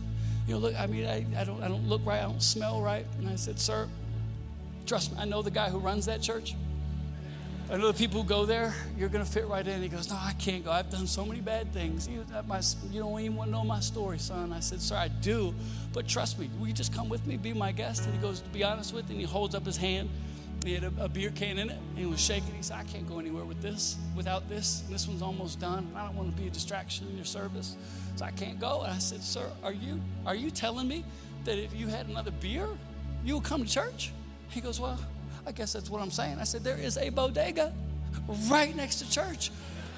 You 0.46 0.54
know, 0.54 0.60
look, 0.60 0.78
I 0.78 0.86
mean, 0.86 1.06
I, 1.06 1.24
I 1.38 1.44
don't 1.44 1.62
I 1.62 1.68
don't 1.68 1.88
look 1.88 2.04
right, 2.04 2.20
I 2.20 2.24
don't 2.24 2.42
smell 2.42 2.82
right. 2.82 3.06
And 3.18 3.28
I 3.28 3.36
said, 3.36 3.58
Sir, 3.58 3.88
trust 4.86 5.12
me, 5.12 5.18
I 5.18 5.24
know 5.24 5.42
the 5.42 5.50
guy 5.50 5.70
who 5.70 5.78
runs 5.78 6.06
that 6.06 6.20
church. 6.20 6.54
I 7.70 7.78
know 7.78 7.90
the 7.90 7.98
people 7.98 8.22
who 8.22 8.28
go 8.28 8.44
there, 8.44 8.74
you're 8.98 9.08
going 9.08 9.24
to 9.24 9.30
fit 9.30 9.46
right 9.46 9.66
in. 9.66 9.80
He 9.80 9.88
goes, 9.88 10.10
No, 10.10 10.16
I 10.16 10.34
can't 10.34 10.64
go. 10.64 10.70
I've 10.70 10.90
done 10.90 11.06
so 11.06 11.24
many 11.24 11.40
bad 11.40 11.72
things. 11.72 12.06
You, 12.06 12.24
my, 12.46 12.60
you 12.90 13.00
don't 13.00 13.18
even 13.18 13.36
want 13.36 13.48
to 13.48 13.52
know 13.52 13.64
my 13.64 13.80
story, 13.80 14.18
son. 14.18 14.52
I 14.52 14.60
said, 14.60 14.82
Sir, 14.82 14.96
I 14.96 15.08
do, 15.08 15.54
but 15.94 16.06
trust 16.06 16.38
me. 16.38 16.50
Will 16.58 16.66
you 16.66 16.74
just 16.74 16.92
come 16.92 17.08
with 17.08 17.26
me, 17.26 17.38
be 17.38 17.54
my 17.54 17.72
guest? 17.72 18.04
And 18.04 18.12
he 18.14 18.20
goes, 18.20 18.40
To 18.40 18.48
be 18.50 18.62
honest 18.62 18.92
with 18.92 19.08
you, 19.08 19.12
and 19.12 19.20
he 19.20 19.26
holds 19.26 19.54
up 19.54 19.64
his 19.64 19.78
hand. 19.78 20.10
He 20.62 20.74
had 20.74 20.84
a, 20.84 20.92
a 21.00 21.08
beer 21.08 21.30
can 21.30 21.58
in 21.58 21.70
it, 21.70 21.78
and 21.90 21.98
he 21.98 22.06
was 22.06 22.20
shaking. 22.20 22.54
He 22.54 22.62
said, 22.62 22.78
I 22.78 22.84
can't 22.84 23.08
go 23.08 23.18
anywhere 23.18 23.44
with 23.44 23.62
this, 23.62 23.96
without 24.14 24.48
this. 24.48 24.82
And 24.84 24.94
this 24.94 25.08
one's 25.08 25.22
almost 25.22 25.58
done. 25.58 25.90
I 25.94 26.04
don't 26.04 26.16
want 26.16 26.34
to 26.34 26.40
be 26.40 26.48
a 26.48 26.50
distraction 26.50 27.06
in 27.08 27.16
your 27.16 27.24
service, 27.24 27.76
so 28.16 28.26
I 28.26 28.30
can't 28.30 28.60
go. 28.60 28.82
And 28.82 28.92
I 28.92 28.98
said, 28.98 29.22
Sir, 29.22 29.50
are 29.62 29.72
you, 29.72 30.00
are 30.26 30.34
you 30.34 30.50
telling 30.50 30.86
me 30.86 31.04
that 31.44 31.58
if 31.58 31.74
you 31.74 31.86
had 31.86 32.08
another 32.08 32.30
beer, 32.30 32.68
you 33.24 33.34
would 33.34 33.44
come 33.44 33.64
to 33.64 33.70
church? 33.70 34.12
He 34.50 34.60
goes, 34.60 34.78
Well, 34.78 34.98
I 35.46 35.52
guess 35.52 35.72
that's 35.72 35.90
what 35.90 36.00
I'm 36.02 36.10
saying. 36.10 36.38
I 36.40 36.44
said, 36.44 36.64
There 36.64 36.78
is 36.78 36.96
a 36.96 37.10
bodega 37.10 37.72
right 38.48 38.74
next 38.74 38.96
to 38.96 39.10
church. 39.10 39.50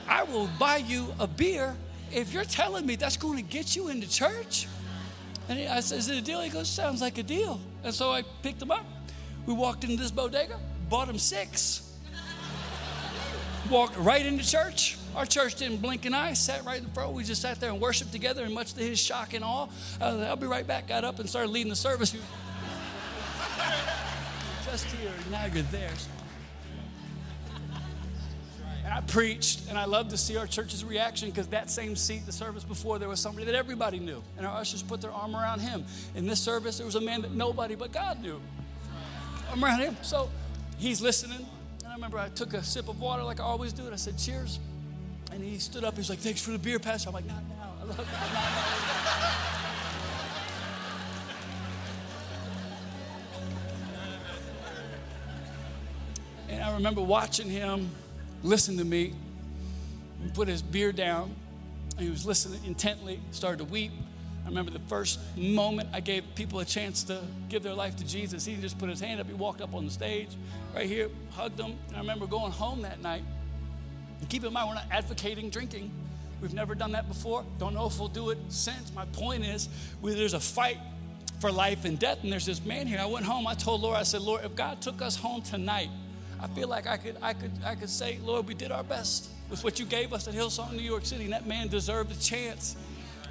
I 0.09 0.23
will 0.25 0.49
buy 0.59 0.77
you 0.79 1.13
a 1.19 1.27
beer 1.27 1.75
if 2.13 2.33
you're 2.33 2.45
telling 2.45 2.87
me 2.87 2.97
that's 2.97 3.17
going 3.17 3.37
to 3.37 3.43
get 3.43 3.77
you 3.77 3.89
into 3.89 4.09
church. 4.09 4.69
And 5.49 5.69
I 5.69 5.81
said, 5.81 5.99
Is 5.99 6.09
it 6.09 6.19
a 6.19 6.23
deal? 6.23 6.41
He 6.41 6.51
goes, 6.51 6.69
Sounds 6.69 7.01
like 7.01 7.19
a 7.19 7.23
deal. 7.23 7.61
And 7.85 7.95
so 7.95 8.11
I 8.11 8.23
picked 8.43 8.61
him 8.63 8.71
up. 8.71 8.85
We 9.47 9.55
walked 9.55 9.85
into 9.85 9.97
this 9.97 10.11
bodega, 10.11 10.59
bought 10.89 11.09
him 11.09 11.19
six, 11.19 11.97
walked 13.71 13.97
right 13.97 14.27
into 14.27 14.45
church. 14.45 14.99
Our 15.15 15.25
church 15.25 15.55
didn't 15.55 15.79
blink 15.79 16.05
an 16.05 16.15
eye, 16.15 16.33
sat 16.33 16.65
right 16.65 16.79
in 16.79 16.85
the 16.85 16.91
front. 16.91 17.13
We 17.13 17.23
just 17.23 17.41
sat 17.41 17.61
there 17.61 17.71
and 17.71 17.81
worshiped 17.81 18.13
together, 18.13 18.43
and 18.43 18.53
much 18.53 18.75
to 18.75 18.81
his 18.81 18.99
shock 18.99 19.35
and 19.35 19.45
awe, 19.45 19.69
uh, 20.01 20.27
I'll 20.29 20.37
be 20.37 20.47
right 20.47 20.67
back. 20.67 20.89
Got 20.89 21.05
up 21.05 21.21
and 21.21 21.29
started 21.29 21.51
leading 21.53 21.71
the 21.71 21.77
service 21.77 22.15
just 24.77 24.95
here, 24.97 25.11
now 25.31 25.47
you're 25.47 25.63
there. 25.65 25.91
And 28.85 28.93
I 28.93 29.01
preached, 29.01 29.71
and 29.71 29.79
I 29.79 29.87
love 29.87 30.11
to 30.11 30.19
see 30.19 30.37
our 30.37 30.47
church's 30.47 30.85
reaction 30.85 31.31
because 31.31 31.47
that 31.47 31.71
same 31.71 31.97
seat, 31.97 32.27
the 32.27 32.33
service 32.33 32.63
before, 32.63 32.99
there 32.99 33.09
was 33.09 33.19
somebody 33.19 33.47
that 33.47 33.55
everybody 33.55 33.99
knew. 33.99 34.23
And 34.37 34.47
our 34.47 34.59
ushers 34.59 34.83
put 34.83 35.01
their 35.01 35.13
arm 35.13 35.35
around 35.35 35.61
him. 35.61 35.87
In 36.15 36.27
this 36.27 36.41
service, 36.41 36.77
there 36.77 36.85
was 36.85 36.95
a 36.95 37.01
man 37.01 37.23
that 37.23 37.33
nobody 37.33 37.75
but 37.75 37.91
God 37.91 38.21
knew. 38.21 38.39
Arm 39.49 39.65
around 39.65 39.81
him. 39.81 39.97
So 40.03 40.29
he's 40.77 41.01
listening. 41.01 41.47
And 41.83 41.89
I 41.89 41.95
remember 41.95 42.19
I 42.19 42.29
took 42.29 42.53
a 42.53 42.63
sip 42.63 42.91
of 42.91 43.01
water 43.01 43.23
like 43.23 43.41
I 43.41 43.45
always 43.45 43.73
do, 43.73 43.85
and 43.85 43.95
I 43.95 43.97
said, 43.97 44.19
Cheers. 44.19 44.59
And 45.33 45.43
he 45.43 45.59
stood 45.59 45.85
up. 45.85 45.97
He's 45.97 46.11
like, 46.11 46.19
Thanks 46.19 46.43
for 46.43 46.51
the 46.51 46.59
beer, 46.59 46.79
Pastor. 46.79 47.09
I'm 47.09 47.15
like, 47.15 47.27
Not 47.27 47.43
now. 47.49 47.73
I 47.81 47.85
love 47.85 47.97
God. 47.97 48.93
Remember 56.77 57.03
watching 57.03 57.49
him 57.49 57.91
listen 58.43 58.77
to 58.79 58.85
me 58.85 59.15
and 60.23 60.33
put 60.35 60.49
his 60.49 60.63
beer 60.63 60.93
down. 60.93 61.35
And 61.97 62.05
he 62.05 62.11
was 62.11 62.27
listening 62.27 62.61
intently, 62.65 63.21
started 63.31 63.59
to 63.59 63.65
weep. 63.65 63.93
I 64.45 64.49
remember 64.49 64.71
the 64.71 64.79
first 64.81 65.19
moment 65.37 65.89
I 65.93 66.01
gave 66.01 66.23
people 66.35 66.61
a 66.61 66.65
chance 66.65 67.03
to 67.05 67.21
give 67.49 67.63
their 67.63 67.75
life 67.75 67.97
to 67.97 68.07
Jesus. 68.07 68.45
He 68.45 68.55
just 68.57 68.79
put 68.79 68.89
his 68.89 69.01
hand 69.01 69.21
up. 69.21 69.27
He 69.27 69.33
walked 69.33 69.61
up 69.61 69.75
on 69.75 69.85
the 69.85 69.91
stage 69.91 70.29
right 70.75 70.87
here, 70.87 71.09
hugged 71.33 71.57
them. 71.57 71.77
I 71.95 71.99
remember 71.99 72.27
going 72.27 72.53
home 72.53 72.83
that 72.83 73.03
night. 73.03 73.25
And 74.21 74.29
keep 74.29 74.45
in 74.45 74.53
mind, 74.53 74.69
we're 74.69 74.75
not 74.75 74.87
advocating 74.91 75.51
drinking. 75.51 75.91
We've 76.41 76.55
never 76.55 76.75
done 76.75 76.93
that 76.93 77.09
before. 77.09 77.45
Don't 77.59 77.75
know 77.75 77.87
if 77.87 77.99
we'll 77.99 78.09
do 78.09 78.31
it 78.31 78.39
since. 78.49 78.95
My 78.95 79.07
point 79.07 79.45
is, 79.45 79.69
there's 80.03 80.35
a 80.35 80.41
fight 80.41 80.79
for 81.41 81.51
life 81.51 81.85
and 81.85 81.99
death. 81.99 82.23
And 82.23 82.31
there's 82.31 82.47
this 82.47 82.65
man 82.65 82.87
here. 82.87 83.01
I 83.01 83.07
went 83.07 83.25
home. 83.25 83.47
I 83.47 83.55
told 83.55 83.81
Lord, 83.81 83.97
I 83.97 84.05
said, 84.05 84.21
Lord, 84.21 84.45
if 84.45 84.55
God 84.55 84.81
took 84.81 85.03
us 85.03 85.17
home 85.17 85.43
tonight, 85.43 85.89
I 86.41 86.47
feel 86.49 86.69
like 86.69 86.87
I 86.87 86.97
could, 86.97 87.17
I 87.23 87.33
could, 87.33 87.53
I 87.65 87.75
could 87.75 87.91
say, 87.91 88.19
Lord, 88.23 88.47
we 88.47 88.55
did 88.55 88.71
our 88.71 88.85
best 88.85 89.31
with 89.51 89.65
what 89.65 89.79
you 89.79 89.87
gave 89.87 90.13
us 90.13 90.29
at 90.29 90.35
Hillsong, 90.35 90.73
New 90.73 90.83
York 90.83 91.07
City. 91.07 91.25
And 91.25 91.33
that 91.33 91.47
man 91.47 91.69
deserved 91.69 92.13
a 92.13 92.19
chance 92.19 92.77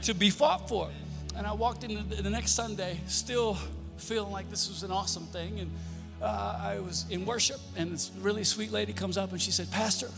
to 0.03 0.13
be 0.13 0.29
fought 0.29 0.67
for. 0.67 0.89
And 1.35 1.45
I 1.45 1.53
walked 1.53 1.83
in 1.83 2.09
the, 2.09 2.21
the 2.21 2.29
next 2.29 2.51
Sunday 2.51 2.99
still 3.07 3.57
feeling 3.97 4.31
like 4.31 4.49
this 4.49 4.69
was 4.69 4.83
an 4.83 4.91
awesome 4.91 5.25
thing. 5.25 5.59
And 5.59 5.71
uh, 6.21 6.59
I 6.61 6.79
was 6.79 7.05
in 7.09 7.25
worship, 7.25 7.59
and 7.75 7.91
this 7.91 8.11
really 8.19 8.43
sweet 8.43 8.71
lady 8.71 8.93
comes 8.93 9.17
up 9.17 9.31
and 9.31 9.41
she 9.41 9.51
said, 9.51 9.69
Pastor, 9.71 10.09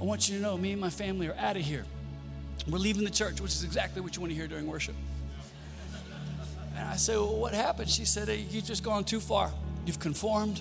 I 0.00 0.04
want 0.04 0.28
you 0.28 0.36
to 0.36 0.42
know 0.42 0.56
me 0.56 0.72
and 0.72 0.80
my 0.80 0.90
family 0.90 1.28
are 1.28 1.36
out 1.36 1.56
of 1.56 1.62
here. 1.62 1.84
We're 2.68 2.78
leaving 2.78 3.04
the 3.04 3.10
church, 3.10 3.40
which 3.40 3.52
is 3.52 3.64
exactly 3.64 4.00
what 4.00 4.16
you 4.16 4.22
want 4.22 4.32
to 4.32 4.36
hear 4.36 4.46
during 4.46 4.66
worship. 4.66 4.94
And 6.76 6.88
I 6.88 6.96
said, 6.96 7.16
Well, 7.16 7.36
what 7.36 7.52
happened? 7.52 7.90
She 7.90 8.04
said, 8.04 8.28
hey, 8.28 8.46
You've 8.50 8.64
just 8.64 8.82
gone 8.82 9.04
too 9.04 9.20
far. 9.20 9.52
You've 9.86 10.00
conformed 10.00 10.60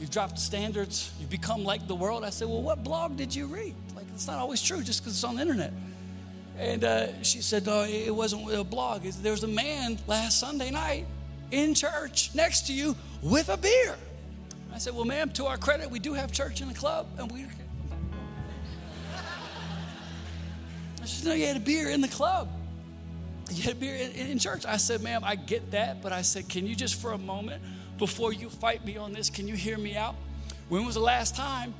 You've 0.00 0.10
dropped 0.10 0.36
the 0.36 0.40
standards. 0.40 1.12
You've 1.20 1.28
become 1.28 1.62
like 1.62 1.86
the 1.86 1.94
world. 1.94 2.24
I 2.24 2.30
said, 2.30 2.48
Well, 2.48 2.62
what 2.62 2.82
blog 2.82 3.18
did 3.18 3.34
you 3.34 3.46
read? 3.46 3.74
Like, 3.94 4.06
it's 4.14 4.26
not 4.26 4.38
always 4.38 4.62
true 4.62 4.82
just 4.82 5.02
because 5.02 5.12
it's 5.12 5.24
on 5.24 5.36
the 5.36 5.42
internet. 5.42 5.74
And 6.58 6.84
uh, 6.84 7.22
she 7.22 7.42
said, 7.42 7.66
No, 7.66 7.84
it 7.84 8.14
wasn't 8.14 8.50
a 8.52 8.64
blog. 8.64 9.02
There 9.02 9.32
was 9.32 9.44
a 9.44 9.48
man 9.48 9.98
last 10.06 10.40
Sunday 10.40 10.70
night 10.70 11.06
in 11.50 11.74
church 11.74 12.30
next 12.34 12.66
to 12.68 12.72
you 12.72 12.96
with 13.22 13.50
a 13.50 13.58
beer. 13.58 13.94
I 14.72 14.78
said, 14.78 14.94
Well, 14.94 15.04
ma'am, 15.04 15.30
to 15.32 15.44
our 15.44 15.58
credit, 15.58 15.90
we 15.90 15.98
do 15.98 16.14
have 16.14 16.32
church 16.32 16.62
in 16.62 16.68
the 16.68 16.74
club. 16.74 17.06
And 17.18 17.30
we. 17.30 17.44
She 21.02 21.16
said, 21.16 21.28
No, 21.28 21.34
you 21.34 21.46
had 21.46 21.58
a 21.58 21.60
beer 21.60 21.90
in 21.90 22.00
the 22.00 22.08
club. 22.08 22.48
You 23.50 23.64
had 23.64 23.72
a 23.72 23.76
beer 23.76 23.96
in, 23.96 24.12
in 24.12 24.38
church. 24.38 24.64
I 24.64 24.78
said, 24.78 25.02
Ma'am, 25.02 25.22
I 25.24 25.34
get 25.34 25.72
that. 25.72 26.02
But 26.02 26.12
I 26.12 26.22
said, 26.22 26.48
Can 26.48 26.66
you 26.66 26.74
just 26.74 26.94
for 26.94 27.12
a 27.12 27.18
moment 27.18 27.62
before 28.00 28.32
you 28.32 28.48
fight 28.48 28.84
me 28.84 28.96
on 28.96 29.12
this, 29.12 29.30
can 29.30 29.46
you 29.46 29.54
hear 29.54 29.78
me 29.78 29.94
out? 29.94 30.16
When 30.68 30.84
was 30.84 30.94
the 30.94 31.00
last 31.00 31.36
time 31.36 31.74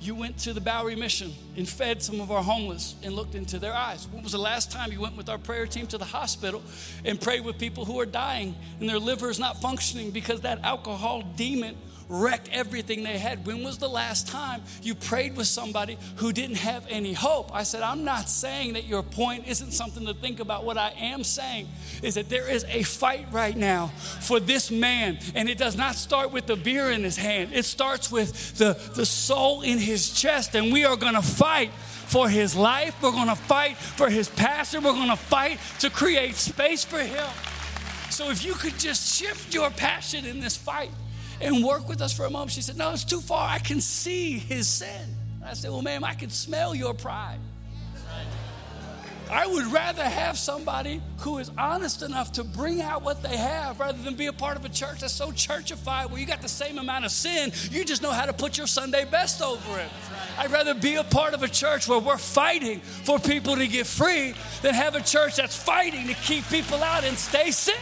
you 0.00 0.14
went 0.14 0.38
to 0.38 0.52
the 0.52 0.60
Bowery 0.60 0.94
Mission 0.94 1.32
and 1.56 1.68
fed 1.68 2.00
some 2.00 2.20
of 2.20 2.30
our 2.30 2.42
homeless 2.42 2.94
and 3.02 3.12
looked 3.12 3.34
into 3.34 3.58
their 3.58 3.74
eyes? 3.74 4.06
When 4.06 4.22
was 4.22 4.32
the 4.32 4.38
last 4.38 4.70
time 4.70 4.92
you 4.92 5.00
went 5.00 5.16
with 5.16 5.28
our 5.28 5.36
prayer 5.36 5.66
team 5.66 5.86
to 5.88 5.98
the 5.98 6.04
hospital 6.04 6.62
and 7.04 7.20
prayed 7.20 7.44
with 7.44 7.58
people 7.58 7.84
who 7.84 8.00
are 8.00 8.06
dying 8.06 8.54
and 8.78 8.88
their 8.88 9.00
liver 9.00 9.28
is 9.28 9.40
not 9.40 9.60
functioning 9.60 10.12
because 10.12 10.42
that 10.42 10.62
alcohol 10.62 11.22
demon 11.36 11.76
wrecked 12.08 12.48
everything 12.52 13.02
they 13.04 13.18
had. 13.18 13.46
When 13.46 13.62
was 13.62 13.78
the 13.78 13.88
last 13.88 14.28
time 14.28 14.62
you 14.82 14.94
prayed 14.94 15.36
with 15.36 15.46
somebody 15.46 15.96
who 16.16 16.32
didn't 16.32 16.56
have 16.56 16.86
any 16.90 17.12
hope? 17.12 17.54
I 17.54 17.62
said, 17.62 17.82
I'm 17.82 18.04
not 18.04 18.28
saying 18.28 18.74
that 18.74 18.84
your 18.84 19.02
point 19.02 19.46
isn't 19.46 19.72
something 19.72 20.06
to 20.06 20.14
think 20.14 20.40
about. 20.40 20.64
What 20.64 20.76
I 20.76 20.90
am 20.98 21.24
saying 21.24 21.68
is 22.02 22.14
that 22.14 22.28
there 22.28 22.50
is 22.50 22.64
a 22.68 22.82
fight 22.82 23.26
right 23.32 23.56
now 23.56 23.88
for 24.20 24.40
this 24.40 24.70
man, 24.70 25.18
and 25.34 25.48
it 25.48 25.58
does 25.58 25.76
not 25.76 25.94
start 25.94 26.32
with 26.32 26.46
the 26.46 26.56
beer 26.56 26.90
in 26.90 27.02
his 27.02 27.16
hand, 27.16 27.50
it 27.52 27.64
starts 27.64 28.10
with 28.10 28.56
the, 28.58 28.78
the 28.94 29.06
soul 29.06 29.62
in 29.62 29.78
his 29.78 30.10
chest, 30.10 30.54
and 30.54 30.72
we 30.72 30.84
are 30.84 30.96
to 31.14 31.22
fight 31.22 31.72
for 31.72 32.28
his 32.28 32.54
life. 32.54 32.94
We're 33.02 33.12
going 33.12 33.28
to 33.28 33.34
fight 33.34 33.76
for 33.76 34.08
his 34.10 34.28
pastor. 34.28 34.80
We're 34.80 34.92
going 34.92 35.10
to 35.10 35.16
fight 35.16 35.58
to 35.80 35.90
create 35.90 36.34
space 36.34 36.84
for 36.84 36.98
him. 36.98 37.26
So 38.10 38.30
if 38.30 38.44
you 38.44 38.54
could 38.54 38.78
just 38.78 39.16
shift 39.16 39.54
your 39.54 39.70
passion 39.70 40.24
in 40.24 40.40
this 40.40 40.56
fight 40.56 40.90
and 41.40 41.64
work 41.64 41.88
with 41.88 42.00
us 42.00 42.12
for 42.12 42.24
a 42.24 42.30
moment. 42.30 42.52
She 42.52 42.62
said, 42.62 42.76
No, 42.76 42.90
it's 42.92 43.04
too 43.04 43.20
far. 43.20 43.48
I 43.48 43.58
can 43.58 43.80
see 43.80 44.38
his 44.38 44.68
sin. 44.68 45.14
I 45.44 45.54
said, 45.54 45.70
Well, 45.70 45.82
ma'am, 45.82 46.04
I 46.04 46.14
can 46.14 46.30
smell 46.30 46.74
your 46.74 46.94
pride. 46.94 47.38
I 49.30 49.46
would 49.46 49.66
rather 49.66 50.04
have 50.04 50.38
somebody 50.38 51.00
who 51.18 51.38
is 51.38 51.50
honest 51.56 52.02
enough 52.02 52.32
to 52.32 52.44
bring 52.44 52.82
out 52.82 53.02
what 53.02 53.22
they 53.22 53.36
have 53.36 53.80
rather 53.80 54.00
than 54.02 54.14
be 54.14 54.26
a 54.26 54.32
part 54.32 54.56
of 54.56 54.64
a 54.64 54.68
church 54.68 55.00
that's 55.00 55.14
so 55.14 55.32
churchified 55.32 56.10
where 56.10 56.20
you 56.20 56.26
got 56.26 56.42
the 56.42 56.48
same 56.48 56.78
amount 56.78 57.06
of 57.06 57.10
sin, 57.10 57.50
you 57.70 57.84
just 57.84 58.02
know 58.02 58.10
how 58.10 58.26
to 58.26 58.32
put 58.32 58.58
your 58.58 58.66
Sunday 58.66 59.04
best 59.04 59.40
over 59.40 59.78
it. 59.78 59.88
I'd 60.38 60.50
rather 60.50 60.74
be 60.74 60.96
a 60.96 61.04
part 61.04 61.32
of 61.32 61.42
a 61.42 61.48
church 61.48 61.88
where 61.88 61.98
we're 61.98 62.18
fighting 62.18 62.80
for 62.80 63.18
people 63.18 63.56
to 63.56 63.66
get 63.66 63.86
free 63.86 64.34
than 64.62 64.74
have 64.74 64.94
a 64.94 65.02
church 65.02 65.36
that's 65.36 65.56
fighting 65.56 66.06
to 66.08 66.14
keep 66.14 66.46
people 66.48 66.82
out 66.82 67.04
and 67.04 67.16
stay 67.16 67.50
sick. 67.50 67.80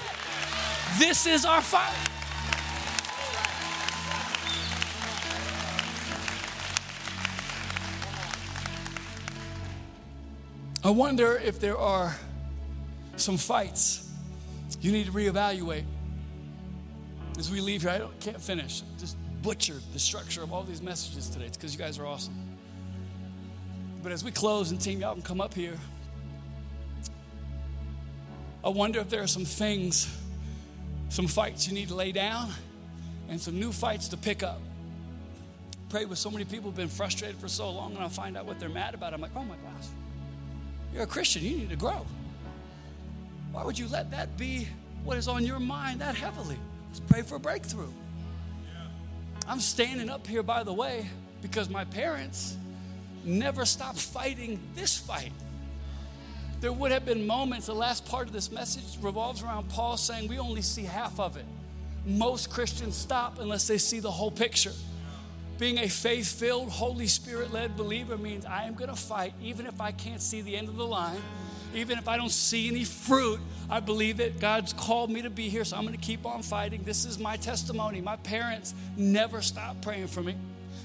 This 0.98 1.26
is 1.26 1.44
our 1.44 1.60
fight. 1.60 2.21
I 10.84 10.90
wonder 10.90 11.36
if 11.36 11.60
there 11.60 11.78
are 11.78 12.16
some 13.14 13.36
fights 13.36 14.10
you 14.80 14.90
need 14.90 15.06
to 15.06 15.12
reevaluate. 15.12 15.84
As 17.38 17.50
we 17.52 17.60
leave 17.60 17.82
here, 17.82 17.90
I 17.90 18.00
can't 18.18 18.40
finish. 18.40 18.82
Just 18.98 19.16
butchered 19.42 19.82
the 19.92 20.00
structure 20.00 20.42
of 20.42 20.52
all 20.52 20.64
these 20.64 20.82
messages 20.82 21.28
today. 21.28 21.44
It's 21.46 21.56
because 21.56 21.72
you 21.72 21.78
guys 21.78 22.00
are 22.00 22.06
awesome. 22.06 22.34
But 24.02 24.10
as 24.10 24.24
we 24.24 24.32
close, 24.32 24.72
and 24.72 24.80
team, 24.80 25.00
y'all 25.00 25.14
can 25.14 25.22
come 25.22 25.40
up 25.40 25.54
here. 25.54 25.78
I 28.64 28.68
wonder 28.68 28.98
if 28.98 29.08
there 29.08 29.22
are 29.22 29.28
some 29.28 29.44
things, 29.44 30.12
some 31.10 31.28
fights 31.28 31.68
you 31.68 31.74
need 31.74 31.88
to 31.88 31.94
lay 31.94 32.10
down, 32.10 32.50
and 33.28 33.40
some 33.40 33.58
new 33.58 33.70
fights 33.70 34.08
to 34.08 34.16
pick 34.16 34.42
up. 34.42 34.60
Pray 35.90 36.06
with 36.06 36.18
so 36.18 36.30
many 36.30 36.44
people 36.44 36.70
who've 36.70 36.76
been 36.76 36.88
frustrated 36.88 37.36
for 37.36 37.48
so 37.48 37.70
long, 37.70 37.94
and 37.94 38.04
I 38.04 38.08
find 38.08 38.36
out 38.36 38.46
what 38.46 38.58
they're 38.58 38.68
mad 38.68 38.94
about. 38.94 39.14
I'm 39.14 39.20
like, 39.20 39.36
oh 39.36 39.44
my 39.44 39.56
gosh. 39.56 39.86
You're 40.92 41.04
a 41.04 41.06
Christian, 41.06 41.42
you 41.42 41.56
need 41.56 41.70
to 41.70 41.76
grow. 41.76 42.06
Why 43.52 43.64
would 43.64 43.78
you 43.78 43.88
let 43.88 44.10
that 44.10 44.36
be 44.36 44.68
what 45.04 45.16
is 45.16 45.28
on 45.28 45.44
your 45.44 45.58
mind 45.58 46.00
that 46.00 46.14
heavily? 46.14 46.56
Let's 46.88 47.00
pray 47.00 47.22
for 47.22 47.36
a 47.36 47.40
breakthrough. 47.40 47.90
I'm 49.48 49.60
standing 49.60 50.08
up 50.08 50.26
here, 50.26 50.42
by 50.42 50.62
the 50.62 50.72
way, 50.72 51.06
because 51.40 51.68
my 51.68 51.84
parents 51.84 52.56
never 53.24 53.64
stopped 53.64 54.00
fighting 54.00 54.60
this 54.74 54.98
fight. 54.98 55.32
There 56.60 56.72
would 56.72 56.92
have 56.92 57.04
been 57.04 57.26
moments, 57.26 57.66
the 57.66 57.74
last 57.74 58.06
part 58.06 58.28
of 58.28 58.32
this 58.32 58.52
message 58.52 59.02
revolves 59.02 59.42
around 59.42 59.68
Paul 59.68 59.96
saying 59.96 60.28
we 60.28 60.38
only 60.38 60.62
see 60.62 60.84
half 60.84 61.18
of 61.18 61.36
it. 61.36 61.44
Most 62.06 62.50
Christians 62.50 62.96
stop 62.96 63.38
unless 63.40 63.66
they 63.66 63.78
see 63.78 64.00
the 64.00 64.10
whole 64.10 64.30
picture. 64.30 64.72
Being 65.58 65.78
a 65.78 65.88
faith 65.88 66.32
filled, 66.38 66.70
Holy 66.70 67.06
Spirit 67.06 67.52
led 67.52 67.76
believer 67.76 68.18
means 68.18 68.44
I 68.44 68.64
am 68.64 68.74
going 68.74 68.90
to 68.90 68.96
fight 68.96 69.34
even 69.40 69.66
if 69.66 69.80
I 69.80 69.92
can't 69.92 70.20
see 70.20 70.40
the 70.40 70.56
end 70.56 70.68
of 70.68 70.76
the 70.76 70.86
line, 70.86 71.20
even 71.74 71.98
if 71.98 72.08
I 72.08 72.16
don't 72.16 72.32
see 72.32 72.68
any 72.68 72.84
fruit. 72.84 73.38
I 73.70 73.80
believe 73.80 74.16
that 74.16 74.40
God's 74.40 74.72
called 74.72 75.10
me 75.10 75.22
to 75.22 75.30
be 75.30 75.48
here, 75.48 75.64
so 75.64 75.76
I'm 75.76 75.82
going 75.82 75.94
to 75.94 76.00
keep 76.00 76.26
on 76.26 76.42
fighting. 76.42 76.82
This 76.82 77.04
is 77.04 77.18
my 77.18 77.36
testimony. 77.36 78.00
My 78.00 78.16
parents 78.16 78.74
never 78.96 79.40
stopped 79.40 79.82
praying 79.82 80.08
for 80.08 80.22
me, 80.22 80.36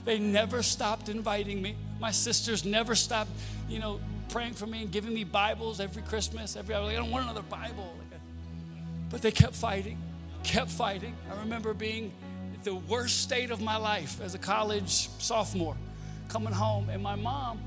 they 0.05 0.19
never 0.19 0.61
stopped 0.61 1.09
inviting 1.09 1.61
me. 1.61 1.75
My 1.99 2.11
sisters 2.11 2.63
never 2.63 2.93
stopped, 2.93 3.31
you 3.67 3.79
know, 3.79 3.99
praying 4.29 4.53
for 4.53 4.67
me 4.67 4.83
and 4.83 4.91
giving 4.91 5.13
me 5.13 5.23
Bibles 5.23 5.79
every 5.79 6.03
Christmas. 6.03 6.55
Every 6.55 6.75
I, 6.75 6.93
don't 6.93 7.09
want 7.09 7.23
another 7.23 7.41
Bible. 7.41 7.95
But 9.09 9.21
they 9.21 9.31
kept 9.31 9.55
fighting, 9.55 9.97
kept 10.43 10.69
fighting. 10.69 11.15
I 11.31 11.39
remember 11.39 11.73
being 11.73 12.11
the 12.67 12.75
worst 12.75 13.21
state 13.21 13.49
of 13.49 13.61
my 13.61 13.77
life 13.77 14.19
as 14.19 14.35
a 14.35 14.37
college 14.37 15.07
sophomore, 15.19 15.77
coming 16.27 16.51
home, 16.51 16.89
and 16.89 17.01
my 17.01 17.15
mom, 17.15 17.61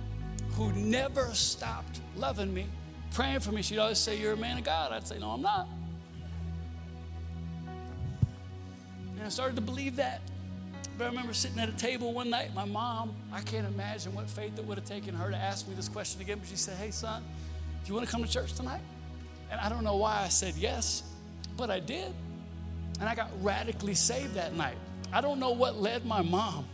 who 0.50 0.70
never 0.72 1.28
stopped 1.32 2.02
loving 2.16 2.52
me, 2.52 2.66
praying 3.14 3.40
for 3.40 3.50
me, 3.50 3.62
she'd 3.62 3.78
always 3.78 3.98
say, 3.98 4.20
You're 4.20 4.34
a 4.34 4.36
man 4.36 4.58
of 4.58 4.64
God. 4.64 4.92
I'd 4.92 5.06
say, 5.06 5.18
No, 5.18 5.30
I'm 5.30 5.40
not. 5.40 5.68
And 9.16 9.24
I 9.24 9.30
started 9.30 9.56
to 9.56 9.62
believe 9.62 9.96
that. 9.96 10.20
But 10.98 11.04
I 11.04 11.06
remember 11.08 11.32
sitting 11.32 11.58
at 11.58 11.70
a 11.70 11.76
table 11.78 12.12
one 12.12 12.28
night, 12.28 12.54
my 12.54 12.66
mom, 12.66 13.16
I 13.32 13.40
can't 13.40 13.66
imagine 13.66 14.14
what 14.14 14.28
faith 14.28 14.58
it 14.58 14.66
would 14.66 14.76
have 14.76 14.84
taken 14.84 15.14
her 15.14 15.30
to 15.30 15.36
ask 15.36 15.66
me 15.66 15.74
this 15.74 15.88
question 15.88 16.20
again, 16.20 16.40
but 16.40 16.48
she 16.48 16.56
said, 16.56 16.76
Hey, 16.76 16.90
son, 16.90 17.22
do 17.84 17.88
you 17.88 17.94
want 17.94 18.06
to 18.06 18.12
come 18.12 18.22
to 18.22 18.30
church 18.30 18.52
tonight? 18.52 18.82
And 19.50 19.58
I 19.62 19.70
don't 19.70 19.82
know 19.82 19.96
why 19.96 20.20
I 20.20 20.28
said 20.28 20.56
yes, 20.56 21.04
but 21.56 21.70
I 21.70 21.80
did. 21.80 22.12
And 23.00 23.08
I 23.08 23.14
got 23.14 23.30
radically 23.42 23.94
saved 23.94 24.34
that 24.34 24.54
night. 24.54 24.76
I 25.12 25.20
don't 25.20 25.40
know 25.40 25.50
what 25.50 25.80
led 25.80 26.04
my 26.06 26.22
mom 26.22 26.66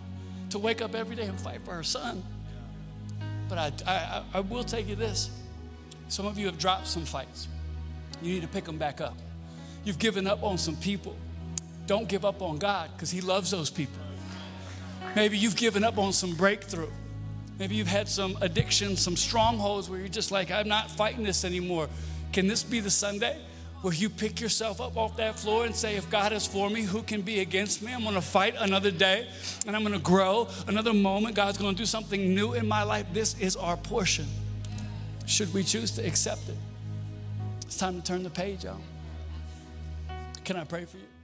to 0.50 0.58
wake 0.58 0.82
up 0.82 0.94
every 0.94 1.16
day 1.16 1.24
and 1.26 1.40
fight 1.40 1.62
for 1.64 1.72
her 1.72 1.82
son. 1.82 2.22
But 3.48 3.58
I, 3.58 3.72
I, 3.86 4.22
I 4.34 4.40
will 4.40 4.64
tell 4.64 4.80
you 4.80 4.94
this 4.94 5.30
some 6.08 6.26
of 6.26 6.38
you 6.38 6.46
have 6.46 6.58
dropped 6.58 6.86
some 6.86 7.04
fights. 7.04 7.48
You 8.22 8.32
need 8.32 8.42
to 8.42 8.48
pick 8.48 8.64
them 8.64 8.78
back 8.78 9.00
up. 9.00 9.16
You've 9.84 9.98
given 9.98 10.26
up 10.26 10.42
on 10.42 10.58
some 10.58 10.76
people. 10.76 11.16
Don't 11.86 12.08
give 12.08 12.24
up 12.24 12.42
on 12.42 12.58
God 12.58 12.90
because 12.94 13.10
He 13.10 13.20
loves 13.20 13.50
those 13.50 13.70
people. 13.70 14.00
Maybe 15.14 15.38
you've 15.38 15.56
given 15.56 15.84
up 15.84 15.98
on 15.98 16.12
some 16.12 16.34
breakthrough. 16.34 16.90
Maybe 17.58 17.74
you've 17.74 17.86
had 17.86 18.08
some 18.08 18.36
addictions, 18.40 19.00
some 19.00 19.16
strongholds 19.16 19.88
where 19.88 19.98
you're 19.98 20.08
just 20.08 20.30
like, 20.30 20.50
I'm 20.50 20.68
not 20.68 20.90
fighting 20.90 21.24
this 21.24 21.44
anymore. 21.44 21.88
Can 22.32 22.48
this 22.48 22.62
be 22.62 22.80
the 22.80 22.90
Sunday? 22.90 23.38
Where 23.82 23.94
you 23.94 24.08
pick 24.08 24.40
yourself 24.40 24.80
up 24.80 24.96
off 24.96 25.16
that 25.16 25.38
floor 25.38 25.64
and 25.64 25.74
say, 25.74 25.96
If 25.96 26.10
God 26.10 26.32
is 26.32 26.46
for 26.46 26.70
me, 26.70 26.82
who 26.82 27.02
can 27.02 27.22
be 27.22 27.40
against 27.40 27.82
me? 27.82 27.92
I'm 27.92 28.04
gonna 28.04 28.20
fight 28.20 28.54
another 28.58 28.90
day 28.90 29.28
and 29.66 29.76
I'm 29.76 29.82
gonna 29.82 29.98
grow 29.98 30.48
another 30.66 30.92
moment. 30.92 31.34
God's 31.34 31.58
gonna 31.58 31.76
do 31.76 31.86
something 31.86 32.34
new 32.34 32.54
in 32.54 32.66
my 32.66 32.82
life. 32.82 33.06
This 33.12 33.38
is 33.38 33.56
our 33.56 33.76
portion. 33.76 34.26
Should 35.26 35.52
we 35.52 35.64
choose 35.64 35.90
to 35.92 36.06
accept 36.06 36.48
it? 36.48 36.56
It's 37.62 37.76
time 37.76 38.00
to 38.00 38.02
turn 38.02 38.22
the 38.22 38.30
page 38.30 38.64
out. 38.64 38.80
Can 40.44 40.56
I 40.56 40.64
pray 40.64 40.84
for 40.84 40.96
you? 40.96 41.15